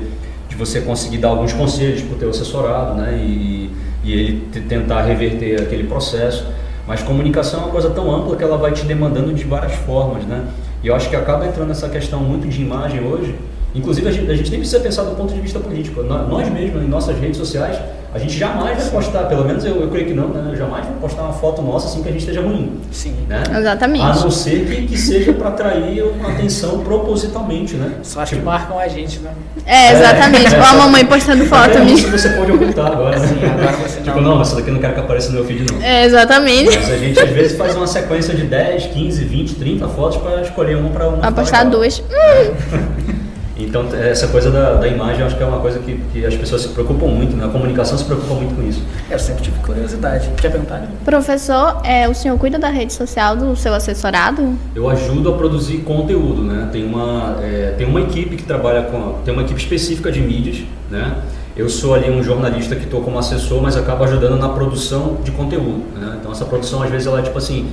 de 0.53 0.59
você 0.59 0.83
conseguir 0.83 1.17
dar 1.17 1.29
alguns 1.29 1.53
conselhos 1.55 2.03
para 2.03 2.15
o 2.15 2.19
teu 2.19 2.29
assessorado, 2.29 2.95
né? 2.95 3.15
E, 3.17 3.71
e 4.05 4.13
ele 4.13 4.63
tentar 4.69 5.03
reverter 5.03 5.63
aquele 5.63 5.85
processo. 5.85 6.47
Mas 6.87 7.03
comunicação 7.03 7.61
é 7.61 7.63
uma 7.65 7.73
coisa 7.73 7.89
tão 7.91 8.15
ampla 8.15 8.37
que 8.37 8.45
ela 8.45 8.59
vai 8.59 8.73
te 8.73 8.85
demandando 8.85 9.33
de 9.33 9.45
várias 9.45 9.73
formas, 9.73 10.25
né? 10.25 10.45
E 10.83 10.89
eu 10.89 10.95
acho 10.95 11.09
que 11.09 11.17
acaba 11.17 11.47
entrando 11.47 11.69
nessa 11.69 11.89
questão 11.89 12.21
muito 12.21 12.47
de 12.49 12.61
imagem 12.61 13.03
hoje. 13.03 13.35
Inclusive, 13.75 14.09
a 14.09 14.13
gente, 14.13 14.31
a 14.31 14.37
gente 14.37 14.51
nem 14.51 14.61
precisa 14.61 14.81
pensar 14.81 15.03
do 15.05 15.17
ponto 15.17 15.33
de 15.33 15.41
vista 15.41 15.59
político. 15.59 16.03
Nós 16.03 16.49
mesmos, 16.51 16.83
em 16.83 16.89
nossas 16.89 17.19
redes 17.19 17.39
sociais, 17.39 17.79
a 18.15 18.19
gente 18.19 18.37
jamais 18.37 18.77
vai 18.77 18.91
postar, 18.91 19.25
pelo 19.25 19.43
menos 19.47 19.65
eu, 19.65 19.81
eu 19.81 19.89
creio 19.89 20.07
que 20.07 20.13
não, 20.13 20.29
né? 20.29 20.51
Eu 20.53 20.57
jamais 20.57 20.85
vai 20.85 20.95
postar 21.01 21.23
uma 21.23 21.33
foto 21.33 21.63
nossa 21.63 21.87
assim 21.87 22.03
que 22.03 22.11
a 22.11 22.13
gente 22.13 22.21
esteja 22.21 22.43
ruim. 22.43 22.79
Sim. 22.91 23.17
Né? 23.27 23.43
Exatamente. 23.59 24.05
A 24.05 24.15
não 24.17 24.31
ser 24.31 24.67
que, 24.67 24.87
que 24.87 24.99
seja 24.99 25.33
para 25.33 25.49
atrair 25.49 26.03
uma 26.03 26.33
atenção 26.33 26.81
propositalmente, 26.81 27.75
né? 27.75 27.95
Só 28.03 28.21
acho 28.21 28.35
tipo... 28.35 28.43
que 28.43 28.47
marcam 28.47 28.79
a 28.79 28.87
gente, 28.87 29.19
né? 29.21 29.31
É, 29.65 29.93
exatamente. 29.93 30.55
É, 30.55 30.59
a 30.61 30.75
mamãe 30.75 31.07
postando 31.07 31.47
foto. 31.47 31.79
É, 31.79 31.85
isso 31.85 32.11
você 32.11 32.29
pode 32.31 32.53
ocultar 32.53 32.93
agora, 32.93 33.19
né? 33.19 33.27
Sim, 33.27 33.37
agora 33.47 33.77
você 33.79 34.01
tipo, 34.03 34.21
não, 34.21 34.35
não, 34.35 34.43
essa 34.43 34.57
daqui 34.57 34.69
eu 34.69 34.75
não 34.75 34.81
quero 34.81 34.93
que 34.93 35.01
apareça 35.01 35.29
no 35.29 35.37
meu 35.37 35.45
feed, 35.47 35.73
não. 35.73 35.81
É, 35.81 36.05
exatamente. 36.05 36.77
Mas 36.77 36.91
a 36.91 36.99
gente 36.99 37.19
às 37.19 37.31
vezes 37.31 37.57
faz 37.57 37.75
uma 37.75 37.87
sequência 37.87 38.35
de 38.35 38.43
10, 38.43 38.89
15, 38.89 39.25
20, 39.25 39.55
30 39.55 39.89
fotos 39.89 40.19
para 40.19 40.43
escolher 40.43 40.77
uma 40.77 40.91
para 40.91 41.09
uma. 41.09 41.17
Para 41.17 41.33
postar 41.33 41.65
duas. 41.65 42.01
Hum. 42.01 43.23
Então, 43.65 43.87
essa 43.95 44.29
coisa 44.29 44.51
da, 44.51 44.75
da 44.75 44.89
imagem, 44.89 45.25
acho 45.25 45.37
que 45.37 45.43
é 45.43 45.47
uma 45.47 45.61
coisa 45.61 45.79
que, 45.79 45.99
que 46.13 46.25
as 46.25 46.35
pessoas 46.35 46.63
se 46.63 46.69
preocupam 46.69 47.07
muito, 47.07 47.37
né? 47.37 47.45
a 47.45 47.49
comunicação 47.49 47.97
se 47.97 48.05
preocupa 48.05 48.35
muito 48.35 48.55
com 48.55 48.63
isso. 48.63 48.83
Eu 49.11 49.19
sempre 49.19 49.43
tive 49.43 49.59
curiosidade. 49.61 50.29
Quer 50.41 50.51
perguntar? 50.51 50.87
Professor, 51.05 51.81
é, 51.85 52.09
o 52.09 52.15
senhor 52.15 52.37
cuida 52.39 52.59
da 52.59 52.69
rede 52.69 52.93
social 52.93 53.37
do 53.37 53.55
seu 53.57 53.73
assessorado? 53.75 54.57
Eu 54.75 54.89
ajudo 54.89 55.31
a 55.31 55.37
produzir 55.37 55.79
conteúdo, 55.79 56.43
né? 56.43 56.69
Tem 56.73 56.85
uma, 56.85 57.39
é, 57.43 57.75
tem 57.77 57.87
uma 57.87 58.01
equipe 58.01 58.37
que 58.37 58.43
trabalha 58.43 58.83
com. 58.83 59.21
Tem 59.25 59.33
uma 59.33 59.43
equipe 59.43 59.61
específica 59.61 60.11
de 60.11 60.21
mídias, 60.21 60.65
né? 60.91 61.17
Eu 61.55 61.69
sou 61.69 61.95
ali 61.95 62.11
um 62.11 62.23
jornalista 62.23 62.75
que 62.75 62.85
estou 62.85 63.03
como 63.03 63.19
assessor, 63.19 63.61
mas 63.61 63.77
acabo 63.77 64.05
ajudando 64.05 64.39
na 64.39 64.49
produção 64.49 65.19
de 65.23 65.31
conteúdo. 65.31 65.85
Né? 65.95 66.17
Então, 66.19 66.33
essa 66.33 66.47
produção, 66.47 66.83
às 66.83 66.91
vezes, 66.91 67.07
ela 67.07 67.19
é 67.19 67.23
tipo 67.23 67.37
assim. 67.37 67.71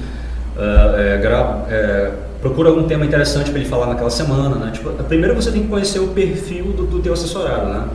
Uh, 0.58 0.96
é, 0.98 1.18
gra, 1.18 1.66
é, 1.70 2.12
procura 2.42 2.70
algum 2.70 2.84
tema 2.84 3.06
interessante 3.06 3.50
para 3.50 3.60
ele 3.60 3.70
falar 3.70 3.88
naquela 3.88 4.10
semana, 4.10 4.56
né? 4.56 4.72
Tipo, 4.72 4.92
primeiro 5.04 5.36
você 5.36 5.52
tem 5.52 5.64
que 5.64 5.68
conhecer 5.68 6.00
o 6.00 6.08
perfil 6.10 6.66
do, 6.66 6.86
do 6.86 7.00
teu 7.00 7.14
assessorado, 7.14 7.68
né? 7.68 7.88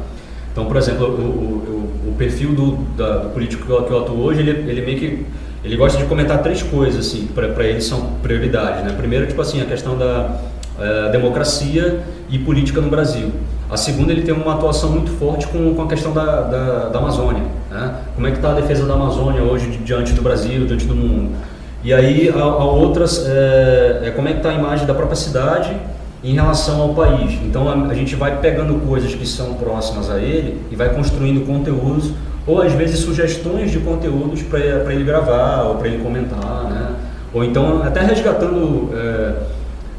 Então, 0.53 0.67
por 0.67 0.77
exemplo, 0.77 1.07
o, 1.07 1.11
o, 1.11 2.11
o 2.11 2.15
perfil 2.17 2.55
do, 2.55 2.77
da, 2.97 3.19
do 3.19 3.31
político 3.31 3.65
que 3.65 3.71
eu, 3.71 3.99
atuo 3.99 4.23
hoje, 4.23 4.41
ele, 4.41 4.71
ele 4.71 4.83
meio 4.83 4.99
que 4.99 5.27
ele 5.65 5.77
gosta 5.77 5.99
de 5.99 6.05
comentar 6.05 6.43
três 6.43 6.63
coisas 6.63 7.07
assim, 7.07 7.27
para 7.35 7.65
ele 7.65 7.81
são 7.81 8.13
prioridades, 8.23 8.85
né? 8.85 8.95
Primeiro, 8.97 9.27
tipo 9.27 9.41
assim, 9.41 9.63
a 9.63 9.65
questão 9.65 9.97
da 9.97 10.39
uh, 10.79 11.11
democracia 11.11 12.03
e 12.29 12.39
política 12.39 12.81
no 12.81 12.91
Brasil. 12.91 13.33
A 13.71 13.77
segunda, 13.79 14.13
ele 14.13 14.23
tem 14.23 14.35
uma 14.35 14.55
atuação 14.55 14.91
muito 14.91 15.11
forte 15.13 15.47
com, 15.47 15.75
com 15.75 15.83
a 15.83 15.89
questão 15.89 16.13
da, 16.13 16.43
da, 16.43 16.89
da 16.91 16.99
Amazônia. 16.99 17.43
Né? 17.71 17.95
Como 18.15 18.27
é 18.27 18.31
que 18.31 18.37
está 18.37 18.51
a 18.51 18.55
defesa 18.55 18.87
da 18.87 18.93
Amazônia 18.95 19.43
hoje 19.43 19.67
diante 19.85 20.13
do 20.13 20.21
Brasil, 20.21 20.67
diante 20.67 20.85
do 20.85 20.95
mundo? 20.95 21.35
E 21.85 21.93
aí 21.93 22.33
a, 22.35 22.41
a 22.41 22.65
outras 22.65 23.27
é, 23.27 24.05
é, 24.05 24.11
como 24.11 24.27
é 24.27 24.33
que 24.33 24.39
está 24.39 24.49
a 24.49 24.55
imagem 24.55 24.87
da 24.87 24.95
própria 24.95 25.17
cidade 25.17 25.77
em 26.25 26.33
relação 26.33 26.81
ao 26.81 26.95
país. 26.95 27.39
Então 27.45 27.69
a, 27.69 27.75
a, 27.75 27.95
gente 27.95 28.17
vai 28.17 28.41
pegando 28.41 28.75
coisas 28.87 29.15
que 29.15 29.27
são 29.27 29.53
próximas 29.55 30.11
a 30.11 30.19
ele 30.19 30.63
e 30.71 30.77
vai 30.77 30.95
construindo 30.95 31.47
conteúdos 31.47 32.13
ou 32.47 32.63
às 32.63 32.73
vezes 32.73 33.01
sugestões 33.01 33.71
de 33.71 33.79
conteúdos 33.81 34.43
para 34.43 34.95
ele 34.95 35.05
gravar 35.05 35.65
ou 35.65 35.75
para 35.77 35.89
ele 35.89 36.03
comentar, 36.03 36.65
né? 36.71 36.95
Ou 37.35 37.45
então 37.45 37.83
até 37.83 38.01
resgatando 38.01 38.91
é, 38.95 39.35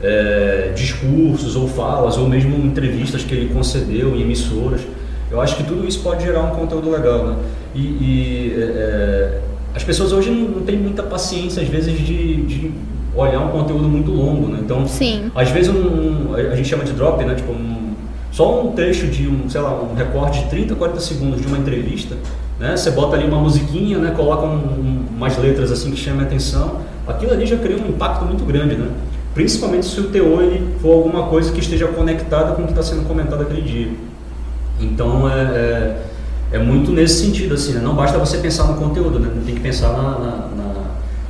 é, 0.02 0.72
discursos 0.74 1.56
ou 1.56 1.68
falas 1.68 2.18
ou 2.18 2.28
mesmo 2.28 2.56
entrevistas 2.66 3.24
que 3.24 3.36
ele 3.36 3.54
concedeu 3.54 4.16
em 4.16 4.22
emissoras. 4.22 4.82
Eu 5.30 5.40
acho 5.40 5.56
que 5.58 5.64
tudo 5.64 5.88
isso 5.88 6.02
pode 6.02 6.24
gerar 6.24 6.42
um 6.42 6.56
conteúdo 6.56 6.90
legal, 6.90 7.28
né? 7.28 7.36
E, 7.76 7.80
e 7.80 8.56
é, 8.58 9.40
as 9.76 9.84
pessoas 9.84 10.14
hoje 10.14 10.32
não, 10.32 10.48
não 10.48 10.62
têm 10.62 10.78
muita 10.78 11.04
paciência, 11.04 11.62
às 11.62 11.68
vezes, 11.68 11.94
de, 11.98 12.42
de 12.44 12.72
olhar 13.14 13.42
um 13.42 13.50
conteúdo 13.50 13.90
muito 13.90 14.10
longo, 14.10 14.48
né? 14.48 14.60
Então, 14.64 14.88
Sim. 14.88 15.30
às 15.36 15.50
vezes 15.50 15.70
um, 15.70 16.34
a 16.34 16.56
gente 16.56 16.70
chama 16.70 16.86
de 16.86 16.94
drop, 16.94 17.24
né? 17.26 17.36
Tipo, 17.36 17.52
um, 17.52 17.94
só 18.32 18.64
um 18.64 18.72
trecho 18.72 19.08
de 19.08 19.28
um, 19.28 19.50
sei 19.50 19.60
lá, 19.60 19.74
um 19.74 19.94
recorte 19.94 20.44
de 20.44 20.50
30, 20.50 20.76
40 20.76 21.00
segundos 21.02 21.42
de 21.42 21.48
uma 21.48 21.58
entrevista, 21.58 22.16
né? 22.58 22.76
Você 22.78 22.90
bota 22.92 23.18
ali 23.18 23.26
uma 23.28 23.40
musiquinha, 23.40 23.98
né? 23.98 24.14
Coloca 24.16 24.46
um, 24.46 24.56
um, 24.56 25.06
umas 25.14 25.38
letras 25.38 25.72
assim 25.72 25.92
que 25.92 25.98
chamem 25.98 26.22
a 26.22 26.24
atenção. 26.24 26.80
Aquilo 27.06 27.34
ali 27.34 27.46
já 27.46 27.58
cria 27.58 27.76
um 27.76 27.90
impacto 27.90 28.24
muito 28.24 28.46
grande, 28.46 28.76
né? 28.76 28.90
Principalmente 29.34 29.86
se 29.86 30.00
o 30.00 30.06
teor 30.06 30.42
ele 30.42 30.76
for 30.80 30.94
alguma 30.94 31.24
coisa 31.28 31.52
que 31.52 31.60
esteja 31.60 31.88
conectada 31.88 32.54
com 32.54 32.62
o 32.62 32.66
que 32.66 32.72
está 32.72 32.82
sendo 32.82 33.06
comentado 33.06 33.42
aquele 33.42 33.62
dia. 33.62 33.90
Então, 34.80 35.30
é, 35.30 35.42
é 35.42 36.02
é 36.56 36.60
muito 36.60 36.92
nesse 36.92 37.26
sentido, 37.26 37.54
assim, 37.56 37.74
né? 37.74 37.82
não 37.82 37.94
basta 37.94 38.18
você 38.18 38.38
pensar 38.38 38.64
no 38.66 38.76
conteúdo, 38.76 39.20
né? 39.20 39.30
tem 39.46 39.56
que 39.56 39.62
pensar 39.62 39.90
na, 39.90 40.04
na, 40.18 40.50
na, 40.56 40.74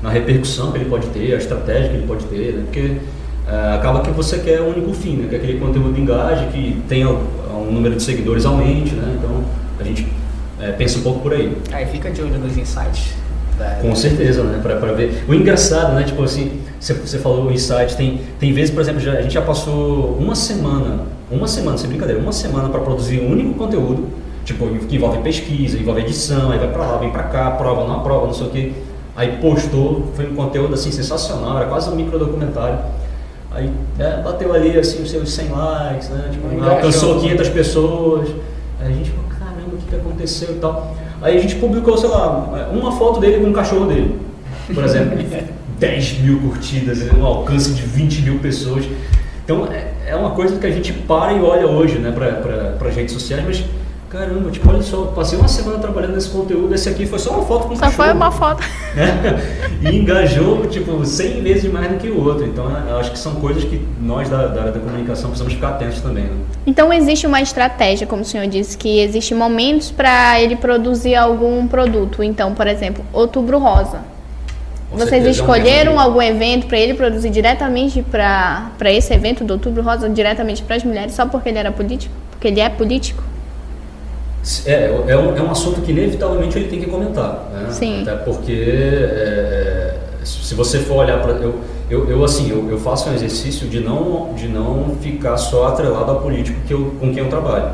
na, 0.03 0.09
repercussão 0.09 0.71
que 0.71 0.77
ele 0.77 0.89
pode 0.89 1.07
ter, 1.07 1.33
a 1.33 1.37
estratégia 1.37 1.89
que 1.89 1.95
ele 1.95 2.07
pode 2.07 2.25
ter, 2.25 2.53
né? 2.53 2.63
porque 2.63 2.97
é, 3.47 3.73
acaba 3.73 4.01
que 4.01 4.11
você 4.11 4.37
quer 4.37 4.61
o 4.61 4.65
um 4.65 4.69
único 4.69 4.93
fim, 4.93 5.17
né? 5.17 5.27
que 5.27 5.35
aquele 5.35 5.59
conteúdo 5.59 5.99
engaje, 5.99 6.45
que 6.47 6.81
tenha 6.87 7.09
um 7.09 7.71
número 7.71 7.95
de 7.95 8.03
seguidores 8.03 8.45
aumente, 8.45 8.93
né? 8.93 9.17
então 9.17 9.43
a 9.79 9.83
gente 9.83 10.07
é, 10.59 10.71
pensa 10.73 10.99
um 10.99 11.01
pouco 11.01 11.21
por 11.21 11.33
aí. 11.33 11.57
Aí 11.71 11.87
fica 11.87 12.11
de 12.11 12.21
olho 12.21 12.37
nos 12.37 12.55
insights. 12.55 13.13
Da... 13.57 13.65
Com 13.81 13.95
certeza, 13.95 14.43
né? 14.43 14.59
Pra, 14.61 14.75
pra 14.75 14.91
ver. 14.91 15.23
O 15.29 15.33
engraçado, 15.33 15.93
né? 15.93 16.03
Tipo 16.03 16.23
assim, 16.23 16.59
você, 16.77 16.93
você 16.93 17.17
falou 17.17 17.47
o 17.47 17.51
insight, 17.53 17.95
tem, 17.95 18.19
tem 18.37 18.51
vezes, 18.51 18.69
por 18.69 18.81
exemplo, 18.81 18.99
já, 18.99 19.13
a 19.13 19.21
gente 19.21 19.33
já 19.33 19.41
passou 19.41 20.17
uma 20.19 20.35
semana 20.35 21.05
uma 21.29 21.47
semana, 21.47 21.77
sem 21.77 21.89
brincadeira, 21.89 22.21
uma 22.21 22.31
semana 22.31 22.69
para 22.69 22.79
produzir 22.81 23.19
um 23.19 23.31
único 23.31 23.53
conteúdo, 23.55 24.07
tipo, 24.45 24.67
que 24.87 24.95
envolve 24.95 25.17
pesquisa, 25.17 25.77
envolve 25.77 26.01
edição, 26.01 26.51
aí 26.51 26.59
vai 26.59 26.69
para 26.69 26.85
lá, 26.85 26.97
vem 26.97 27.09
para 27.09 27.23
cá, 27.23 27.51
prova, 27.51 27.85
não 27.85 27.95
aprova, 27.95 28.27
não 28.27 28.33
sei 28.33 28.47
o 28.47 28.49
que. 28.51 28.73
Aí 29.15 29.37
postou, 29.41 30.11
foi 30.15 30.29
um 30.29 30.35
conteúdo 30.35 30.73
assim 30.73 30.91
sensacional, 30.91 31.57
era 31.57 31.67
quase 31.67 31.89
um 31.89 31.95
micro 31.95 32.17
documentário. 32.17 32.79
Aí 33.51 33.71
é, 33.97 34.21
bateu 34.21 34.53
ali 34.53 34.77
assim 34.77 35.01
os 35.01 35.09
seus 35.09 35.33
100 35.33 35.49
likes, 35.49 36.09
né? 36.09 36.29
Tipo, 36.31 36.63
alcançou 36.63 37.19
500 37.19 37.49
pessoas. 37.49 38.29
Aí 38.79 38.93
a 38.93 38.95
gente 38.95 39.09
falou, 39.09 39.25
caramba, 39.29 39.75
o 39.75 39.77
que, 39.77 39.85
que 39.87 39.95
aconteceu 39.95 40.51
e 40.51 40.59
tal. 40.59 40.95
Aí 41.21 41.37
a 41.37 41.41
gente 41.41 41.55
publicou, 41.55 41.97
sei 41.97 42.09
lá, 42.09 42.69
uma 42.71 42.91
foto 42.91 43.19
dele 43.19 43.43
com 43.43 43.49
o 43.49 43.53
cachorro 43.53 43.87
dele, 43.87 44.19
por 44.73 44.83
exemplo. 44.83 45.17
10 45.79 46.19
mil 46.19 46.39
curtidas, 46.39 47.01
um 47.13 47.25
alcance 47.25 47.73
de 47.73 47.81
20 47.81 48.21
mil 48.21 48.39
pessoas. 48.39 48.85
Então 49.43 49.67
é, 49.67 50.11
é 50.11 50.15
uma 50.15 50.31
coisa 50.31 50.57
que 50.57 50.65
a 50.65 50.71
gente 50.71 50.93
para 50.93 51.33
e 51.33 51.41
olha 51.41 51.67
hoje 51.67 51.97
né, 51.99 52.11
para 52.11 52.87
as 52.87 52.95
redes 52.95 53.13
sociais, 53.13 53.43
mas 53.45 53.63
caramba, 54.09 54.49
tipo, 54.51 54.69
olha 54.69 54.81
só, 54.81 55.05
passei 55.07 55.37
uma 55.37 55.47
semana 55.47 55.79
trabalhando 55.79 56.13
nesse 56.13 56.29
conteúdo, 56.29 56.73
esse 56.73 56.87
aqui 56.87 57.05
foi 57.05 57.19
só 57.19 57.31
uma 57.31 57.43
foto 57.43 57.67
com 57.67 57.75
Só 57.75 57.81
cachorro. 57.81 58.03
foi 58.03 58.13
uma 58.13 58.31
foto. 58.31 58.63
É, 58.95 59.91
e 59.91 59.97
engajou, 59.97 60.65
tipo, 60.67 61.05
100 61.05 61.43
vezes 61.43 61.69
mais 61.69 61.91
do 61.91 61.97
que 61.97 62.07
o 62.07 62.23
outro. 62.23 62.45
Então 62.45 62.65
eu 62.87 62.97
acho 62.97 63.11
que 63.11 63.19
são 63.19 63.35
coisas 63.35 63.65
que 63.65 63.85
nós 64.01 64.29
da, 64.29 64.47
da 64.47 64.61
área 64.61 64.71
da 64.71 64.79
comunicação 64.79 65.29
precisamos 65.29 65.53
ficar 65.53 65.71
atentos 65.71 65.99
também. 65.99 66.23
Né? 66.23 66.37
Então 66.65 66.93
existe 66.93 67.27
uma 67.27 67.41
estratégia, 67.41 68.07
como 68.07 68.21
o 68.21 68.25
senhor 68.25 68.47
disse, 68.47 68.77
que 68.77 68.99
existe 69.01 69.35
momentos 69.35 69.91
para 69.91 70.39
ele 70.39 70.55
produzir 70.55 71.15
algum 71.15 71.67
produto. 71.67 72.23
Então, 72.23 72.53
por 72.55 72.67
exemplo, 72.67 73.03
Outubro 73.11 73.59
Rosa. 73.59 73.99
Com 74.89 74.97
Vocês 74.97 75.09
certeza, 75.09 75.27
é 75.27 75.31
escolheram 75.31 75.99
algum 75.99 76.21
evento 76.21 76.67
para 76.67 76.79
ele 76.79 76.93
produzir 76.93 77.29
diretamente 77.29 78.01
para 78.01 78.71
esse 78.85 79.13
evento 79.13 79.43
do 79.43 79.53
Outubro 79.55 79.83
Rosa, 79.83 80.07
diretamente 80.07 80.63
para 80.63 80.77
as 80.77 80.85
mulheres, 80.85 81.13
só 81.13 81.25
porque 81.25 81.49
ele 81.49 81.57
era 81.57 81.71
político? 81.71 82.13
Porque 82.31 82.47
ele 82.47 82.61
é 82.61 82.69
político? 82.69 83.21
É, 84.65 84.93
é, 85.07 85.17
um, 85.17 85.35
é 85.35 85.41
um 85.41 85.49
assunto 85.51 85.81
que 85.81 85.91
inevitavelmente 85.91 86.57
ele 86.57 86.67
tem 86.67 86.79
que 86.79 86.85
comentar. 86.87 87.49
Né? 87.51 87.67
Sim. 87.71 88.01
Até 88.03 88.15
porque 88.17 88.51
é, 88.67 89.95
se 90.23 90.53
você 90.53 90.79
for 90.79 90.97
olhar 90.97 91.19
para. 91.21 91.31
Eu, 91.33 91.59
eu, 91.89 92.09
eu, 92.09 92.23
assim, 92.23 92.49
eu, 92.49 92.67
eu 92.69 92.77
faço 92.79 93.09
um 93.09 93.13
exercício 93.13 93.67
de 93.67 93.79
não, 93.79 94.33
de 94.35 94.47
não 94.47 94.95
ficar 95.01 95.37
só 95.37 95.67
atrelado 95.67 96.11
ao 96.11 96.21
político 96.21 96.59
que 96.67 96.73
eu, 96.73 96.95
com 96.99 97.13
quem 97.13 97.23
eu 97.23 97.29
trabalho. 97.29 97.71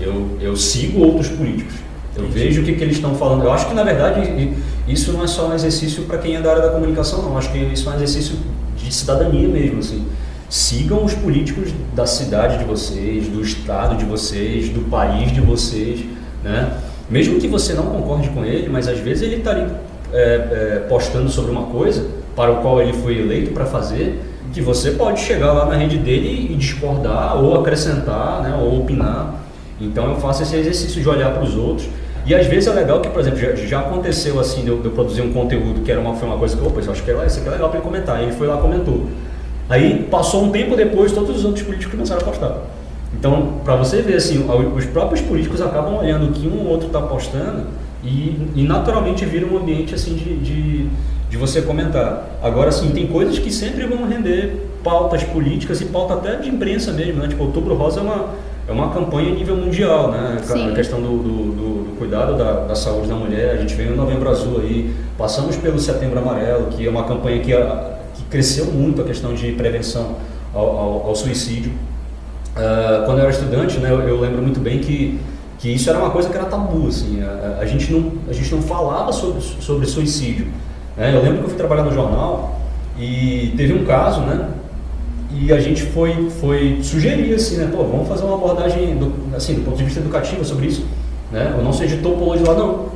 Eu, 0.00 0.36
eu 0.40 0.56
sigo 0.56 1.00
outros 1.02 1.28
políticos. 1.28 1.74
Eu 2.16 2.28
vejo 2.28 2.62
o 2.62 2.64
que, 2.64 2.74
que 2.74 2.82
eles 2.82 2.96
estão 2.96 3.14
falando. 3.14 3.42
Eu 3.44 3.52
acho 3.52 3.66
que, 3.68 3.74
na 3.74 3.82
verdade, 3.82 4.20
i- 4.22 4.54
isso 4.86 5.12
não 5.12 5.24
é 5.24 5.26
só 5.26 5.48
um 5.48 5.54
exercício 5.54 6.04
para 6.04 6.18
quem 6.18 6.36
é 6.36 6.40
da 6.40 6.50
área 6.50 6.62
da 6.62 6.68
comunicação, 6.70 7.22
não. 7.22 7.30
Eu 7.32 7.38
acho 7.38 7.50
que 7.52 7.58
isso 7.58 7.88
é 7.88 7.92
um 7.92 7.96
exercício 7.96 8.36
de 8.76 8.92
cidadania 8.94 9.48
mesmo. 9.48 9.78
Assim. 9.80 10.04
Sigam 10.54 11.04
os 11.04 11.12
políticos 11.12 11.74
da 11.96 12.06
cidade 12.06 12.58
de 12.58 12.64
vocês, 12.64 13.26
do 13.26 13.40
estado 13.40 13.96
de 13.96 14.04
vocês, 14.04 14.68
do 14.68 14.88
país 14.88 15.32
de 15.32 15.40
vocês. 15.40 16.04
Né? 16.44 16.78
Mesmo 17.10 17.40
que 17.40 17.48
você 17.48 17.72
não 17.72 17.86
concorde 17.86 18.28
com 18.28 18.44
ele, 18.44 18.68
mas 18.68 18.86
às 18.86 19.00
vezes 19.00 19.24
ele 19.24 19.38
está 19.38 19.50
é, 19.50 19.66
é, 20.12 20.86
postando 20.88 21.28
sobre 21.28 21.50
uma 21.50 21.64
coisa 21.64 22.06
para 22.36 22.52
o 22.52 22.62
qual 22.62 22.80
ele 22.80 22.92
foi 22.92 23.18
eleito 23.18 23.50
para 23.50 23.66
fazer, 23.66 24.22
que 24.52 24.60
você 24.60 24.92
pode 24.92 25.18
chegar 25.18 25.52
lá 25.52 25.64
na 25.66 25.74
rede 25.74 25.98
dele 25.98 26.52
e 26.52 26.54
discordar, 26.54 27.36
ou 27.36 27.60
acrescentar, 27.60 28.40
né, 28.40 28.56
ou 28.56 28.78
opinar. 28.78 29.34
Então 29.80 30.08
eu 30.08 30.20
faço 30.20 30.44
esse 30.44 30.54
exercício 30.54 31.02
de 31.02 31.08
olhar 31.08 31.32
para 31.32 31.42
os 31.42 31.56
outros. 31.56 31.88
E 32.24 32.32
às 32.32 32.46
vezes 32.46 32.68
é 32.68 32.72
legal 32.72 33.00
que, 33.00 33.08
por 33.08 33.18
exemplo, 33.18 33.40
já, 33.40 33.56
já 33.56 33.80
aconteceu 33.80 34.38
assim 34.38 34.62
de 34.62 34.68
eu, 34.68 34.78
de 34.78 34.84
eu 34.84 34.92
produzir 34.92 35.22
um 35.22 35.32
conteúdo 35.32 35.80
que 35.80 35.90
era 35.90 36.00
uma, 36.00 36.14
foi 36.14 36.28
uma 36.28 36.38
coisa 36.38 36.56
que, 36.56 36.64
opa, 36.64 36.80
eu 36.80 36.92
acho 36.92 37.02
que 37.02 37.10
é- 37.10 37.26
isso 37.26 37.40
aqui 37.40 37.48
é 37.48 37.50
legal 37.50 37.68
para 37.70 37.80
ele 37.80 37.88
comentar. 37.88 38.20
E 38.20 38.26
ele 38.26 38.32
foi 38.32 38.46
lá 38.46 38.56
e 38.56 38.60
comentou. 38.60 39.08
Aí 39.68 40.06
passou 40.10 40.44
um 40.44 40.50
tempo 40.50 40.76
depois, 40.76 41.12
todos 41.12 41.36
os 41.36 41.44
outros 41.44 41.64
políticos 41.64 41.92
começaram 41.94 42.20
a 42.20 42.24
postar. 42.24 42.58
Então, 43.18 43.54
para 43.64 43.76
você 43.76 44.02
ver 44.02 44.16
assim, 44.16 44.44
os 44.76 44.84
próprios 44.86 45.20
políticos 45.20 45.60
acabam 45.62 45.96
olhando 45.98 46.26
o 46.26 46.32
que 46.32 46.46
um 46.46 46.60
ou 46.64 46.66
outro 46.68 46.88
está 46.88 47.00
postando 47.00 47.64
e, 48.02 48.36
e 48.56 48.62
naturalmente 48.62 49.24
vira 49.24 49.46
um 49.46 49.56
ambiente 49.56 49.94
assim 49.94 50.14
de, 50.14 50.36
de, 50.38 50.88
de 51.30 51.36
você 51.36 51.62
comentar. 51.62 52.28
Agora, 52.42 52.68
assim, 52.68 52.90
tem 52.90 53.06
coisas 53.06 53.38
que 53.38 53.50
sempre 53.52 53.86
vão 53.86 54.06
render 54.06 54.68
pautas 54.82 55.22
políticas 55.22 55.80
e 55.80 55.86
pauta 55.86 56.14
até 56.14 56.36
de 56.36 56.48
imprensa 56.50 56.92
mesmo, 56.92 57.22
né? 57.22 57.28
Tipo, 57.28 57.44
Outubro 57.44 57.74
Rosa 57.74 58.00
é 58.00 58.02
uma, 58.02 58.26
é 58.68 58.72
uma 58.72 58.90
campanha 58.90 59.30
a 59.30 59.34
nível 59.34 59.56
mundial, 59.56 60.10
né? 60.10 60.38
Sim. 60.42 60.70
A 60.70 60.74
questão 60.74 61.00
do, 61.00 61.08
do, 61.16 61.22
do- 61.22 61.84
do 61.84 61.96
cuidado 61.96 62.36
da, 62.36 62.64
da 62.66 62.74
saúde 62.74 63.08
da 63.08 63.14
mulher. 63.14 63.54
A 63.54 63.56
gente 63.56 63.74
veio 63.74 63.90
no 63.90 63.96
Novembro 63.96 64.28
Azul 64.28 64.60
aí, 64.60 64.92
passamos 65.16 65.56
pelo 65.56 65.78
Setembro 65.78 66.18
Amarelo, 66.18 66.66
que 66.66 66.84
é 66.86 66.90
uma 66.90 67.04
campanha 67.04 67.38
que, 67.40 67.52
a- 67.54 67.92
que 67.92 67.93
cresceu 68.34 68.64
muito 68.66 69.00
a 69.00 69.04
questão 69.04 69.32
de 69.32 69.52
prevenção 69.52 70.16
ao, 70.52 70.66
ao, 70.66 71.06
ao 71.08 71.14
suicídio. 71.14 71.70
Ah, 72.56 73.04
quando 73.06 73.18
eu 73.18 73.24
era 73.26 73.30
estudante, 73.32 73.78
né, 73.78 73.90
eu, 73.90 74.00
eu 74.08 74.18
lembro 74.20 74.42
muito 74.42 74.58
bem 74.58 74.80
que, 74.80 75.20
que 75.60 75.68
isso 75.72 75.88
era 75.88 76.00
uma 76.00 76.10
coisa 76.10 76.28
que 76.28 76.36
era 76.36 76.46
tabu, 76.46 76.88
assim, 76.88 77.22
a, 77.22 77.26
a- 77.58 77.62
a 77.62 77.66
gente, 77.66 77.92
não, 77.92 78.12
a 78.28 78.32
gente 78.32 78.52
não 78.52 78.60
falava 78.60 79.12
sobre, 79.12 79.40
sobre 79.40 79.86
suicídio. 79.86 80.46
né? 80.96 81.14
Eu 81.14 81.22
lembro 81.22 81.38
que 81.38 81.44
eu 81.44 81.48
fui 81.50 81.56
trabalhar 81.58 81.84
no 81.84 81.92
jornal 81.94 82.58
e 82.98 83.54
teve 83.56 83.72
um 83.72 83.84
caso, 83.84 84.20
né, 84.22 84.48
e 85.36 85.52
a 85.52 85.60
gente 85.60 85.82
foi, 85.82 86.28
foi 86.40 86.78
sugerir, 86.82 87.34
assim, 87.34 87.56
né, 87.56 87.68
pô, 87.72 87.84
vamos 87.84 88.08
fazer 88.08 88.24
uma 88.24 88.34
abordagem, 88.34 88.96
do, 88.96 89.12
assim, 89.36 89.54
do 89.54 89.62
ponto 89.64 89.76
de 89.76 89.84
vista 89.84 90.00
educativo 90.00 90.44
sobre 90.44 90.66
isso, 90.66 90.84
né, 91.32 91.54
o 91.58 91.62
nosso 91.62 91.82
editor 91.84 92.12
pulou 92.16 92.36
de 92.36 92.42
lá, 92.44 92.54
não, 92.54 92.86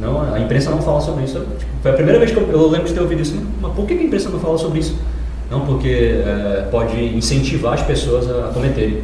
não, 0.00 0.34
a 0.34 0.40
imprensa 0.40 0.70
não 0.70 0.80
fala 0.80 1.00
sobre 1.00 1.24
isso. 1.24 1.38
Tipo, 1.38 1.70
foi 1.82 1.90
a 1.90 1.94
primeira 1.94 2.18
vez 2.18 2.30
que 2.30 2.38
eu, 2.38 2.48
eu 2.50 2.68
lembro 2.68 2.88
de 2.88 2.94
ter 2.94 3.00
ouvido 3.00 3.20
isso, 3.20 3.34
mas 3.60 3.72
por 3.74 3.86
que 3.86 3.94
a 3.94 4.02
imprensa 4.02 4.30
não 4.30 4.40
fala 4.40 4.56
sobre 4.56 4.80
isso? 4.80 4.96
Não, 5.50 5.66
porque 5.66 6.22
é, 6.24 6.68
pode 6.70 6.96
incentivar 7.16 7.74
as 7.74 7.82
pessoas 7.82 8.30
a, 8.30 8.50
cometerem. 8.54 9.02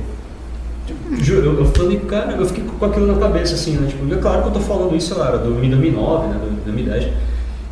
Tipo, 0.87 1.17
Juro, 1.23 1.47
eu, 1.47 1.59
eu 1.59 1.67
falei, 1.67 1.99
cara, 2.01 2.33
eu 2.33 2.47
fiquei 2.47 2.65
com 2.65 2.85
aquilo 2.85 3.07
na 3.07 3.19
cabeça, 3.19 3.55
assim, 3.55 3.73
né? 3.73 3.89
Tipo, 3.89 4.13
é 4.13 4.17
claro 4.19 4.43
que 4.43 4.49
eu 4.49 4.53
tô 4.53 4.61
falando 4.61 4.97
isso, 4.97 5.09
sei 5.09 5.17
lá, 5.17 5.33
do 5.33 5.51
2009, 5.51 6.29
né? 6.29 6.35
Do 6.35 6.65
2010. 6.65 7.13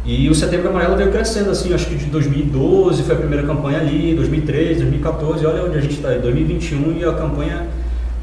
E 0.04 0.28
o 0.28 0.34
Setembro 0.34 0.68
Amarelo 0.68 0.96
veio 0.96 1.10
crescendo, 1.10 1.50
assim, 1.50 1.72
acho 1.72 1.86
que 1.86 1.94
de 1.94 2.06
2012 2.06 3.02
foi 3.04 3.14
a 3.14 3.18
primeira 3.18 3.46
campanha 3.46 3.78
ali, 3.78 4.14
2013, 4.14 4.80
2014, 4.80 5.46
olha 5.46 5.64
onde 5.64 5.78
a 5.78 5.80
gente 5.80 5.94
está, 5.94 6.10
2021 6.10 6.98
e 6.98 7.04
a 7.04 7.12
campanha. 7.12 7.66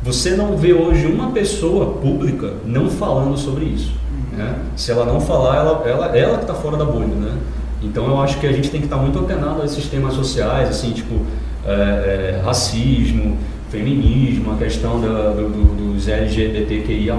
Você 0.03 0.31
não 0.31 0.57
vê 0.57 0.73
hoje 0.73 1.05
uma 1.05 1.31
pessoa 1.31 1.93
pública 1.93 2.53
não 2.65 2.89
falando 2.89 3.37
sobre 3.37 3.65
isso. 3.65 3.93
Né? 4.35 4.55
Se 4.75 4.91
ela 4.91 5.05
não 5.05 5.21
falar, 5.21 5.57
ela, 5.57 5.83
ela, 5.85 6.17
ela 6.17 6.37
que 6.37 6.43
está 6.43 6.55
fora 6.55 6.77
da 6.77 6.85
bolha, 6.85 7.07
né? 7.07 7.37
Então 7.83 8.07
eu 8.07 8.19
acho 8.21 8.39
que 8.39 8.47
a 8.47 8.51
gente 8.51 8.69
tem 8.69 8.79
que 8.79 8.87
estar 8.87 8.97
muito 8.97 9.17
antenado 9.19 9.61
a 9.61 9.65
esses 9.65 9.85
temas 9.85 10.13
sociais, 10.13 10.69
assim, 10.69 10.91
tipo 10.91 11.19
é, 11.65 11.71
é, 11.71 12.41
racismo, 12.43 13.37
feminismo, 13.69 14.53
a 14.53 14.57
questão 14.57 14.99
da, 14.99 15.31
do, 15.31 15.49
do, 15.49 15.93
dos 15.93 16.07
LGBTQIA+. 16.07 17.15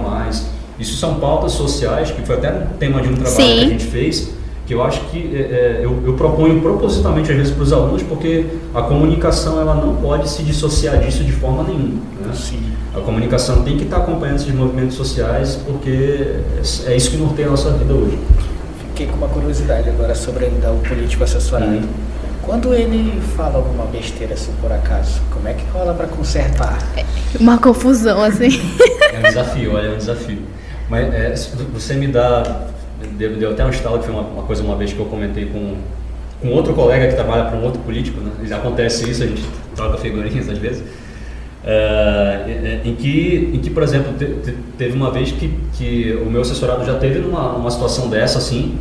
Isso 0.78 0.96
são 0.96 1.20
pautas 1.20 1.52
sociais, 1.52 2.10
que 2.10 2.22
foi 2.22 2.36
até 2.36 2.52
um 2.52 2.66
tema 2.78 3.00
de 3.00 3.08
um 3.08 3.14
trabalho 3.14 3.34
Sim. 3.34 3.58
que 3.58 3.64
a 3.64 3.68
gente 3.68 3.84
fez, 3.84 4.34
que 4.72 4.74
eu 4.74 4.82
acho 4.82 5.00
que 5.10 5.36
é, 5.36 5.38
é, 5.38 5.80
eu, 5.82 6.02
eu 6.04 6.14
proponho 6.14 6.60
propositalmente 6.62 7.30
às 7.30 7.36
vezes 7.36 7.52
para 7.52 7.62
os 7.62 7.72
alunos, 7.72 8.02
porque 8.02 8.46
a 8.74 8.80
comunicação 8.80 9.60
ela 9.60 9.74
não 9.74 9.96
pode 9.96 10.28
se 10.30 10.42
dissociar 10.42 10.98
disso 10.98 11.22
de 11.22 11.32
forma 11.32 11.62
nenhuma. 11.64 12.00
Né? 12.20 12.32
Sim. 12.32 12.72
A 12.94 13.00
comunicação 13.00 13.62
tem 13.62 13.76
que 13.76 13.84
estar 13.84 13.98
acompanhando 13.98 14.36
esses 14.36 14.54
movimentos 14.54 14.96
sociais, 14.96 15.58
porque 15.66 16.36
é 16.86 16.96
isso 16.96 17.10
que 17.10 17.18
norteia 17.18 17.48
a 17.48 17.50
nossa 17.50 17.70
vida 17.72 17.92
hoje. 17.92 18.18
Fiquei 18.88 19.06
com 19.06 19.16
uma 19.16 19.28
curiosidade 19.28 19.88
agora 19.90 20.14
sobre 20.14 20.46
ainda 20.46 20.70
o 20.70 20.78
político 20.78 21.22
assessorado. 21.22 21.72
Uhum. 21.72 21.88
Quando 22.42 22.74
ele 22.74 23.20
fala 23.36 23.56
alguma 23.56 23.84
besteira 23.84 24.34
assim 24.34 24.52
por 24.60 24.72
acaso, 24.72 25.20
como 25.30 25.48
é 25.48 25.54
que 25.54 25.64
rola 25.70 25.94
para 25.94 26.06
consertar? 26.06 26.78
Uma 27.38 27.58
confusão, 27.58 28.22
assim. 28.22 28.48
É 29.12 29.18
um 29.18 29.22
desafio, 29.24 29.74
olha, 29.74 29.88
é 29.88 29.90
um 29.92 29.98
desafio. 29.98 30.38
Mas 30.88 31.12
é, 31.12 31.34
você 31.72 31.94
me 31.94 32.08
dá. 32.08 32.71
Deu, 33.28 33.36
deu 33.36 33.50
até 33.52 33.64
um 33.64 33.70
estalo 33.70 33.98
que 34.00 34.06
foi 34.06 34.14
uma, 34.14 34.22
uma 34.22 34.42
coisa 34.42 34.64
uma 34.64 34.74
vez 34.74 34.92
que 34.92 34.98
eu 34.98 35.06
comentei 35.06 35.46
com, 35.46 35.76
com 36.40 36.48
outro 36.48 36.74
colega 36.74 37.06
que 37.06 37.14
trabalha 37.14 37.44
para 37.44 37.56
um 37.56 37.62
outro 37.62 37.80
político, 37.82 38.20
né? 38.20 38.32
E 38.44 38.52
acontece 38.52 39.08
isso, 39.08 39.22
a 39.22 39.26
gente 39.26 39.42
troca 39.76 39.96
figurinhas 39.98 40.48
às 40.48 40.58
vezes. 40.58 40.82
É, 41.64 42.80
em, 42.84 42.96
que, 42.96 43.50
em 43.54 43.58
que, 43.60 43.70
por 43.70 43.84
exemplo, 43.84 44.12
te- 44.18 44.26
te- 44.42 44.56
teve 44.76 44.96
uma 44.96 45.12
vez 45.12 45.30
que, 45.30 45.54
que 45.74 46.18
o 46.20 46.28
meu 46.28 46.40
assessorado 46.40 46.84
já 46.84 46.94
teve 46.98 47.20
numa, 47.20 47.52
numa 47.52 47.70
situação 47.70 48.08
dessa 48.10 48.38
assim, 48.38 48.76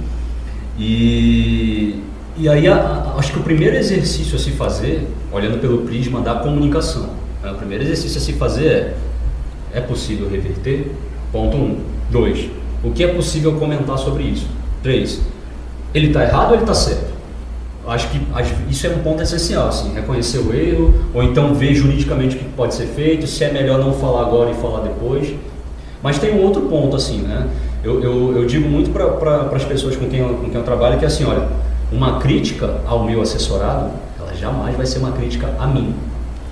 e, 0.80 2.02
e 2.36 2.50
aí 2.50 2.68
a- 2.68 2.76
a- 2.76 3.16
acho 3.20 3.34
que 3.34 3.40
o 3.40 3.44
primeiro 3.44 3.76
exercício 3.76 4.36
a 4.36 4.40
se 4.40 4.50
fazer, 4.52 5.08
olhando 5.32 5.60
pelo 5.62 5.80
prisma 5.86 6.22
da 6.22 6.34
comunicação, 6.36 7.10
né? 7.44 7.52
o 7.52 7.56
primeiro 7.56 7.84
exercício 7.84 8.18
a 8.18 8.22
se 8.22 8.34
fazer 8.34 8.66
é 8.68 8.94
é 9.74 9.80
possível 9.80 10.28
reverter? 10.30 10.92
Ponto 11.32 11.56
1. 11.56 11.60
Um. 11.62 11.78
2. 12.10 12.50
O 12.84 12.92
que 12.92 13.04
é 13.04 13.08
possível 13.08 13.54
comentar 13.54 13.98
sobre 13.98 14.24
isso? 14.24 14.48
3. 14.82 15.22
Ele 15.94 16.08
está 16.08 16.24
errado 16.24 16.50
ou 16.50 16.54
ele 16.56 16.64
está 16.64 16.74
certo? 16.74 17.12
Acho 17.88 18.10
que 18.10 18.22
acho- 18.34 18.56
isso 18.70 18.88
é 18.88 18.90
um 18.92 19.00
ponto 19.00 19.22
essencial, 19.22 19.68
assim, 19.68 19.94
reconhecer 19.94 20.38
o 20.40 20.54
erro, 20.54 20.94
ou 21.14 21.24
então 21.24 21.54
ver 21.54 21.74
juridicamente 21.74 22.36
o 22.36 22.40
que 22.40 22.46
pode 22.46 22.74
ser 22.76 22.86
feito, 22.88 23.26
se 23.28 23.44
é 23.44 23.52
melhor 23.52 23.80
não 23.80 23.94
falar 23.94 24.22
agora 24.22 24.52
e 24.52 24.54
falar 24.54 24.82
depois. 24.82 25.34
Mas 26.02 26.18
tem 26.20 26.34
um 26.34 26.44
outro 26.44 26.62
ponto, 26.64 26.96
assim, 26.96 27.20
né? 27.22 27.48
Eu, 27.84 28.02
eu, 28.02 28.38
eu 28.38 28.46
digo 28.46 28.68
muito 28.70 28.92
para 28.92 29.08
pra, 29.10 29.42
as 29.56 29.64
pessoas 29.64 29.96
com 29.96 30.08
quem, 30.08 30.20
eu, 30.20 30.30
com 30.36 30.46
quem 30.46 30.56
eu 30.56 30.64
trabalho 30.64 31.00
que, 31.00 31.06
assim, 31.06 31.26
olha, 31.26 31.48
uma 31.92 32.20
crítica 32.20 32.82
ao 32.86 33.04
meu 33.04 33.22
assessorado, 33.22 33.90
ela 34.20 34.34
jamais 34.36 34.76
vai 34.76 34.86
ser 34.86 35.00
uma 35.00 35.12
crítica 35.12 35.50
a 35.60 35.68
mim, 35.68 35.94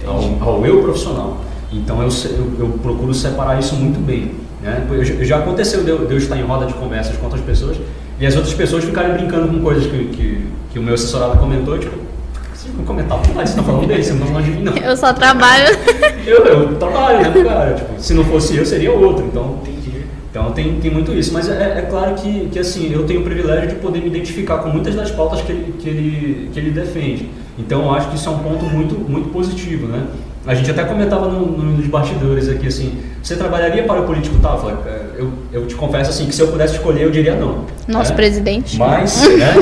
ao, 0.05 0.49
ao 0.55 0.65
eu 0.65 0.81
profissional. 0.81 1.37
Então 1.71 2.01
eu, 2.01 2.09
eu, 2.31 2.51
eu 2.59 2.69
procuro 2.81 3.13
separar 3.13 3.59
isso 3.59 3.75
muito 3.75 3.99
bem. 4.03 4.31
Né? 4.61 4.85
Já 5.21 5.37
aconteceu 5.37 5.83
de 5.83 5.89
eu, 5.89 6.17
estar 6.17 6.37
em 6.37 6.43
roda 6.43 6.65
de 6.65 6.73
conversas 6.73 7.15
com 7.17 7.25
outras 7.25 7.43
pessoas 7.43 7.77
e 8.19 8.25
as 8.25 8.35
outras 8.35 8.53
pessoas 8.53 8.83
ficarem 8.83 9.13
brincando 9.13 9.47
com 9.47 9.59
coisas 9.61 9.85
que, 9.85 10.05
que, 10.05 10.47
que 10.71 10.79
o 10.79 10.83
meu 10.83 10.93
assessorado 10.93 11.37
comentou, 11.39 11.77
tipo, 11.77 11.95
vocês 12.53 12.73
vão 12.75 12.83
comentar, 12.83 13.17
mas 13.33 13.49
você 13.49 13.59
está 13.59 13.63
falando 13.63 13.87
dele, 13.87 14.03
você 14.03 14.13
não 14.13 14.27
está 14.27 14.41
de 14.41 14.51
mim, 14.51 14.63
não. 14.63 14.77
Eu 14.77 14.97
só 14.97 15.13
trabalho. 15.13 15.65
eu, 16.27 16.45
eu 16.45 16.75
trabalho, 16.75 17.21
né, 17.21 17.43
cara? 17.43 17.73
Tipo, 17.73 17.93
se 17.97 18.13
não 18.13 18.25
fosse 18.25 18.57
eu, 18.57 18.65
seria 18.65 18.91
outro. 18.91 19.25
Então, 19.25 19.59
então 20.29 20.51
tem, 20.51 20.79
tem 20.79 20.91
muito 20.91 21.11
isso. 21.13 21.33
Mas 21.33 21.49
é, 21.49 21.79
é, 21.79 21.81
claro 21.89 22.15
que, 22.15 22.49
que 22.51 22.59
assim, 22.59 22.91
eu 22.91 23.05
tenho 23.05 23.21
o 23.21 23.23
privilégio 23.23 23.69
de 23.69 23.75
poder 23.75 23.99
me 23.99 24.07
identificar 24.07 24.59
com 24.59 24.69
muitas 24.69 24.95
das 24.95 25.09
pautas 25.09 25.41
que 25.41 25.51
ele, 25.51 25.73
que 25.79 25.89
ele, 25.89 26.49
que 26.53 26.59
ele 26.59 26.71
defende. 26.71 27.29
Então 27.57 27.83
eu 27.83 27.91
acho 27.93 28.09
que 28.09 28.15
isso 28.15 28.29
é 28.29 28.31
um 28.31 28.39
ponto 28.39 28.65
muito, 28.65 28.95
muito 28.95 29.29
positivo, 29.29 29.87
né? 29.87 30.05
A 30.45 30.53
gente 30.53 30.69
até 30.71 30.83
comentava 30.83 31.27
no, 31.27 31.45
no, 31.45 31.77
nos 31.77 31.87
bastidores 31.87 32.47
aqui 32.47 32.67
assim, 32.67 32.97
você 33.21 33.35
trabalharia 33.35 33.83
para 33.83 34.01
o 34.01 34.05
político 34.05 34.37
tal? 34.41 34.59
Eu, 34.63 34.91
é, 34.91 35.01
eu, 35.17 35.33
eu, 35.51 35.67
te 35.67 35.75
confesso 35.75 36.09
assim 36.09 36.25
que 36.25 36.33
se 36.33 36.41
eu 36.41 36.47
pudesse 36.47 36.75
escolher 36.75 37.03
eu 37.03 37.11
diria 37.11 37.35
não. 37.35 37.65
Nosso 37.87 38.11
né? 38.11 38.15
presidente. 38.15 38.77
Mas, 38.77 39.21
né? 39.37 39.53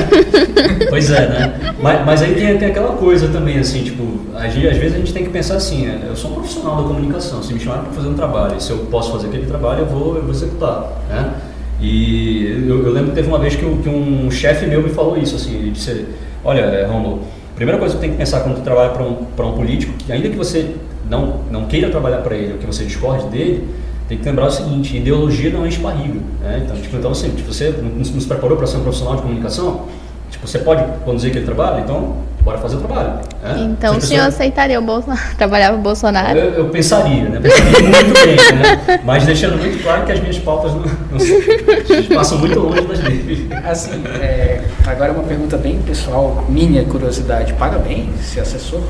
pois 0.88 1.10
é, 1.10 1.28
né? 1.28 1.74
Mas, 1.80 2.06
mas 2.06 2.22
aí 2.22 2.34
tem, 2.34 2.56
tem 2.58 2.68
aquela 2.68 2.92
coisa 2.96 3.28
também 3.28 3.58
assim, 3.58 3.82
tipo, 3.82 4.04
às 4.34 4.52
vezes 4.52 4.94
a 4.94 4.98
gente 4.98 5.12
tem 5.12 5.24
que 5.24 5.30
pensar 5.30 5.56
assim, 5.56 5.86
é, 5.86 6.06
eu 6.08 6.16
sou 6.16 6.30
um 6.30 6.34
profissional 6.34 6.76
da 6.76 6.82
comunicação, 6.84 7.42
se 7.42 7.52
me 7.52 7.60
chamarem 7.60 7.84
para 7.84 7.94
fazer 7.94 8.08
um 8.08 8.14
trabalho, 8.14 8.56
e 8.56 8.62
se 8.62 8.70
eu 8.70 8.78
posso 8.90 9.12
fazer 9.12 9.28
aquele 9.28 9.46
trabalho 9.46 9.80
eu 9.80 9.86
vou, 9.86 10.16
eu 10.16 10.22
vou 10.22 10.30
executar, 10.30 10.92
né? 11.08 11.34
E 11.80 12.64
eu, 12.66 12.84
eu 12.84 12.92
lembro 12.92 13.10
que 13.10 13.16
teve 13.16 13.28
uma 13.28 13.38
vez 13.38 13.54
que, 13.54 13.64
que 13.64 13.88
um 13.88 14.30
chefe 14.30 14.66
meu 14.66 14.82
me 14.82 14.90
falou 14.90 15.16
isso, 15.16 15.36
assim, 15.36 15.54
ele 15.54 15.70
disse, 15.70 16.06
olha, 16.44 16.86
Romulo, 16.88 17.22
primeira 17.54 17.78
coisa 17.78 17.94
que 17.94 18.00
tem 18.00 18.10
que 18.10 18.16
pensar 18.16 18.40
quando 18.40 18.56
tu 18.56 18.62
trabalha 18.62 18.90
para 18.90 19.02
um, 19.02 19.26
um 19.48 19.52
político, 19.52 19.92
que 19.98 20.12
ainda 20.12 20.28
que 20.28 20.36
você 20.36 20.74
não, 21.08 21.40
não 21.50 21.66
queira 21.66 21.90
trabalhar 21.90 22.18
para 22.18 22.36
ele, 22.36 22.52
ou 22.52 22.58
que 22.58 22.66
você 22.66 22.84
discorde 22.84 23.26
dele, 23.28 23.68
tem 24.08 24.18
que 24.18 24.24
lembrar 24.24 24.46
o 24.46 24.50
seguinte, 24.50 24.96
ideologia 24.96 25.50
não 25.50 25.64
é 25.64 25.68
esparriga. 25.68 26.20
Né? 26.40 26.62
Então, 26.64 26.76
tipo, 26.76 26.96
então 26.96 27.10
assim, 27.10 27.30
tipo, 27.30 27.52
você 27.52 27.70
não, 27.70 27.90
não 27.90 28.04
se 28.04 28.26
preparou 28.26 28.56
para 28.56 28.66
ser 28.66 28.78
um 28.78 28.82
profissional 28.82 29.16
de 29.16 29.22
comunicação, 29.22 29.86
tipo, 30.30 30.46
você 30.46 30.58
pode 30.58 30.82
conduzir 31.04 31.30
aquele 31.30 31.44
trabalho, 31.44 31.84
então 31.84 32.16
bora 32.42 32.58
fazer 32.58 32.76
o 32.76 32.80
trabalho. 32.80 33.20
Né? 33.42 33.68
Então 33.70 33.98
o 33.98 34.00
senhor 34.00 34.26
aceitaria 34.26 34.78
o 34.78 34.82
Bolsonaro, 34.82 35.20
trabalhar 35.36 35.68
para 35.68 35.78
o 35.78 35.82
Bolsonaro? 35.82 36.38
Eu, 36.38 36.50
eu, 36.52 36.68
pensaria, 36.70 37.24
né? 37.24 37.40
Pensaria 37.40 37.82
muito 37.82 38.14
bem, 38.14 38.36
né? 38.58 39.00
Mas 39.04 39.26
deixando 39.26 39.58
muito 39.58 39.82
claro 39.82 40.06
que 40.06 40.12
as 40.12 40.20
minhas 40.20 40.38
pautas 40.38 40.72
não, 40.72 40.80
não 40.82 42.16
passam 42.16 42.38
muito 42.38 42.58
longe 42.58 42.80
das 42.82 42.98
dele. 43.00 43.50
Assim, 43.64 44.02
é, 44.22 44.62
agora 44.86 45.12
uma 45.12 45.24
pergunta 45.24 45.58
bem 45.58 45.78
pessoal, 45.82 46.46
minha 46.48 46.82
curiosidade. 46.84 47.52
Paga 47.54 47.78
bem 47.78 48.08
ser 48.22 48.40
assessor 48.40 48.80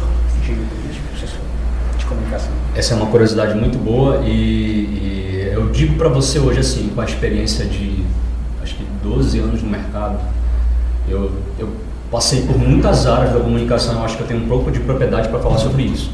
de 0.44 0.52
assessor 0.52 0.87
de 0.87 0.87
comunicação? 2.28 2.50
Essa 2.74 2.94
é 2.94 2.96
uma 2.96 3.06
curiosidade 3.06 3.54
muito 3.54 3.78
boa 3.78 4.18
e, 4.24 4.30
e 4.30 5.50
eu 5.54 5.70
digo 5.70 5.96
para 5.96 6.08
você 6.08 6.38
hoje 6.38 6.60
assim, 6.60 6.90
com 6.94 7.00
a 7.00 7.04
experiência 7.04 7.64
de 7.64 8.04
acho 8.62 8.74
que 8.74 8.84
12 9.02 9.38
anos 9.38 9.62
no 9.62 9.70
mercado, 9.70 10.18
eu, 11.08 11.32
eu 11.58 11.68
passei 12.10 12.42
por 12.42 12.58
muitas 12.58 13.06
áreas 13.06 13.32
da 13.32 13.40
comunicação, 13.40 13.94
eu 13.94 14.04
acho 14.04 14.16
que 14.16 14.22
eu 14.22 14.26
tenho 14.26 14.44
um 14.44 14.48
pouco 14.48 14.70
de 14.70 14.80
propriedade 14.80 15.28
para 15.28 15.38
falar 15.38 15.58
sobre 15.58 15.82
isso. 15.82 16.10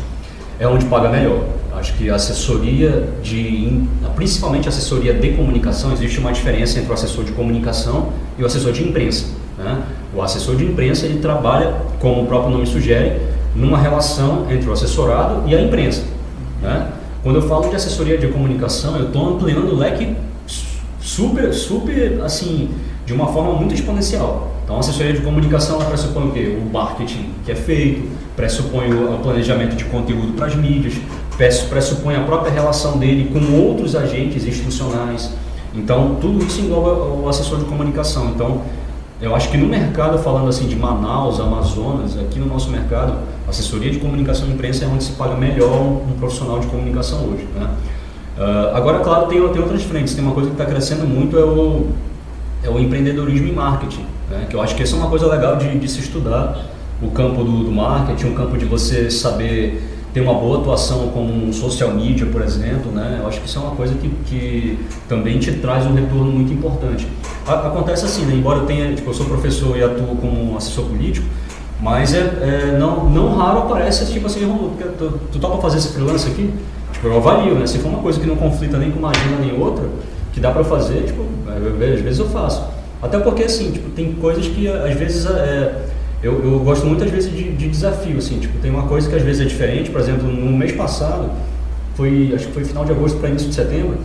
É 0.59 0.69
onde 0.69 0.85
paga 0.85 1.09
melhor. 1.09 1.45
Acho 1.75 1.95
que 1.95 2.09
a 2.09 2.15
assessoria 2.15 3.09
de, 3.23 3.83
principalmente 4.15 4.67
a 4.67 4.69
assessoria 4.69 5.13
de 5.13 5.31
comunicação, 5.33 5.93
existe 5.93 6.21
uma 6.21 6.33
diferença 6.33 6.79
entre 6.79 6.91
o 6.91 6.95
assessor 6.95 7.25
de 7.25 7.33
comunicação 7.33 8.13
e 8.39 8.43
o 8.43 8.47
assessor 8.47 8.73
de 8.73 8.85
imprensa. 8.85 9.27
Né? 9.59 9.83
O 10.15 10.23
assessor 10.23 10.55
de 10.55 10.65
imprensa 10.65 11.07
ele 11.07 11.19
trabalha, 11.19 11.75
como 11.99 12.23
o 12.23 12.27
próprio 12.27 12.53
nome 12.53 12.67
sugere, 12.67 13.21
numa 13.55 13.79
relação 13.79 14.47
entre 14.51 14.69
o 14.69 14.73
assessorado 14.73 15.49
e 15.49 15.55
a 15.55 15.61
imprensa. 15.61 16.03
Né? 16.61 16.91
Quando 17.23 17.37
eu 17.37 17.43
falo 17.49 17.69
de 17.69 17.77
assessoria 17.77 18.19
de 18.19 18.29
comunicação, 18.29 18.97
eu 18.97 19.07
estou 19.07 19.35
ampliando 19.35 19.73
o 19.73 19.77
leque 19.77 20.15
super, 21.01 21.53
super, 21.53 22.21
assim, 22.23 22.71
de 23.07 23.13
uma 23.13 23.27
forma 23.29 23.53
muito 23.53 23.75
exponencial. 23.75 24.53
Então, 24.65 24.77
a 24.77 24.81
assessoria 24.81 25.13
de 25.13 25.21
comunicação 25.21 25.77
ela 25.77 25.85
pressupõe 25.85 26.29
o 26.29 26.33
quê? 26.33 26.59
O 26.59 26.73
marketing 26.73 27.31
que 27.45 27.53
é 27.53 27.55
feito, 27.55 28.09
pressupõe 28.35 28.93
o 28.93 29.19
planejamento 29.19 29.77
de 29.77 29.85
conteúdo 29.85 30.33
para 30.33 30.47
as 30.47 30.55
mídias, 30.55 30.95
pressupõe 31.69 32.17
a 32.17 32.21
própria 32.21 32.51
relação 32.51 32.99
dele 32.99 33.31
com 33.33 33.59
outros 33.59 33.95
agentes 33.95 34.47
institucionais. 34.47 35.31
Então, 35.75 36.17
tudo 36.21 36.45
isso 36.45 36.61
engloba 36.61 36.91
o 36.93 37.29
assessor 37.29 37.59
de 37.59 37.65
comunicação. 37.65 38.31
Então, 38.31 38.63
eu 39.25 39.35
acho 39.35 39.51
que 39.51 39.57
no 39.57 39.67
mercado, 39.67 40.19
falando 40.19 40.49
assim 40.49 40.69
de 40.69 40.77
Manaus, 40.77 41.41
Amazonas, 41.41 42.19
aqui 42.19 42.39
no 42.39 42.45
nosso 42.45 42.71
mercado, 42.71 43.17
assessoria 43.49 43.91
de 43.91 43.99
comunicação 43.99 44.47
e 44.49 44.53
imprensa 44.53 44.85
é 44.85 44.89
onde 44.89 45.03
se 45.03 45.13
paga 45.13 45.35
melhor 45.35 45.81
um, 45.81 46.13
profissional 46.19 46.61
de 46.61 46.67
comunicação 46.67 47.21
hoje. 47.21 47.49
Né? 47.55 47.69
Uh, 48.37 48.77
agora, 48.77 49.01
claro, 49.01 49.27
tem, 49.27 49.41
tem 49.49 49.63
outras 49.63 49.83
frentes. 49.83 50.15
Tem 50.15 50.23
uma 50.23 50.35
coisa 50.35 50.51
que 50.51 50.55
está 50.55 50.67
crescendo 50.67 51.07
muito, 51.07 51.39
é 51.39 51.45
o, 51.45 51.87
é 52.63 52.69
o 52.69 52.79
empreendedorismo 52.79 53.49
e 53.49 53.53
marketing. 53.53 54.05
Né? 54.29 54.47
Que 54.49 54.57
eu 54.57 54.61
acho 54.61 54.75
que 54.75 54.83
isso 54.83 54.95
é 54.95 54.99
uma 54.99 55.09
coisa 55.09 55.27
legal 55.27 55.57
de, 55.57 55.79
de 55.79 55.89
se 55.89 56.01
estudar. 56.01 56.59
O 57.03 57.11
campo 57.11 57.43
do, 57.43 57.65
do 57.65 57.73
marketing, 57.73 58.27
o 58.27 58.35
campo 58.35 58.59
de 58.59 58.67
você 58.67 59.11
saber 59.11 59.83
ter 60.15 60.21
uma 60.21 60.35
boa 60.35 60.61
atuação 60.61 61.09
como 61.09 61.49
um 61.49 61.53
social 61.53 61.91
media, 61.91 62.25
por 62.25 62.41
exemplo, 62.41 62.93
né? 62.93 63.19
Eu 63.21 63.27
acho 63.27 63.41
que 63.41 63.49
isso 63.49 63.59
é 63.59 63.63
uma 63.63 63.75
coisa 63.75 63.95
que, 63.95 64.09
que 64.27 64.79
também 65.09 65.41
te 65.41 65.53
traz 65.55 65.85
um 65.85 65.93
retorno 65.93 66.31
muito 66.31 66.53
importante. 66.53 67.09
Acontece 67.45 68.05
assim, 68.05 68.25
né? 68.25 68.35
embora 68.37 68.61
eu 68.61 68.67
tenha, 68.67 68.95
tipo, 68.95 69.11
eu 69.11 69.15
sou 69.15 69.27
professor 69.27 69.77
e 69.77 69.83
atuo 69.83 70.17
como 70.17 70.57
assessor 70.57 70.85
político, 70.85 71.27
mas 71.81 72.15
é, 72.15 72.21
é 72.21 72.77
não, 72.79 73.11
não 73.11 73.35
raro 73.37 73.59
aparece 73.59 74.11
tipo 74.11 74.27
assim, 74.29 74.41
tu, 74.97 75.21
tu 75.33 75.39
topa 75.41 75.61
fazer 75.61 75.79
esse 75.79 75.89
freelance 75.89 76.29
aqui? 76.29 76.55
Tipo, 76.93 77.09
eu 77.09 77.17
avalio, 77.17 77.57
né? 77.57 77.67
Se 77.67 77.79
for 77.79 77.89
uma 77.89 77.99
coisa 77.99 78.21
que 78.21 78.27
não 78.27 78.37
conflita 78.37 78.79
nem 78.79 78.93
com 78.93 79.01
uma 79.01 79.11
agenda 79.11 79.41
nem 79.41 79.61
outra, 79.61 79.85
que 80.33 80.39
dá 80.39 80.53
para 80.53 80.63
fazer, 80.63 81.03
tipo, 81.07 81.25
às 81.49 82.01
vezes 82.01 82.21
eu 82.21 82.29
faço. 82.29 82.65
Até 83.03 83.19
porque, 83.19 83.43
assim, 83.43 83.73
tipo, 83.73 83.91
tem 83.91 84.13
coisas 84.13 84.47
que 84.47 84.69
às 84.69 84.95
vezes 84.95 85.27
é, 85.27 85.87
eu, 86.25 86.43
eu, 86.43 86.59
gosto 86.61 86.87
muitas 86.87 87.11
vezes 87.11 87.31
de, 87.31 87.53
de, 87.53 87.69
desafio, 87.69 88.17
assim, 88.17 88.39
tipo, 88.39 88.59
tem 88.59 88.71
uma 88.71 88.85
coisa 88.85 89.09
que 89.09 89.15
às 89.15 89.23
vezes 89.23 89.43
é 89.43 89.45
diferente, 89.45 89.91
por 89.91 90.01
exemplo, 90.01 90.27
no 90.27 90.57
mês 90.57 90.73
passado, 90.73 91.31
foi, 91.95 92.33
acho 92.35 92.47
que 92.47 92.53
foi 92.53 92.65
final 92.65 92.83
de 92.85 92.93
agosto 92.93 93.19
para 93.19 93.29
início 93.29 93.49
de 93.49 93.55
setembro, 93.55 93.99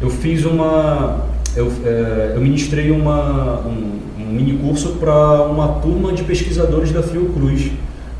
eu 0.00 0.08
fiz 0.08 0.46
uma, 0.46 1.26
eu, 1.54 1.70
é, 1.84 2.32
eu 2.34 2.40
ministrei 2.40 2.90
uma, 2.90 3.60
um, 3.60 3.98
um 4.18 4.32
mini 4.32 4.56
curso 4.58 4.92
para 4.92 5.42
uma 5.42 5.68
turma 5.80 6.14
de 6.14 6.24
pesquisadores 6.24 6.92
da 6.92 7.02
Fiocruz, 7.02 7.70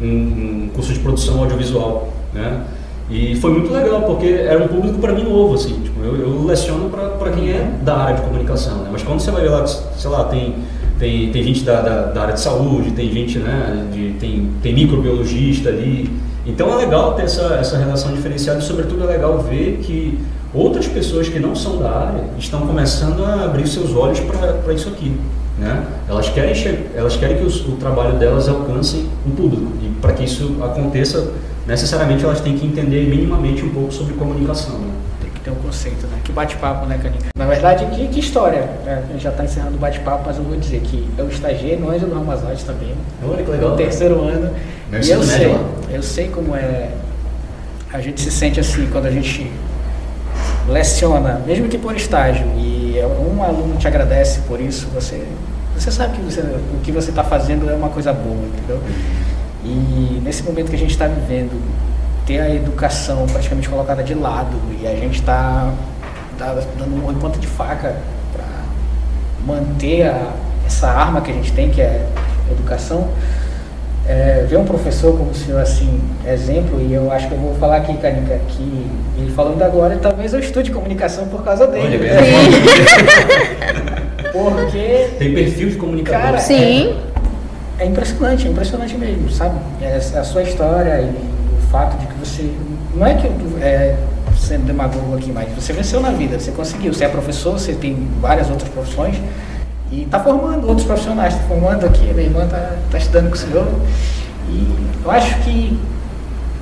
um, 0.02 0.06
um 0.06 0.70
curso 0.74 0.92
de 0.92 0.98
produção 0.98 1.38
audiovisual, 1.40 2.12
né? 2.34 2.62
E 3.08 3.36
foi 3.36 3.52
muito 3.52 3.72
legal, 3.72 4.02
porque 4.02 4.26
era 4.26 4.62
um 4.62 4.66
público 4.66 4.98
para 4.98 5.12
mim 5.12 5.22
novo, 5.22 5.54
assim, 5.54 5.80
tipo, 5.80 6.02
eu, 6.04 6.16
eu 6.16 6.44
leciono 6.44 6.90
para 6.90 7.30
quem 7.30 7.50
é 7.50 7.78
da 7.82 7.96
área 7.96 8.16
de 8.16 8.22
comunicação, 8.22 8.82
né? 8.82 8.88
Mas 8.92 9.02
quando 9.02 9.20
você 9.20 9.30
vai 9.30 9.42
ver 9.42 9.50
lá, 9.50 9.66
sei 9.66 10.10
lá, 10.10 10.24
tem, 10.24 10.56
tem, 10.98 11.30
tem 11.30 11.42
gente 11.42 11.62
da, 11.62 11.80
da, 11.80 12.02
da 12.06 12.22
área 12.22 12.34
de 12.34 12.40
saúde, 12.40 12.90
tem 12.92 13.10
gente, 13.12 13.38
né, 13.38 13.86
de, 13.92 14.14
tem, 14.18 14.50
tem 14.62 14.74
microbiologista 14.74 15.68
ali, 15.68 16.10
então 16.46 16.72
é 16.72 16.76
legal 16.76 17.14
ter 17.14 17.22
essa, 17.22 17.54
essa 17.54 17.76
relação 17.76 18.12
diferenciada 18.12 18.60
e 18.60 18.62
sobretudo 18.62 19.04
é 19.04 19.06
legal 19.06 19.38
ver 19.40 19.78
que 19.82 20.18
outras 20.54 20.86
pessoas 20.86 21.28
que 21.28 21.38
não 21.38 21.54
são 21.54 21.78
da 21.78 21.90
área 21.90 22.24
estão 22.38 22.66
começando 22.66 23.24
a 23.24 23.44
abrir 23.44 23.66
seus 23.66 23.94
olhos 23.94 24.20
para 24.20 24.72
isso 24.72 24.88
aqui. 24.88 25.12
Né? 25.58 25.84
Elas 26.08 26.28
querem, 26.28 26.52
elas 26.94 27.16
querem 27.16 27.38
que 27.38 27.44
os, 27.44 27.66
o 27.66 27.72
trabalho 27.72 28.18
delas 28.18 28.48
alcance 28.48 29.06
o 29.26 29.30
público 29.30 29.72
e 29.82 29.88
para 30.00 30.12
que 30.12 30.24
isso 30.24 30.56
aconteça 30.62 31.32
necessariamente 31.66 32.24
elas 32.24 32.40
têm 32.40 32.56
que 32.56 32.64
entender 32.64 33.08
minimamente 33.08 33.64
um 33.64 33.70
pouco 33.70 33.92
sobre 33.92 34.14
comunicação. 34.14 34.78
Né? 34.78 34.90
Tem 35.46 35.52
um 35.52 35.58
conceito, 35.58 36.08
né? 36.08 36.18
Que 36.24 36.32
bate-papo, 36.32 36.86
né, 36.86 36.98
Canica? 37.00 37.26
Na 37.38 37.46
verdade, 37.46 37.86
que, 37.94 38.08
que 38.08 38.18
história. 38.18 38.68
É, 38.84 39.00
a 39.08 39.12
gente 39.12 39.22
já 39.22 39.30
está 39.30 39.44
encerrando 39.44 39.76
o 39.76 39.78
bate-papo, 39.78 40.24
mas 40.26 40.38
eu 40.38 40.42
vou 40.42 40.56
dizer 40.56 40.80
que 40.80 41.08
eu 41.16 41.28
estagiei 41.28 41.76
no 41.76 41.88
Ângelo 41.88 42.14
Ramazzotti 42.14 42.64
também. 42.64 42.92
Olha 43.22 43.44
que 43.44 43.50
legal. 43.52 43.70
No 43.70 43.76
terceiro 43.76 44.20
ano. 44.22 44.52
Merci 44.90 45.08
e 45.08 45.12
eu 45.12 45.22
sei, 45.22 45.46
lá. 45.46 45.60
eu 45.88 46.02
sei 46.02 46.28
como 46.30 46.56
é. 46.56 46.90
A 47.92 48.00
gente 48.00 48.20
se 48.20 48.32
sente 48.32 48.58
assim 48.58 48.88
quando 48.90 49.06
a 49.06 49.10
gente 49.12 49.48
leciona, 50.68 51.40
mesmo 51.46 51.68
que 51.68 51.78
por 51.78 51.94
estágio, 51.94 52.44
e 52.56 52.96
um 53.32 53.40
aluno 53.40 53.76
te 53.76 53.86
agradece 53.86 54.40
por 54.48 54.60
isso, 54.60 54.88
você, 54.92 55.22
você 55.76 55.92
sabe 55.92 56.16
que 56.16 56.22
você, 56.22 56.40
o 56.40 56.80
que 56.82 56.90
você 56.90 57.10
está 57.10 57.22
fazendo 57.22 57.70
é 57.70 57.74
uma 57.74 57.90
coisa 57.90 58.12
boa, 58.12 58.34
entendeu? 58.34 58.80
E 59.64 60.20
nesse 60.24 60.42
momento 60.42 60.70
que 60.70 60.74
a 60.74 60.78
gente 60.78 60.90
está 60.90 61.06
vivendo, 61.06 61.52
ter 62.26 62.40
a 62.40 62.52
educação 62.52 63.24
praticamente 63.26 63.68
colocada 63.68 64.02
de 64.02 64.12
lado 64.12 64.56
e 64.80 64.86
a 64.86 64.94
gente 64.96 65.20
está 65.20 65.72
tá 66.36 66.54
dando 66.76 67.08
um 67.08 67.14
ponta 67.14 67.38
de 67.38 67.46
faca 67.46 67.94
para 68.32 68.44
manter 69.46 70.08
a, 70.08 70.32
essa 70.66 70.88
arma 70.88 71.20
que 71.20 71.30
a 71.30 71.34
gente 71.34 71.52
tem, 71.52 71.70
que 71.70 71.80
é 71.80 72.04
a 72.48 72.52
educação, 72.52 73.08
é, 74.08 74.44
ver 74.48 74.56
um 74.58 74.64
professor 74.64 75.16
como 75.16 75.30
o 75.30 75.34
senhor 75.34 75.60
assim, 75.60 76.00
exemplo, 76.26 76.80
e 76.80 76.92
eu 76.92 77.10
acho 77.10 77.28
que 77.28 77.34
eu 77.34 77.38
vou 77.38 77.54
falar 77.54 77.76
aqui, 77.76 77.96
Canica, 77.96 78.40
que 78.48 78.90
ele 79.16 79.32
falando 79.32 79.62
agora, 79.62 79.96
talvez 80.00 80.34
eu 80.34 80.40
estude 80.40 80.70
comunicação 80.72 81.28
por 81.28 81.44
causa 81.44 81.66
dele. 81.66 81.96
Olha, 81.96 82.16
Porque. 84.32 85.08
Tem 85.18 85.34
perfil 85.34 85.70
de 85.70 85.76
comunicador. 85.76 86.20
Cara, 86.20 86.38
Sim. 86.38 86.98
É, 87.78 87.84
é 87.84 87.86
impressionante, 87.86 88.46
é 88.46 88.50
impressionante 88.50 88.96
mesmo, 88.96 89.30
sabe? 89.30 89.58
É, 89.80 89.96
a 89.96 90.24
sua 90.24 90.42
história 90.42 91.00
e 91.00 91.35
fato 91.70 91.98
de 91.98 92.06
que 92.06 92.14
você. 92.14 92.54
Não 92.94 93.06
é 93.06 93.14
que 93.14 93.26
é, 93.60 93.96
sendo 94.36 94.66
demagogo 94.66 95.16
aqui, 95.16 95.32
mas 95.32 95.52
você 95.54 95.72
venceu 95.72 96.00
na 96.00 96.10
vida, 96.10 96.38
você 96.38 96.52
conseguiu. 96.52 96.92
Você 96.92 97.04
é 97.04 97.08
professor, 97.08 97.52
você 97.52 97.74
tem 97.74 98.08
várias 98.20 98.50
outras 98.50 98.68
profissões 98.70 99.16
e 99.90 100.02
está 100.02 100.20
formando 100.20 100.66
outros 100.66 100.86
profissionais. 100.86 101.34
Está 101.34 101.46
formando 101.46 101.86
aqui, 101.86 102.04
minha 102.12 102.26
irmã 102.26 102.44
está 102.44 102.74
tá 102.90 102.98
estudando 102.98 103.28
com 103.28 103.34
o 103.34 103.38
senhor. 103.38 103.66
E 104.48 104.76
eu 105.04 105.10
acho 105.10 105.38
que 105.40 105.78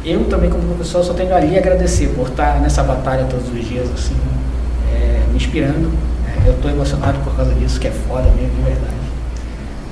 eu 0.04 0.24
também, 0.24 0.50
como 0.50 0.62
professor, 0.74 1.02
só 1.02 1.14
tenho 1.14 1.34
ali 1.34 1.56
agradecer 1.56 2.08
por 2.08 2.28
estar 2.28 2.60
nessa 2.60 2.82
batalha 2.82 3.24
todos 3.24 3.48
os 3.48 3.66
dias, 3.66 3.88
assim, 3.92 4.16
é, 4.92 5.22
me 5.30 5.36
inspirando. 5.36 5.90
É, 6.28 6.48
eu 6.48 6.54
estou 6.54 6.70
emocionado 6.70 7.18
por 7.20 7.34
causa 7.34 7.54
disso, 7.54 7.80
que 7.80 7.88
é 7.88 7.90
foda 7.90 8.30
mesmo, 8.32 8.54
de 8.56 8.62
verdade. 8.62 8.94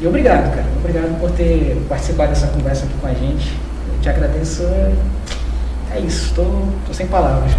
E 0.01 0.07
obrigado, 0.07 0.51
cara. 0.51 0.67
Obrigado 0.79 1.19
por 1.21 1.31
ter 1.31 1.81
participado 1.89 2.31
dessa 2.31 2.49
conversa 2.49 2.85
aqui 2.85 2.95
com 3.01 3.07
a 3.07 3.15
gente. 3.15 3.57
Te 4.03 4.09
agradeço. 4.09 4.65
É 5.95 6.01
isso, 6.01 6.27
estou 6.27 6.73
sem 6.93 7.07
palavras. 7.07 7.53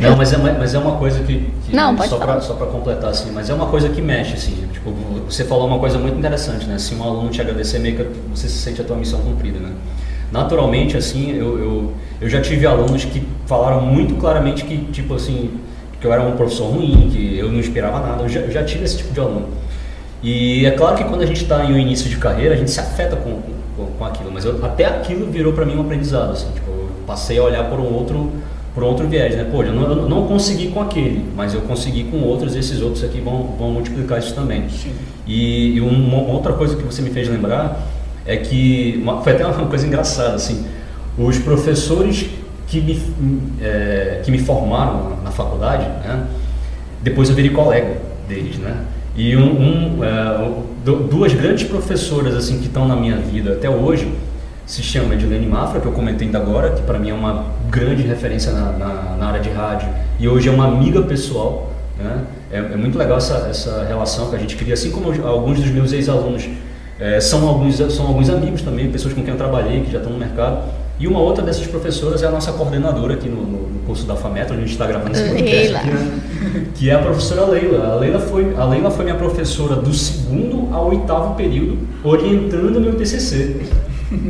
Não, 0.00 0.14
mas 0.16 0.32
é, 0.32 0.36
mas 0.36 0.74
é 0.74 0.78
uma 0.78 0.96
coisa 0.96 1.20
que. 1.20 1.50
que 1.64 1.74
Não, 1.74 1.96
pode 1.96 2.08
só 2.08 2.18
para 2.18 2.40
só 2.40 2.54
pra 2.54 2.66
completar, 2.66 3.10
assim, 3.10 3.30
mas 3.32 3.50
é 3.50 3.54
uma 3.54 3.66
coisa 3.66 3.88
que 3.88 4.00
mexe, 4.00 4.34
assim. 4.34 4.68
Tipo, 4.72 4.92
você 5.28 5.44
falou 5.44 5.66
uma 5.66 5.78
coisa 5.78 5.98
muito 5.98 6.18
interessante, 6.18 6.66
né? 6.66 6.78
Se 6.78 6.94
um 6.94 7.02
aluno 7.02 7.30
te 7.30 7.40
agradecer, 7.40 7.78
meio 7.78 7.96
que 7.96 8.04
você 8.30 8.48
se 8.48 8.58
sente 8.58 8.80
a 8.80 8.84
tua 8.84 8.96
missão 8.96 9.20
cumprida, 9.20 9.58
né? 9.58 9.72
Naturalmente, 10.30 10.96
assim, 10.96 11.32
eu, 11.32 11.58
eu, 11.58 11.92
eu 12.20 12.28
já 12.28 12.40
tive 12.40 12.66
alunos 12.66 13.04
que 13.04 13.26
falaram 13.46 13.80
muito 13.80 14.14
claramente 14.16 14.64
que, 14.64 14.76
tipo 14.92 15.14
assim, 15.14 15.58
que 16.00 16.06
eu 16.06 16.12
era 16.12 16.22
um 16.22 16.36
professor 16.36 16.70
ruim, 16.70 17.10
que 17.10 17.38
eu 17.38 17.50
não 17.50 17.58
esperava 17.58 18.00
nada. 18.06 18.22
Eu 18.22 18.28
já, 18.28 18.40
eu 18.40 18.50
já 18.50 18.62
tive 18.64 18.84
esse 18.84 18.98
tipo 18.98 19.14
de 19.14 19.20
aluno. 19.20 19.48
E 20.22 20.66
é 20.66 20.72
claro 20.72 20.96
que 20.96 21.04
quando 21.04 21.22
a 21.22 21.26
gente 21.26 21.42
está 21.42 21.64
em 21.64 21.72
um 21.72 21.78
início 21.78 22.10
de 22.10 22.16
carreira, 22.16 22.54
a 22.54 22.56
gente 22.56 22.70
se 22.70 22.80
afeta 22.80 23.16
com, 23.16 23.30
com, 23.30 23.52
com 23.98 24.04
aquilo, 24.04 24.30
mas 24.32 24.44
eu, 24.44 24.64
até 24.64 24.84
aquilo 24.86 25.26
virou 25.26 25.52
para 25.52 25.64
mim 25.64 25.76
um 25.76 25.82
aprendizado, 25.82 26.32
assim, 26.32 26.50
tipo, 26.52 26.70
eu 26.70 26.90
passei 27.06 27.38
a 27.38 27.42
olhar 27.42 27.68
por 27.68 27.78
um 27.78 27.92
outro 27.92 28.32
por 28.76 28.84
outro 28.84 29.08
viés, 29.08 29.34
né? 29.34 29.48
Pô, 29.50 29.62
eu 29.62 29.72
não, 29.72 29.90
eu 29.90 30.06
não 30.06 30.26
consegui 30.26 30.68
com 30.68 30.82
aquele, 30.82 31.24
mas 31.34 31.54
eu 31.54 31.62
consegui 31.62 32.04
com 32.04 32.18
outros, 32.18 32.54
e 32.54 32.58
esses 32.58 32.82
outros 32.82 33.02
aqui 33.02 33.22
vão, 33.22 33.54
vão 33.58 33.70
multiplicar 33.70 34.18
isso 34.18 34.34
também. 34.34 34.68
Sim. 34.68 34.92
E, 35.26 35.76
e 35.76 35.80
uma, 35.80 36.18
uma 36.18 36.34
outra 36.34 36.52
coisa 36.52 36.76
que 36.76 36.82
você 36.82 37.00
me 37.00 37.08
fez 37.08 37.26
lembrar 37.26 37.80
é 38.26 38.36
que 38.36 39.00
uma, 39.02 39.22
foi 39.22 39.32
até 39.32 39.46
uma 39.46 39.66
coisa 39.66 39.86
engraçada, 39.86 40.34
assim, 40.34 40.66
os 41.16 41.38
professores 41.38 42.26
que 42.66 42.82
me, 42.82 43.02
é, 43.62 44.20
que 44.22 44.30
me 44.30 44.38
formaram 44.38 45.08
na, 45.08 45.16
na 45.24 45.30
faculdade, 45.30 45.84
né? 46.06 46.26
Depois 47.02 47.30
eu 47.30 47.34
virei 47.34 47.52
colega 47.52 47.96
deles, 48.28 48.58
né? 48.58 48.76
E 49.16 49.36
um, 49.36 49.98
um, 49.98 50.04
é, 50.04 50.50
du- 50.84 51.04
duas 51.04 51.32
grandes 51.32 51.64
professoras 51.66 52.34
assim 52.34 52.58
que 52.58 52.66
estão 52.66 52.86
na 52.86 52.94
minha 52.94 53.16
vida 53.16 53.52
até 53.52 53.68
hoje 53.68 54.12
se 54.66 54.82
chama 54.82 55.14
Edilene 55.14 55.46
Mafra, 55.46 55.80
que 55.80 55.86
eu 55.86 55.92
comentei 55.92 56.26
ainda 56.26 56.38
agora, 56.38 56.70
que 56.70 56.82
para 56.82 56.98
mim 56.98 57.10
é 57.10 57.14
uma 57.14 57.46
grande 57.70 58.02
referência 58.02 58.52
na, 58.52 58.72
na, 58.72 59.16
na 59.16 59.26
área 59.28 59.40
de 59.40 59.48
rádio 59.48 59.88
e 60.18 60.28
hoje 60.28 60.48
é 60.48 60.52
uma 60.52 60.66
amiga 60.66 61.02
pessoal. 61.02 61.70
Né? 61.98 62.24
É, 62.50 62.58
é 62.58 62.76
muito 62.76 62.98
legal 62.98 63.16
essa, 63.16 63.46
essa 63.48 63.84
relação 63.84 64.28
que 64.28 64.36
a 64.36 64.38
gente 64.38 64.56
cria, 64.56 64.74
assim 64.74 64.90
como 64.90 65.10
alguns 65.26 65.60
dos 65.60 65.70
meus 65.70 65.92
ex-alunos 65.92 66.48
é, 66.98 67.20
são, 67.20 67.46
alguns, 67.48 67.76
são 67.76 68.06
alguns 68.06 68.28
amigos 68.28 68.60
também, 68.62 68.90
pessoas 68.90 69.14
com 69.14 69.22
quem 69.22 69.30
eu 69.32 69.38
trabalhei, 69.38 69.82
que 69.82 69.92
já 69.92 69.98
estão 69.98 70.12
no 70.12 70.18
mercado. 70.18 70.64
E 70.98 71.06
uma 71.06 71.20
outra 71.20 71.44
dessas 71.44 71.66
professoras 71.66 72.22
é 72.22 72.26
a 72.26 72.30
nossa 72.30 72.52
coordenadora 72.52 73.14
aqui 73.14 73.28
no, 73.28 73.42
no- 73.42 73.66
curso 73.86 74.04
da 74.04 74.16
FAMETRO, 74.16 74.54
onde 74.54 74.64
a 74.64 74.66
gente 74.66 74.72
está 74.72 74.84
gravando 74.84 75.12
esse 75.12 75.28
podcast 75.28 75.74
aqui, 75.76 75.90
né? 75.90 76.20
que 76.74 76.90
é 76.90 76.94
a 76.94 76.98
professora 76.98 77.44
Leila. 77.46 77.86
A 77.92 77.94
Leila, 77.94 78.18
foi, 78.18 78.52
a 78.56 78.64
Leila 78.64 78.90
foi 78.90 79.04
minha 79.04 79.14
professora 79.16 79.76
do 79.76 79.92
segundo 79.94 80.74
ao 80.74 80.88
oitavo 80.88 81.36
período, 81.36 81.78
orientando 82.02 82.80
meu 82.80 82.94
TCC. 82.96 83.60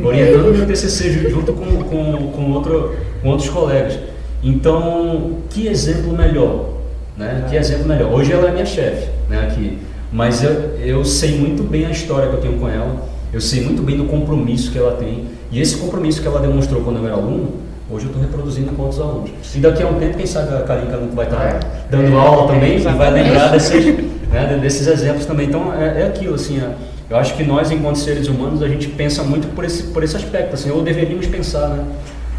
Orientando 0.03 0.55
meu 0.55 0.67
TCC 0.67 1.09
ju- 1.11 1.29
junto 1.31 1.53
com, 1.53 1.65
com, 1.83 2.31
com, 2.33 2.51
outro, 2.51 2.95
com 3.23 3.29
outros 3.29 3.49
colegas. 3.49 3.97
Então, 4.43 5.37
que 5.49 5.67
exemplo 5.67 6.13
melhor, 6.13 6.69
né? 7.17 7.45
Que 7.49 7.55
exemplo 7.55 7.87
melhor. 7.87 8.13
Hoje 8.13 8.31
ela 8.31 8.49
é 8.49 8.51
minha 8.51 8.65
chefe, 8.65 9.09
né? 9.27 9.39
Aqui. 9.49 9.79
Mas 10.11 10.43
eu, 10.43 10.51
eu 10.79 11.03
sei 11.03 11.35
muito 11.37 11.63
bem 11.63 11.85
a 11.87 11.89
história 11.89 12.29
que 12.29 12.35
eu 12.35 12.41
tenho 12.41 12.59
com 12.59 12.69
ela, 12.69 12.95
eu 13.37 13.41
sei 13.41 13.61
muito 13.61 13.83
bem 13.83 13.95
do 13.95 14.05
compromisso 14.05 14.71
que 14.71 14.79
ela 14.79 14.93
tem. 14.93 15.25
E 15.51 15.61
esse 15.61 15.77
compromisso 15.77 16.19
que 16.19 16.27
ela 16.27 16.39
demonstrou 16.39 16.81
quando 16.81 16.97
eu 16.97 17.05
era 17.05 17.13
aluno, 17.13 17.53
hoje 17.87 18.05
eu 18.05 18.09
estou 18.09 18.19
reproduzindo 18.19 18.71
com 18.71 18.81
outros 18.81 18.99
alunos. 18.99 19.29
E 19.53 19.59
daqui 19.59 19.83
a 19.83 19.87
um 19.87 19.93
tempo, 19.99 20.17
quem 20.17 20.25
sabe 20.25 20.55
a 20.55 20.61
Karinka 20.63 20.97
vai 21.13 21.25
estar 21.27 21.59
dando 21.91 22.17
aula 22.17 22.51
também 22.51 22.77
e 22.77 22.79
vai 22.79 23.11
lembrar 23.11 23.49
desses, 23.49 23.85
né, 24.33 24.59
desses 24.59 24.87
exemplos 24.87 25.27
também. 25.27 25.45
Então 25.45 25.71
é, 25.71 26.01
é 26.01 26.07
aquilo, 26.07 26.33
assim, 26.33 26.59
é, 26.59 26.73
eu 27.07 27.15
acho 27.15 27.35
que 27.35 27.43
nós, 27.43 27.69
enquanto 27.69 27.99
seres 27.99 28.27
humanos, 28.27 28.63
a 28.63 28.67
gente 28.67 28.87
pensa 28.87 29.21
muito 29.21 29.47
por 29.53 29.63
esse, 29.63 29.83
por 29.83 30.03
esse 30.03 30.17
aspecto, 30.17 30.55
assim, 30.55 30.71
ou 30.71 30.81
deveríamos 30.81 31.27
pensar, 31.27 31.69
né? 31.69 31.85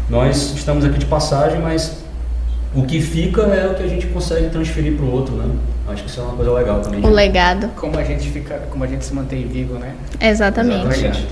Nós 0.09 0.53
estamos 0.53 0.83
aqui 0.83 0.99
de 0.99 1.05
passagem, 1.05 1.61
mas 1.61 2.03
o 2.75 2.83
que 2.83 3.01
fica 3.01 3.41
é 3.43 3.67
o 3.67 3.73
que 3.75 3.83
a 3.83 3.87
gente 3.87 4.07
consegue 4.07 4.49
transferir 4.49 4.93
para 4.95 5.05
o 5.05 5.11
outro, 5.11 5.35
né? 5.35 5.45
Acho 5.87 6.03
que 6.03 6.09
isso 6.09 6.19
é 6.19 6.23
uma 6.23 6.33
coisa 6.33 6.51
legal 6.53 6.81
também. 6.81 7.03
O 7.03 7.09
legado. 7.09 7.69
Como 7.75 7.97
a 7.97 8.03
gente 8.03 8.29
fica, 8.29 8.61
como 8.69 8.83
a 8.83 8.87
gente 8.87 9.03
se 9.03 9.13
mantém 9.13 9.47
vivo, 9.47 9.75
né? 9.79 9.93
Exatamente. 10.21 10.85
Exatamente. 10.87 11.27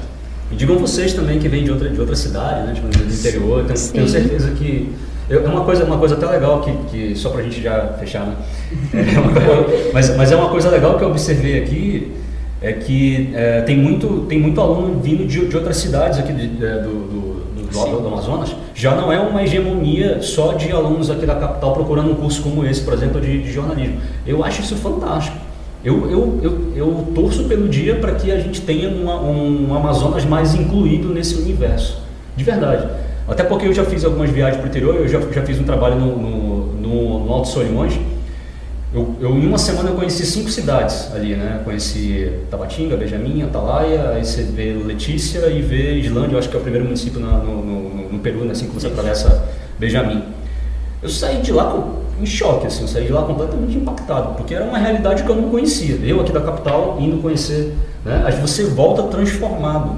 E 0.52 0.56
digam 0.56 0.78
vocês 0.80 1.13
também 1.13 1.38
que 1.39 1.47
vêm 1.47 1.63
de 1.63 1.71
outra, 1.71 1.89
de 1.89 2.00
outra 2.00 2.15
cidade, 2.15 2.65
né? 2.65 2.73
Tipo, 2.73 2.88
do 2.88 3.13
interior. 3.13 3.63
Tenho, 3.65 3.78
Sim. 3.78 3.91
tenho 3.93 4.08
certeza 4.08 4.50
que. 4.52 4.91
é 5.30 5.38
uma 5.38 5.63
coisa, 5.63 5.84
uma 5.84 5.97
coisa 6.00 6.15
até 6.15 6.26
legal 6.26 6.62
que, 6.62 6.71
que 6.89 7.15
só 7.15 7.30
pra 7.30 7.43
gente 7.43 7.62
já 7.62 7.93
fechar, 8.00 8.26
né? 8.26 8.36
É 8.93 9.19
uma 9.19 9.32
coisa- 9.34 9.89
mas, 9.93 10.15
mas 10.17 10.32
é 10.32 10.36
uma 10.36 10.50
coisa 10.50 10.69
legal 10.69 10.97
que 10.97 11.04
eu 11.04 11.10
observei 11.10 11.62
aqui 11.62 12.12
é 12.60 12.73
que 12.73 13.30
é, 13.36 13.62
tem, 13.62 13.78
muito, 13.78 14.26
tem 14.28 14.39
muito 14.39 14.60
aluno 14.60 15.00
vindo 15.00 15.28
de, 15.28 15.45
de 15.47 15.56
outras 15.56 15.78
cidades 15.78 16.17
aqui 16.17 16.34
de- 16.34 16.47
do, 16.47 16.58
do, 16.58 17.43
do, 17.56 17.69
do, 17.71 18.02
do 18.02 18.08
Amazonas. 18.08 18.56
Já 18.77 18.93
não 18.93 19.11
é 19.11 19.19
uma 19.19 19.41
hegemonia 19.41 20.21
só 20.21 20.53
de 20.53 20.71
alunos 20.71 21.09
aqui 21.09 21.25
da 21.25 21.33
capital 21.33 21.73
procurando 21.73 22.11
um 22.11 22.15
curso 22.15 22.43
como 22.43 22.63
esse, 22.63 22.79
por 22.81 22.93
exemplo, 22.93 23.19
de, 23.19 23.41
de 23.41 23.51
jornalismo. 23.51 23.99
Eu 24.23 24.43
acho 24.43 24.61
isso 24.61 24.75
fantástico. 24.75 25.35
Eu, 25.83 26.07
eu, 26.11 26.39
eu, 26.43 26.73
eu 26.75 27.07
torço 27.15 27.45
pelo 27.45 27.67
dia 27.67 27.95
para 27.95 28.11
que 28.11 28.31
a 28.31 28.39
gente 28.39 28.61
tenha 28.61 28.87
uma, 28.87 29.19
um 29.19 29.75
Amazonas 29.75 30.25
mais 30.25 30.53
incluído 30.53 31.11
nesse 31.11 31.41
universo. 31.41 32.03
De 32.35 32.43
verdade. 32.43 32.87
Até 33.27 33.43
porque 33.43 33.65
eu 33.65 33.73
já 33.73 33.83
fiz 33.83 34.05
algumas 34.05 34.29
viagens 34.29 34.57
para 34.57 34.67
o 34.67 34.69
interior, 34.69 34.95
eu 34.95 35.07
já, 35.07 35.19
já 35.21 35.41
fiz 35.41 35.59
um 35.59 35.63
trabalho 35.63 35.95
no, 35.95 36.15
no, 36.15 36.73
no, 36.73 37.25
no 37.25 37.33
Alto 37.33 37.47
Solimões. 37.47 37.97
Eu, 38.97 39.15
eu, 39.21 39.38
em 39.38 39.45
uma 39.45 39.60
semana 39.60 39.89
eu 39.91 39.95
conheci 39.95 40.25
cinco 40.25 40.49
cidades 40.49 41.13
ali, 41.13 41.36
né? 41.36 41.62
Conheci 41.63 42.31
Tabatinga, 42.49 42.97
Benjamin, 42.97 43.43
Atalaia, 43.43 44.10
aí 44.10 44.25
você 44.25 44.41
vê 44.41 44.73
Letícia 44.73 45.45
e 45.51 45.62
vê 45.62 45.99
Islândia, 45.99 46.33
eu 46.33 46.39
acho 46.39 46.49
que 46.49 46.55
é 46.55 46.60
o 46.60 46.63
primeiro 46.63 46.86
município 46.86 47.19
na- 47.19 47.38
no, 47.38 47.63
no, 47.63 48.12
no 48.13 48.19
Peru, 48.19 48.43
né? 48.43 48.53
assim 48.53 48.65
que 48.67 48.73
você 48.73 48.88
atravessa 48.88 49.43
Benjamin. 49.77 50.23
Eu 51.03 51.10
saí 51.10 51.43
de 51.43 51.51
lá 51.51 51.65
com, 51.65 52.23
em 52.23 52.25
choque, 52.25 52.65
assim, 52.65 52.81
eu 52.81 52.88
saí 52.88 53.05
de 53.05 53.12
lá 53.12 53.21
completamente 53.21 53.77
impactado, 53.77 54.33
porque 54.33 54.55
era 54.55 54.65
uma 54.65 54.79
realidade 54.79 55.21
que 55.21 55.29
eu 55.29 55.36
não 55.36 55.49
conhecia. 55.49 55.95
Eu 56.03 56.19
aqui 56.21 56.31
da 56.31 56.41
capital 56.41 56.97
indo 56.99 57.17
conhecer, 57.21 57.75
né? 58.03 58.23
Aí 58.25 58.33
você 58.41 58.63
volta 58.63 59.03
transformado. 59.03 59.91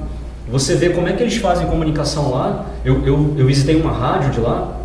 Você 0.50 0.74
vê 0.74 0.90
como 0.90 1.08
é 1.08 1.14
que 1.14 1.22
eles 1.22 1.36
fazem 1.36 1.66
comunicação 1.68 2.32
lá. 2.32 2.66
Eu, 2.84 3.06
eu, 3.06 3.34
eu 3.38 3.46
visitei 3.46 3.80
uma 3.80 3.92
rádio 3.92 4.30
de 4.32 4.40
lá 4.40 4.76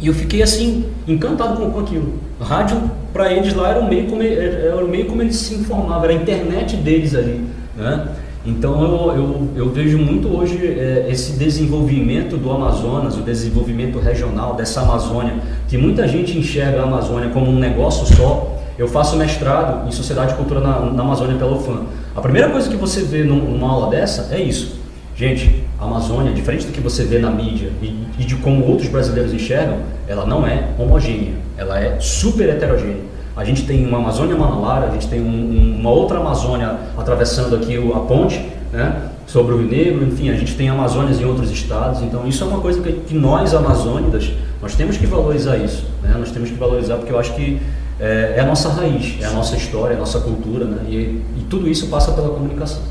e 0.00 0.08
eu 0.08 0.14
fiquei 0.14 0.42
assim 0.42 0.86
encantado 1.06 1.56
com, 1.60 1.70
com 1.70 1.78
aquilo. 1.78 2.14
Rádio 2.42 2.90
para 3.12 3.32
eles 3.32 3.54
lá 3.54 3.70
era 3.70 3.80
o 3.80 3.88
meio 3.88 4.06
como 4.08 4.22
era 4.22 4.84
o 4.84 4.88
meio 4.88 5.06
como 5.06 5.22
eles 5.22 5.36
se 5.36 5.54
informavam, 5.54 6.04
era 6.04 6.12
a 6.12 6.16
internet 6.16 6.76
deles 6.76 7.14
ali, 7.14 7.44
né? 7.76 8.08
Então 8.44 8.82
eu, 8.82 9.12
eu, 9.16 9.48
eu 9.54 9.70
vejo 9.70 9.96
muito 9.98 10.26
hoje 10.36 10.56
é, 10.66 11.06
esse 11.08 11.32
desenvolvimento 11.34 12.36
do 12.36 12.50
Amazonas, 12.50 13.16
o 13.16 13.20
desenvolvimento 13.20 13.98
regional 14.00 14.54
dessa 14.54 14.80
Amazônia, 14.80 15.34
que 15.68 15.78
muita 15.78 16.08
gente 16.08 16.36
enxerga 16.36 16.80
a 16.80 16.84
Amazônia 16.84 17.28
como 17.30 17.48
um 17.50 17.58
negócio 17.58 18.04
só. 18.16 18.58
Eu 18.76 18.88
faço 18.88 19.16
mestrado 19.16 19.86
em 19.86 19.92
Sociedade 19.92 20.32
e 20.32 20.36
Cultura 20.36 20.58
na, 20.60 20.80
na 20.80 21.02
Amazônia 21.02 21.36
pela 21.36 21.54
UFAM. 21.54 21.82
A 22.16 22.20
primeira 22.20 22.48
coisa 22.50 22.68
que 22.68 22.74
você 22.76 23.02
vê 23.02 23.22
num- 23.22 23.50
numa 23.52 23.70
aula 23.70 23.90
dessa 23.90 24.34
é 24.34 24.40
isso. 24.40 24.80
Gente, 25.14 25.62
a 25.78 25.84
Amazônia, 25.84 26.32
diferente 26.32 26.66
do 26.66 26.72
que 26.72 26.80
você 26.80 27.04
vê 27.04 27.18
na 27.18 27.30
mídia 27.30 27.70
e, 27.80 27.94
e 28.18 28.24
de 28.24 28.34
como 28.36 28.66
outros 28.66 28.88
brasileiros 28.88 29.32
enxergam, 29.32 29.76
ela 30.08 30.26
não 30.26 30.44
é 30.44 30.64
homogênea, 30.78 31.34
ela 31.56 31.78
é 31.80 31.98
super 32.00 32.48
heterogênea. 32.48 33.12
A 33.36 33.44
gente 33.44 33.64
tem 33.64 33.86
uma 33.86 33.98
Amazônia 33.98 34.36
Manauara, 34.36 34.88
a 34.88 34.90
gente 34.90 35.08
tem 35.08 35.20
um- 35.20 35.24
um- 35.26 35.80
uma 35.80 35.90
outra 35.90 36.18
Amazônia 36.18 36.76
atravessando 36.98 37.56
aqui 37.56 37.76
a 37.94 38.00
ponte, 38.00 38.46
né, 38.72 39.08
sobre 39.26 39.54
o 39.54 39.58
Rio 39.58 39.68
Negro, 39.68 40.04
enfim, 40.04 40.28
a 40.30 40.34
gente 40.34 40.54
tem 40.54 40.68
Amazônias 40.68 41.18
em 41.20 41.24
outros 41.24 41.50
estados, 41.50 42.02
então 42.02 42.26
isso 42.26 42.44
é 42.44 42.46
uma 42.46 42.60
coisa 42.60 42.82
que, 42.82 42.92
que 42.92 43.14
nós, 43.14 43.54
amazônidas, 43.54 44.30
nós 44.60 44.74
temos 44.74 44.96
que 44.98 45.06
valorizar 45.06 45.56
isso, 45.56 45.84
né, 46.02 46.14
nós 46.18 46.30
temos 46.30 46.50
que 46.50 46.56
valorizar 46.56 46.96
porque 46.96 47.12
eu 47.12 47.18
acho 47.18 47.34
que 47.34 47.60
é, 48.00 48.34
é 48.36 48.40
a 48.40 48.44
nossa 48.44 48.68
raiz, 48.68 49.16
é 49.22 49.26
a 49.26 49.30
nossa 49.30 49.56
história, 49.56 49.94
é 49.94 49.96
a 49.96 50.00
nossa 50.00 50.20
cultura, 50.20 50.64
né, 50.66 50.78
e, 50.88 51.22
e 51.38 51.46
tudo 51.48 51.68
isso 51.68 51.86
passa 51.88 52.12
pela 52.12 52.28
comunicação. 52.30 52.82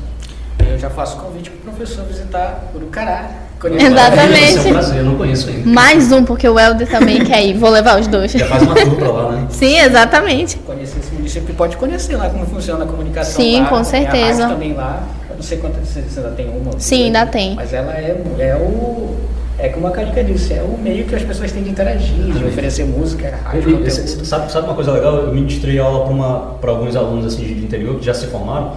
Eu 0.68 0.78
já 0.78 0.88
faço 0.90 1.16
convite 1.18 1.50
para 1.50 1.70
o 1.70 1.74
professor 1.74 2.04
visitar 2.06 2.70
Urucará. 2.74 3.30
Conhecer- 3.62 3.86
Exatamente. 3.86 4.56
É 4.58 4.60
um 4.60 4.72
prazer, 4.72 4.96
eu 4.98 5.04
não 5.04 5.14
conheço 5.16 5.48
ainda. 5.48 5.70
Mais 5.70 6.12
um, 6.12 6.24
porque 6.24 6.48
o 6.48 6.58
Helder 6.58 6.90
também 6.90 7.24
quer 7.24 7.44
ir. 7.46 7.54
Vou 7.56 7.70
levar 7.70 7.98
os 8.00 8.06
dois. 8.06 8.30
Já 8.32 8.46
faz 8.46 8.62
uma 8.62 8.74
tour 8.74 8.94
pra 8.96 9.10
lá, 9.10 9.32
né? 9.32 9.46
Sim, 9.50 9.78
exatamente. 9.78 10.56
Conhecer 10.58 10.98
esse 10.98 11.14
município 11.14 11.54
pode 11.54 11.76
conhecer 11.76 12.16
lá 12.16 12.28
como 12.28 12.44
funciona 12.46 12.84
a 12.84 12.86
comunicação 12.86 13.40
Sim, 13.42 13.60
lá. 13.60 13.66
com 13.68 13.74
Tem 13.76 13.80
a 13.80 13.84
certeza. 13.84 14.48
também 14.48 14.74
lá. 14.74 15.02
Eu 15.30 15.36
não 15.36 15.42
sei 15.42 15.58
quantas, 15.58 15.88
se 15.88 16.02
você 16.02 16.20
ainda 16.20 16.32
tem 16.32 16.48
uma. 16.48 16.72
ou 16.74 16.78
Sim, 16.80 17.04
ainda 17.04 17.24
tem. 17.26 17.54
Mas 17.54 17.72
ela 17.72 17.92
é, 17.94 18.20
é 18.38 18.56
o... 18.56 19.16
é 19.58 19.68
como 19.68 19.86
a 19.86 19.90
Carica 19.90 20.22
disse, 20.22 20.52
é 20.52 20.62
o 20.62 20.76
meio 20.78 21.04
que 21.04 21.14
as 21.14 21.22
pessoas 21.22 21.50
têm 21.52 21.62
de 21.62 21.70
interagir, 21.70 22.14
de 22.14 22.44
oferecer 22.44 22.84
música, 22.84 23.32
rádio, 23.44 23.82
E, 23.86 23.90
sabe, 24.26 24.52
sabe 24.52 24.66
uma 24.66 24.74
coisa 24.74 24.92
legal? 24.92 25.14
Eu 25.16 25.32
ministrei 25.32 25.78
aula 25.78 26.58
para 26.60 26.70
alguns 26.70 26.94
alunos 26.96 27.26
assim, 27.32 27.42
de 27.44 27.52
interior 27.64 27.98
que 27.98 28.04
já 28.04 28.12
se 28.14 28.26
formaram. 28.26 28.72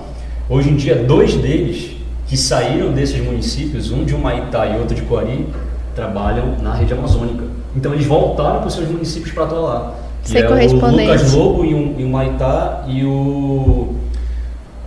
Hoje 0.49 0.69
em 0.69 0.75
dia, 0.75 0.95
dois 0.95 1.33
deles 1.35 1.91
que 2.27 2.35
saíram 2.35 2.91
desses 2.91 3.23
municípios, 3.23 3.91
um 3.91 4.03
de 4.03 4.15
Humaitá 4.15 4.65
e 4.65 4.77
outro 4.77 4.95
de 4.95 5.03
Coari, 5.03 5.47
trabalham 5.95 6.55
na 6.61 6.73
rede 6.73 6.93
amazônica. 6.93 7.43
Então 7.75 7.93
eles 7.93 8.05
voltaram 8.05 8.59
para 8.59 8.67
os 8.67 8.73
seus 8.73 8.87
municípios 8.87 9.31
para 9.31 9.43
atuar 9.43 9.59
lá. 9.59 9.93
Que 10.23 10.29
Ser 10.31 10.45
é 10.45 10.49
o. 10.49 10.73
Lucas 10.73 11.33
Lobo 11.33 11.63
em, 11.63 11.75
um, 11.75 11.99
em 11.99 12.05
Humaitá 12.05 12.83
e 12.87 13.03
o... 13.03 13.95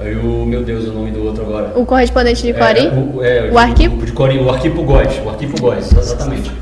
E 0.01 0.15
o... 0.15 0.45
Meu 0.47 0.63
Deus, 0.65 0.87
o 0.87 0.93
nome 0.93 1.11
do 1.11 1.25
outro 1.25 1.45
agora. 1.45 1.73
O 1.77 1.85
correspondente 1.85 2.43
de 2.43 2.53
Coari? 2.53 2.87
É, 2.87 2.91
o, 2.91 3.23
é, 3.23 3.51
O 3.53 3.59
Arquipo? 3.59 4.03
O 4.03 4.07
de 4.07 4.13
Coari, 4.13 4.39
o 4.39 4.51
Arquipo 4.51 4.83
Góis, 4.83 5.21
o 5.25 5.29
Arquipo 5.29 5.61
Góis, 5.61 5.93
exatamente. 5.93 6.53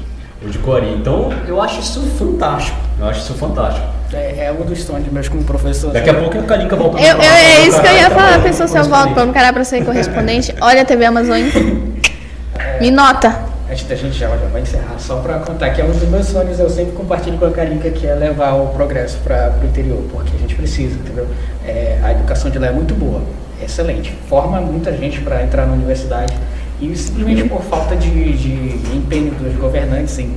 O 0.45 0.49
de 0.49 0.59
Coari. 0.59 0.95
Então, 0.95 1.31
eu 1.47 1.61
acho 1.61 1.81
isso 1.81 2.03
fantástico. 2.03 2.79
Eu 2.99 3.07
acho 3.07 3.20
isso 3.20 3.35
fantástico. 3.35 3.95
É, 4.12 4.46
é 4.46 4.52
um 4.52 4.64
dos 4.64 4.82
sonhos 4.84 5.11
meus 5.11 5.28
como 5.28 5.42
professor. 5.44 5.92
Daqui 5.92 6.11
a 6.11 6.14
pouco 6.14 6.36
é 6.36 6.40
a 6.40 6.42
Kalinka 6.44 6.76
voltando 6.76 7.02
Eu, 7.02 7.16
eu, 7.16 7.22
é 7.22 7.66
isso 7.66 7.80
que 7.80 7.86
eu 7.86 7.92
ia 7.92 8.02
falar, 8.02 8.14
trabalhando 8.14 8.42
pessoa, 8.44 8.68
se 8.68 8.78
eu 8.78 8.84
volto 8.84 8.90
pra 8.90 9.02
correspondente. 9.02 9.30
um 9.30 9.32
cara 9.32 9.52
pra 9.52 9.64
ser 9.64 9.84
correspondente. 9.84 10.54
Olha 10.61 10.82
a 10.82 10.84
TV 10.84 11.04
Amazônica. 11.07 11.59
Me 12.80 12.90
nota. 12.90 13.57
Antes 13.68 13.84
da 13.88 13.96
gente 13.96 14.16
já, 14.16 14.28
já 14.28 14.46
vai 14.46 14.62
encerrar, 14.62 14.96
só 14.96 15.16
para 15.16 15.40
contar 15.40 15.70
que 15.70 15.80
é 15.80 15.84
um 15.84 15.90
dos 15.90 16.09
meus 16.09 16.26
sonhos, 16.26 16.61
eu 16.61 16.70
sempre 16.70 16.92
compartilho 16.92 17.36
com 17.36 17.46
a 17.46 17.50
Kalinka, 17.50 17.90
que 17.90 18.07
é 18.07 18.14
levar 18.14 18.54
o 18.54 18.68
progresso 18.68 19.18
para 19.24 19.59
o 19.61 19.66
interior, 19.66 20.04
porque 20.12 20.30
a 20.36 20.38
gente 20.38 20.54
precisa, 20.54 20.94
entendeu? 20.94 21.26
É, 21.66 21.98
a 22.00 22.12
educação 22.12 22.48
de 22.48 22.61
lá 22.61 22.68
é 22.68 22.70
muito 22.70 22.94
boa, 22.94 23.20
é 23.61 23.64
excelente, 23.64 24.16
forma 24.28 24.61
muita 24.61 24.96
gente 24.96 25.20
para 25.20 25.42
entrar 25.42 25.66
na 25.66 25.72
universidade 25.72 26.32
e 26.80 26.94
simplesmente 26.94 27.48
por 27.48 27.61
falta 27.62 27.96
de, 27.96 28.32
de 28.34 28.96
empenho 28.96 29.32
dos 29.32 29.57
governantes 29.57 30.16
em 30.20 30.32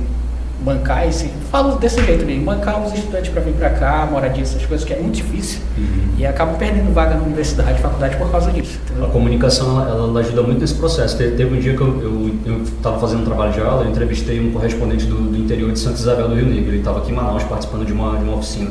bancar 0.64 1.06
esse, 1.08 1.28
falo 1.50 1.76
desse 1.76 2.02
jeito 2.04 2.24
mesmo, 2.26 2.44
bancar 2.44 2.82
os 2.84 2.92
estudantes 2.92 3.30
para 3.30 3.40
vir 3.42 3.54
para 3.54 3.70
cá, 3.70 4.06
moradia, 4.10 4.42
essas 4.42 4.64
coisas 4.66 4.86
que 4.86 4.92
é 4.92 4.98
muito 4.98 5.16
difícil 5.16 5.60
Uhum. 5.78 6.14
e 6.18 6.26
acabam 6.26 6.56
perdendo 6.56 6.92
vaga 6.92 7.14
na 7.14 7.22
universidade, 7.22 7.80
faculdade 7.80 8.16
por 8.16 8.30
causa 8.30 8.50
disso, 8.52 8.78
A 8.88 8.90
entendeu? 8.92 9.08
comunicação 9.10 9.80
ela, 9.80 9.90
ela 9.90 10.20
ajuda 10.20 10.42
muito 10.42 10.60
nesse 10.60 10.74
processo. 10.74 11.16
Teve, 11.16 11.36
teve 11.36 11.56
um 11.56 11.60
dia 11.60 11.74
que 11.74 11.80
eu 11.82 12.62
estava 12.64 12.98
fazendo 12.98 13.22
um 13.22 13.24
trabalho 13.24 13.52
de 13.52 13.60
aula, 13.60 13.84
eu 13.84 13.90
entrevistei 13.90 14.38
um 14.40 14.50
correspondente 14.52 15.06
do, 15.06 15.16
do 15.16 15.36
interior 15.38 15.72
de 15.72 15.78
Santa 15.78 15.98
Isabel 15.98 16.28
do 16.28 16.34
Rio 16.34 16.46
Negro. 16.46 16.68
Ele 16.70 16.78
estava 16.78 16.98
aqui 16.98 17.10
em 17.10 17.14
Manaus 17.14 17.42
participando 17.44 17.86
de 17.86 17.92
uma, 17.92 18.16
de 18.18 18.24
uma 18.24 18.36
oficina. 18.36 18.70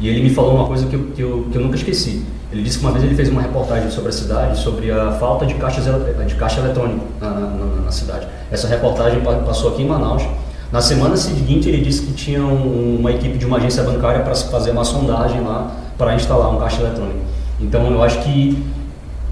E 0.00 0.08
ele 0.08 0.22
me 0.22 0.30
falou 0.30 0.56
uma 0.56 0.66
coisa 0.66 0.84
que 0.86 0.94
eu, 0.96 1.04
que, 1.14 1.22
eu, 1.22 1.46
que 1.50 1.56
eu 1.56 1.62
nunca 1.62 1.76
esqueci. 1.76 2.22
Ele 2.52 2.62
disse 2.62 2.78
que 2.78 2.84
uma 2.84 2.92
vez 2.92 3.02
ele 3.04 3.14
fez 3.14 3.30
uma 3.30 3.40
reportagem 3.40 3.90
sobre 3.90 4.10
a 4.10 4.12
cidade, 4.12 4.58
sobre 4.58 4.90
a 4.90 5.12
falta 5.12 5.46
de, 5.46 5.54
caixas, 5.54 5.84
de 6.26 6.34
caixa 6.34 6.60
eletrônico 6.60 7.00
na, 7.20 7.30
na- 7.30 7.46
na- 7.86 7.90
cidade. 7.90 8.26
Essa 8.50 8.66
reportagem 8.68 9.20
pa- 9.20 9.36
passou 9.36 9.70
aqui 9.72 9.82
em 9.82 9.86
Manaus. 9.86 10.22
Na 10.72 10.80
semana 10.80 11.16
seguinte, 11.16 11.68
ele 11.68 11.82
disse 11.84 12.02
que 12.02 12.12
tinha 12.14 12.40
um- 12.42 12.96
uma 12.98 13.10
equipe 13.12 13.36
de 13.36 13.44
uma 13.44 13.58
agência 13.58 13.82
bancária 13.82 14.20
para 14.20 14.34
se 14.34 14.50
fazer 14.50 14.70
uma 14.70 14.84
sondagem 14.84 15.42
lá 15.42 15.70
para 15.98 16.14
instalar 16.14 16.50
um 16.52 16.58
caixa 16.58 16.80
eletrônico. 16.80 17.20
Então, 17.60 17.90
eu 17.90 18.02
acho 18.02 18.20
que 18.22 18.62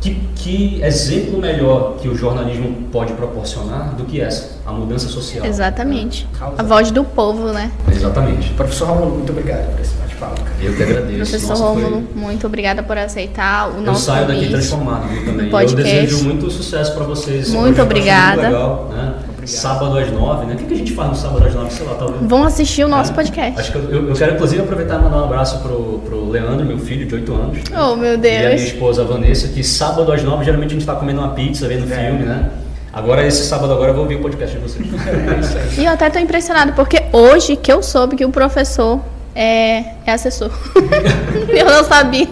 que, 0.01 0.14
que 0.34 0.80
exemplo 0.82 1.38
melhor 1.38 1.97
que 2.01 2.09
o 2.09 2.16
jornalismo 2.16 2.84
pode 2.91 3.12
proporcionar 3.12 3.95
do 3.97 4.05
que 4.05 4.18
essa, 4.18 4.53
a 4.64 4.72
mudança 4.72 5.09
social? 5.09 5.45
Exatamente. 5.45 6.26
Causa. 6.38 6.55
A 6.59 6.62
voz 6.64 6.91
do 6.91 7.05
povo, 7.05 7.49
né? 7.53 7.70
Exatamente. 7.95 8.49
Professor 8.55 8.88
Romulo, 8.88 9.16
muito 9.16 9.30
obrigado 9.30 9.70
por 9.70 9.78
esse 9.78 9.93
bate-papo. 9.97 10.41
Eu 10.59 10.74
que 10.74 10.82
agradeço. 10.84 11.30
Professor 11.30 11.49
Nossa, 11.51 11.62
foi- 11.74 11.82
Rômulo, 11.82 12.07
muito 12.16 12.47
obrigada 12.47 12.82
por 12.82 12.97
aceitar 12.97 13.68
o 13.72 13.74
Eu 13.76 13.82
nosso 13.82 14.07
saio 14.07 14.26
daqui 14.26 14.49
transformado 14.49 15.07
viu, 15.07 15.22
também. 15.26 15.45
Eu 15.47 15.51
podcast. 15.51 15.82
desejo 15.82 16.24
muito 16.24 16.51
sucesso 16.51 16.95
para 16.95 17.05
vocês. 17.05 17.51
Muito 17.51 17.76
eu 17.78 17.84
obrigada. 17.84 18.41
legal, 18.41 18.88
né? 18.91 19.14
Sábado 19.47 19.97
às 19.99 20.11
nove, 20.12 20.47
né? 20.47 20.55
O 20.55 20.57
que, 20.59 20.64
que 20.64 20.74
a 20.74 20.76
gente 20.76 20.93
faz 20.93 21.09
no 21.11 21.14
sábado 21.16 21.47
às 21.47 21.55
nove? 21.55 21.70
Sei 21.72 21.86
lá, 21.86 21.95
talvez. 21.95 22.20
Vão 22.22 22.45
assistir 22.45 22.84
o 22.84 22.88
nosso 22.88 23.12
É. 23.12 23.14
podcast. 23.14 23.61
Acho 23.61 23.72
que 23.72 23.78
eu, 23.78 24.09
eu- 24.09 24.14
quero 24.14 24.34
inclusive 24.34 24.62
aproveitar 24.62 24.99
e 25.01 25.03
mandar 25.03 25.18
um 25.18 25.24
abraço 25.24 25.59
pro, 25.61 26.01
pro 26.05 26.28
Leandro, 26.30 26.64
meu 26.66 26.78
filho 26.78 27.07
de 27.07 27.14
8 27.14 27.34
anos. 27.34 27.59
Oh, 27.70 27.97
meu 27.97 28.12
E 28.12 28.14
a 28.14 28.18
minha 28.18 28.49
Deus. 28.51 28.62
esposa 28.62 29.05
Vanessa, 29.05 29.49
que 29.49 29.62
sábado 29.64 30.11
às 30.12 30.22
nove 30.22 30.45
geralmente 30.45 30.70
a 30.70 30.74
gente 30.74 30.86
tá 30.86 30.95
comendo 30.95 31.20
uma 31.20 31.30
pizza, 31.30 31.66
vendo 31.68 31.91
É. 31.93 31.97
filme, 31.97 32.24
né? 32.24 32.51
Agora 32.93 33.24
esse 33.24 33.45
sábado 33.47 33.72
agora 33.72 33.91
eu 33.91 33.95
vou 33.95 34.03
ouvir 34.03 34.16
o 34.16 34.20
podcast 34.20 34.57
de 34.57 34.62
vocês. 34.62 34.86
É. 35.76 35.80
E 35.80 35.84
eu 35.84 35.93
até 35.93 36.11
tô 36.11 36.18
impressionado, 36.18 36.72
porque 36.72 37.03
hoje 37.12 37.55
que 37.57 37.72
eu 37.72 37.82
soube 37.82 38.16
que 38.16 38.24
o 38.24 38.30
professor 38.30 39.01
é, 39.34 39.84
é 40.07 40.12
assessor. 40.12 40.51
eu 41.49 41.66
não 41.66 41.84
sabia. 41.84 42.28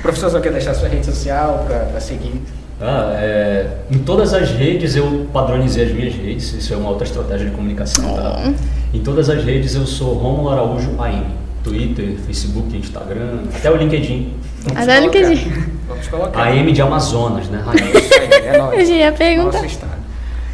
Professor, 0.00 0.30
só 0.30 0.40
quer 0.40 0.52
deixar 0.52 0.72
sua 0.74 0.88
rede 0.88 1.04
social 1.04 1.66
para 1.68 2.00
seguir? 2.00 2.40
Ah, 2.80 3.12
é, 3.18 3.66
em 3.90 3.98
todas 3.98 4.32
as 4.32 4.50
redes 4.50 4.94
eu 4.94 5.26
padronizei 5.32 5.86
as 5.86 5.92
minhas 5.92 6.14
redes, 6.14 6.52
isso 6.52 6.72
é 6.72 6.76
uma 6.76 6.90
outra 6.90 7.04
estratégia 7.04 7.46
de 7.48 7.52
comunicação. 7.54 8.14
Tá? 8.14 8.38
Hum. 8.46 8.54
Em 8.94 9.00
todas 9.00 9.28
as 9.28 9.42
redes 9.44 9.74
eu 9.74 9.86
sou 9.86 10.14
Romulo 10.14 10.50
Araújo 10.50 10.90
AM. 11.00 11.24
Twitter, 11.64 12.14
Facebook, 12.24 12.74
Instagram, 12.76 13.40
até 13.54 13.70
o 13.70 13.76
LinkedIn. 13.76 14.32
Vamos 14.62 14.82
Até 14.82 15.00
colocar. 15.00 15.18
LinkedIn. 15.18 15.52
Vamos 15.88 16.08
colocar. 16.08 16.42
AM 16.48 16.72
de 16.72 16.80
Amazonas, 16.80 17.48
né, 17.48 17.62
Rainha? 17.64 17.98
Isso 17.98 18.14
aí, 18.14 18.32
é 18.32 18.54
Eu 18.56 18.58
nóis. 18.64 18.88
ia 18.88 19.12
perguntar. 19.12 19.64
Estado. 19.66 19.92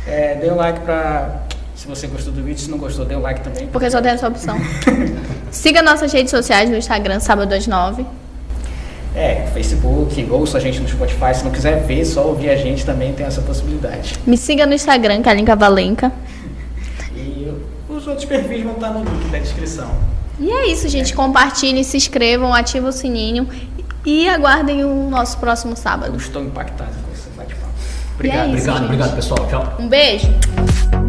É, 0.06 0.34
dê 0.36 0.50
um 0.50 0.56
like 0.56 0.80
pra. 0.80 1.42
Se 1.76 1.86
você 1.86 2.06
gostou 2.06 2.32
do 2.32 2.42
vídeo, 2.42 2.58
se 2.58 2.70
não 2.70 2.78
gostou, 2.78 3.04
dê 3.04 3.14
um 3.14 3.20
like 3.20 3.42
também. 3.42 3.66
Porque 3.68 3.90
só 3.90 4.00
tem 4.00 4.12
essa 4.12 4.26
opção. 4.26 4.56
Siga 5.52 5.82
nossas 5.82 6.12
redes 6.12 6.30
sociais 6.30 6.70
no 6.70 6.76
Instagram, 6.76 7.20
sábado 7.20 7.52
às 7.52 7.66
nove. 7.66 8.04
É, 9.14 9.46
Facebook, 9.54 10.26
ouça 10.30 10.58
a 10.58 10.60
gente 10.60 10.80
no 10.80 10.88
Spotify. 10.88 11.34
Se 11.34 11.44
não 11.44 11.52
quiser 11.52 11.84
ver, 11.84 12.04
só 12.04 12.26
ouvir 12.26 12.50
a 12.50 12.56
gente 12.56 12.84
também 12.84 13.12
tem 13.12 13.24
essa 13.24 13.40
possibilidade. 13.42 14.18
Me 14.26 14.36
siga 14.36 14.66
no 14.66 14.74
Instagram, 14.74 15.22
Kalinka 15.22 15.54
Valenca. 15.54 16.10
E 17.14 17.48
os 17.88 18.06
outros 18.08 18.24
perfis 18.24 18.62
vão 18.64 18.72
estar 18.72 18.90
no 18.90 19.04
link 19.04 19.30
da 19.30 19.38
descrição. 19.38 19.90
E 20.40 20.50
é 20.50 20.66
isso, 20.66 20.88
gente. 20.88 21.14
Compartilhem, 21.14 21.84
se 21.84 21.96
inscrevam, 21.96 22.52
ativem 22.52 22.88
o 22.88 22.92
sininho 22.92 23.48
e 24.04 24.28
aguardem 24.28 24.84
o 24.84 25.08
nosso 25.08 25.38
próximo 25.38 25.72
Eu 25.72 25.76
sábado. 25.76 26.16
estou 26.16 26.42
impactado 26.42 26.90
com 26.90 27.12
esse 27.14 27.28
bate-papo. 27.36 27.72
É 27.72 28.14
Obrigado. 28.14 28.46
isso, 28.46 28.52
Obrigado, 28.54 28.74
gente. 28.78 28.84
obrigado 28.86 29.14
pessoal. 29.14 29.46
Tchau. 29.48 29.74
Um 29.78 29.86
beijo. 29.88 31.03